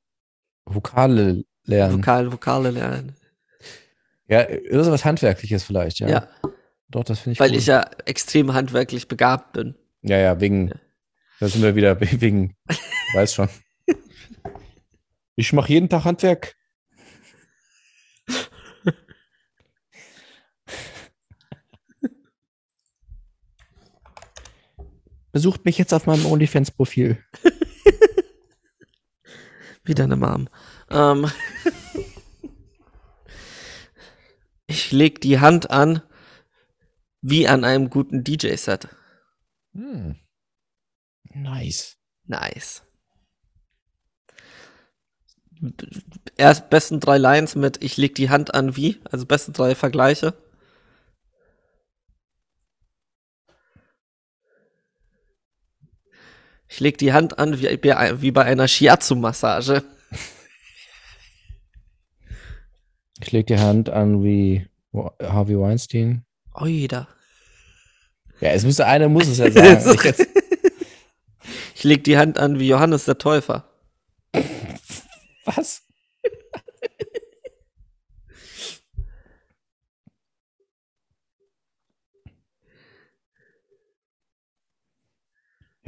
Vokale 0.65 1.43
lernen. 1.65 1.97
Vokal, 1.97 2.31
Vokale 2.31 2.69
lernen. 2.69 3.15
Ja, 4.27 4.45
sowas 4.69 5.03
Handwerkliches 5.03 5.63
vielleicht, 5.63 5.99
ja. 5.99 6.07
Ja, 6.07 6.27
Doch, 6.89 7.03
das 7.03 7.19
finde 7.19 7.33
ich 7.33 7.39
weil 7.39 7.49
cool. 7.51 7.57
ich 7.57 7.65
ja 7.65 7.89
extrem 8.05 8.53
handwerklich 8.53 9.07
begabt 9.07 9.53
bin. 9.53 9.73
Ja, 10.03 10.17
ja, 10.17 10.39
wegen, 10.39 10.71
da 11.39 11.47
sind 11.47 11.63
wir 11.63 11.75
wieder, 11.75 11.99
wegen, 12.21 12.55
weiß 13.15 13.33
schon. 13.33 13.49
Ich 15.35 15.53
mache 15.53 15.69
jeden 15.69 15.89
Tag 15.89 16.03
Handwerk. 16.03 16.55
Besucht 25.31 25.65
mich 25.65 25.77
jetzt 25.77 25.93
auf 25.93 26.05
meinem 26.05 26.25
OnlyFans-Profil. 26.25 27.23
Wie 29.83 29.95
deine 29.95 30.15
Mom. 30.15 30.47
Ähm, 30.89 31.31
ich 34.67 34.91
leg 34.91 35.21
die 35.21 35.39
Hand 35.39 35.71
an, 35.71 36.03
wie 37.21 37.47
an 37.47 37.63
einem 37.63 37.89
guten 37.89 38.23
DJ-Set. 38.23 38.89
Hm. 39.73 40.17
Nice. 41.33 41.97
Nice. 42.25 42.83
Erst 46.37 46.69
besten 46.69 46.99
drei 46.99 47.17
Lines 47.17 47.55
mit 47.55 47.83
Ich 47.83 47.97
leg 47.97 48.15
die 48.15 48.29
Hand 48.29 48.53
an 48.53 48.75
wie, 48.75 48.99
also 49.11 49.25
besten 49.25 49.53
drei 49.53 49.75
Vergleiche. 49.75 50.33
Ich 56.73 56.79
leg 56.79 56.97
die 56.97 57.11
Hand 57.11 57.37
an 57.37 57.59
wie, 57.59 57.67
wie 57.67 58.31
bei 58.31 58.43
einer 58.45 58.65
Shiatsu-Massage. 58.65 59.83
Ich 63.19 63.31
leg 63.33 63.45
die 63.47 63.59
Hand 63.59 63.89
an 63.89 64.23
wie 64.23 64.65
Harvey 64.93 65.59
Weinstein. 65.59 66.23
Oida. 66.53 67.09
Ja, 68.39 68.51
es 68.51 68.63
müsste 68.63 68.85
einer 68.85 69.09
muss 69.09 69.27
es 69.27 69.39
ja 69.39 69.51
sagen. 69.51 69.95
Ich 69.95 70.03
jetzt, 70.03 70.27
Ich 71.75 71.83
leg 71.83 72.05
die 72.05 72.17
Hand 72.17 72.37
an 72.39 72.57
wie 72.57 72.69
Johannes 72.69 73.03
der 73.03 73.17
Täufer. 73.17 73.69
was? 75.43 75.83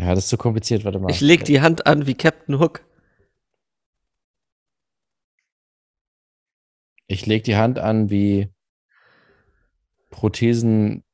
Ja, 0.03 0.15
das 0.15 0.25
ist 0.25 0.31
zu 0.31 0.37
kompliziert, 0.37 0.83
warte 0.83 0.99
mal. 0.99 1.09
Ich 1.11 1.21
leg 1.21 1.45
die 1.45 1.61
Hand 1.61 1.87
an 1.87 2.05
wie 2.05 2.13
Captain 2.13 2.59
Hook. 2.59 2.83
Ich 7.07 7.25
leg 7.25 7.45
die 7.45 7.55
Hand 7.55 7.79
an 7.79 8.09
wie 8.09 8.49
Prothesen. 10.09 11.05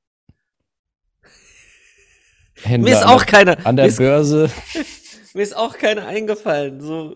Händler 2.64 2.90
Mir 2.90 2.98
ist 2.98 3.06
auch 3.06 3.28
keine, 3.28 3.64
an 3.64 3.76
mir, 3.76 3.82
der 3.82 3.86
ist, 3.86 3.98
Börse. 3.98 4.49
mir 5.36 5.44
ist 5.44 5.56
auch 5.56 5.78
keine 5.78 6.07
eingefallen. 6.07 6.82
So. 6.82 7.14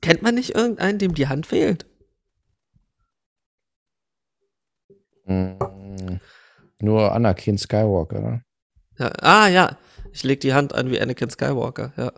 Kennt 0.00 0.22
man 0.22 0.36
nicht 0.36 0.54
irgendeinen, 0.54 0.98
dem 0.98 1.12
die 1.12 1.28
Hand 1.28 1.46
fehlt? 1.46 1.84
Mm, 5.26 6.18
Nur 6.80 7.12
Anakin 7.12 7.58
Skywalker. 7.58 8.20
ne? 8.20 8.44
Ja. 8.98 9.12
Ah, 9.20 9.48
ja. 9.48 9.76
Ich 10.12 10.22
leg 10.22 10.40
die 10.40 10.54
Hand 10.54 10.74
an 10.74 10.90
wie 10.90 11.00
Anakin 11.00 11.30
Skywalker, 11.30 11.92
ja. 11.96 12.12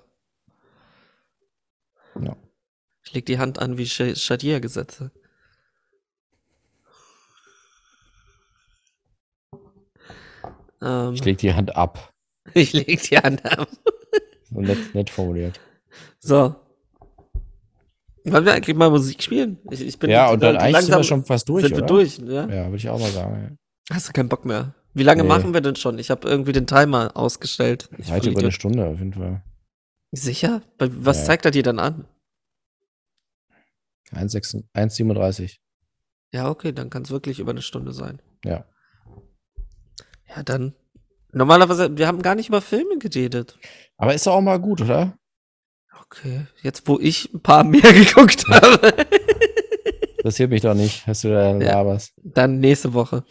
Ja. 2.20 2.36
Ich 3.04 3.12
leg 3.14 3.26
die 3.26 3.38
Hand 3.38 3.58
an 3.58 3.78
wie 3.78 3.84
Sh- 3.86 4.16
Shadia-Gesetze. 4.16 5.10
Ähm, 10.82 11.14
Ich 11.14 11.24
leg 11.24 11.38
die 11.38 11.52
Hand 11.54 11.74
ab. 11.76 12.12
ich 12.54 12.72
leg 12.72 13.02
die 13.02 13.16
Hand 13.18 13.44
an. 13.44 13.66
So 14.50 14.60
nett, 14.60 14.94
nett 14.94 15.10
formuliert. 15.10 15.60
So. 16.20 16.54
Wollen 18.24 18.44
wir 18.44 18.54
eigentlich 18.54 18.76
mal 18.76 18.90
Musik 18.90 19.22
spielen? 19.22 19.58
Ich, 19.70 19.80
ich 19.80 19.98
bin 19.98 20.10
Ja, 20.10 20.30
und 20.30 20.42
dann 20.42 20.56
eigentlich 20.56 20.86
sind 20.86 20.96
wir 20.96 21.04
schon 21.04 21.24
fast 21.24 21.48
durch, 21.48 21.62
sind 21.64 21.72
wir 21.76 21.78
oder? 21.84 21.86
durch, 21.86 22.18
ja? 22.18 22.46
Ja, 22.48 22.64
würde 22.66 22.76
ich 22.76 22.88
auch 22.88 22.98
mal 22.98 23.10
sagen. 23.10 23.56
Hast 23.90 24.08
du 24.08 24.12
keinen 24.12 24.28
Bock 24.28 24.44
mehr? 24.44 24.74
Wie 24.96 25.02
lange 25.02 25.22
Nee. 25.24 25.28
machen 25.28 25.52
wir 25.52 25.60
denn 25.60 25.76
schon? 25.76 25.98
Ich 25.98 26.10
habe 26.10 26.26
irgendwie 26.26 26.52
den 26.52 26.66
Timer 26.66 27.10
ausgestellt. 27.16 27.90
Ich 27.98 28.10
Weit 28.10 28.24
über 28.24 28.40
eine 28.40 28.50
Stunde 28.50 28.86
auf 28.86 28.98
jeden 28.98 29.12
Fall. 29.12 29.42
Sicher? 30.10 30.62
Was 30.78 31.18
Ja. 31.18 31.24
zeigt 31.24 31.44
er 31.44 31.50
dir 31.50 31.62
dann 31.62 31.78
an? 31.78 32.06
1,6 34.12 34.64
1,37. 34.72 35.58
Ja, 36.32 36.48
okay, 36.48 36.72
dann 36.72 36.88
kann 36.88 37.02
es 37.02 37.10
wirklich 37.10 37.40
über 37.40 37.50
eine 37.50 37.60
Stunde 37.60 37.92
sein. 37.92 38.22
Ja. 38.42 38.64
Ja, 40.34 40.42
dann. 40.42 40.74
Normalerweise, 41.32 41.96
wir 41.98 42.06
haben 42.06 42.22
gar 42.22 42.34
nicht 42.34 42.48
über 42.48 42.62
Filme 42.62 42.96
geredet. 42.98 43.58
Aber 43.98 44.14
ist 44.14 44.26
doch 44.26 44.32
auch 44.34 44.40
mal 44.40 44.58
gut, 44.58 44.80
oder? 44.80 45.18
Okay, 46.04 46.46
jetzt 46.62 46.88
wo 46.88 46.98
ich 46.98 47.34
ein 47.34 47.42
paar 47.42 47.64
mehr 47.64 47.80
geguckt 47.92 48.46
habe. 48.48 48.94
Interessiert 50.18 50.50
mich 50.50 50.62
doch 50.62 50.74
nicht, 50.74 51.06
was 51.06 51.20
du 51.20 51.28
da 51.28 51.50
Ja. 51.58 51.74
laberst. 51.74 52.12
dann 52.22 52.60
nächste 52.60 52.94
Woche. 52.94 53.24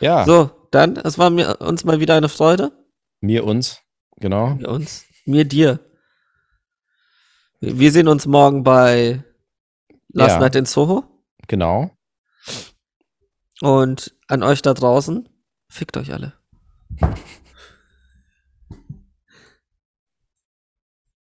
Ja, 0.00 0.24
So, 0.24 0.50
dann, 0.70 0.96
es 0.96 1.18
war 1.18 1.30
mir 1.30 1.60
uns 1.60 1.84
mal 1.84 2.00
wieder 2.00 2.14
eine 2.14 2.28
Freude. 2.28 2.72
mir, 3.20 3.44
uns. 3.44 3.80
Genau. 4.16 4.54
Mir 4.54 4.68
uns. 4.68 5.04
Mir 5.24 5.44
dir. 5.44 5.80
Wir 7.60 7.90
sehen 7.92 8.08
uns 8.08 8.26
morgen 8.26 8.62
bei 8.62 9.24
Last 10.12 10.34
Ja. 10.34 10.40
Night 10.40 10.54
in 10.56 10.64
Soho. 10.66 11.04
Genau. 11.48 11.90
Und 13.60 14.14
an 14.28 14.42
euch 14.42 14.62
da 14.62 14.74
draußen, 14.74 15.28
fickt 15.68 15.96
euch 15.96 16.12
alle. 16.12 16.34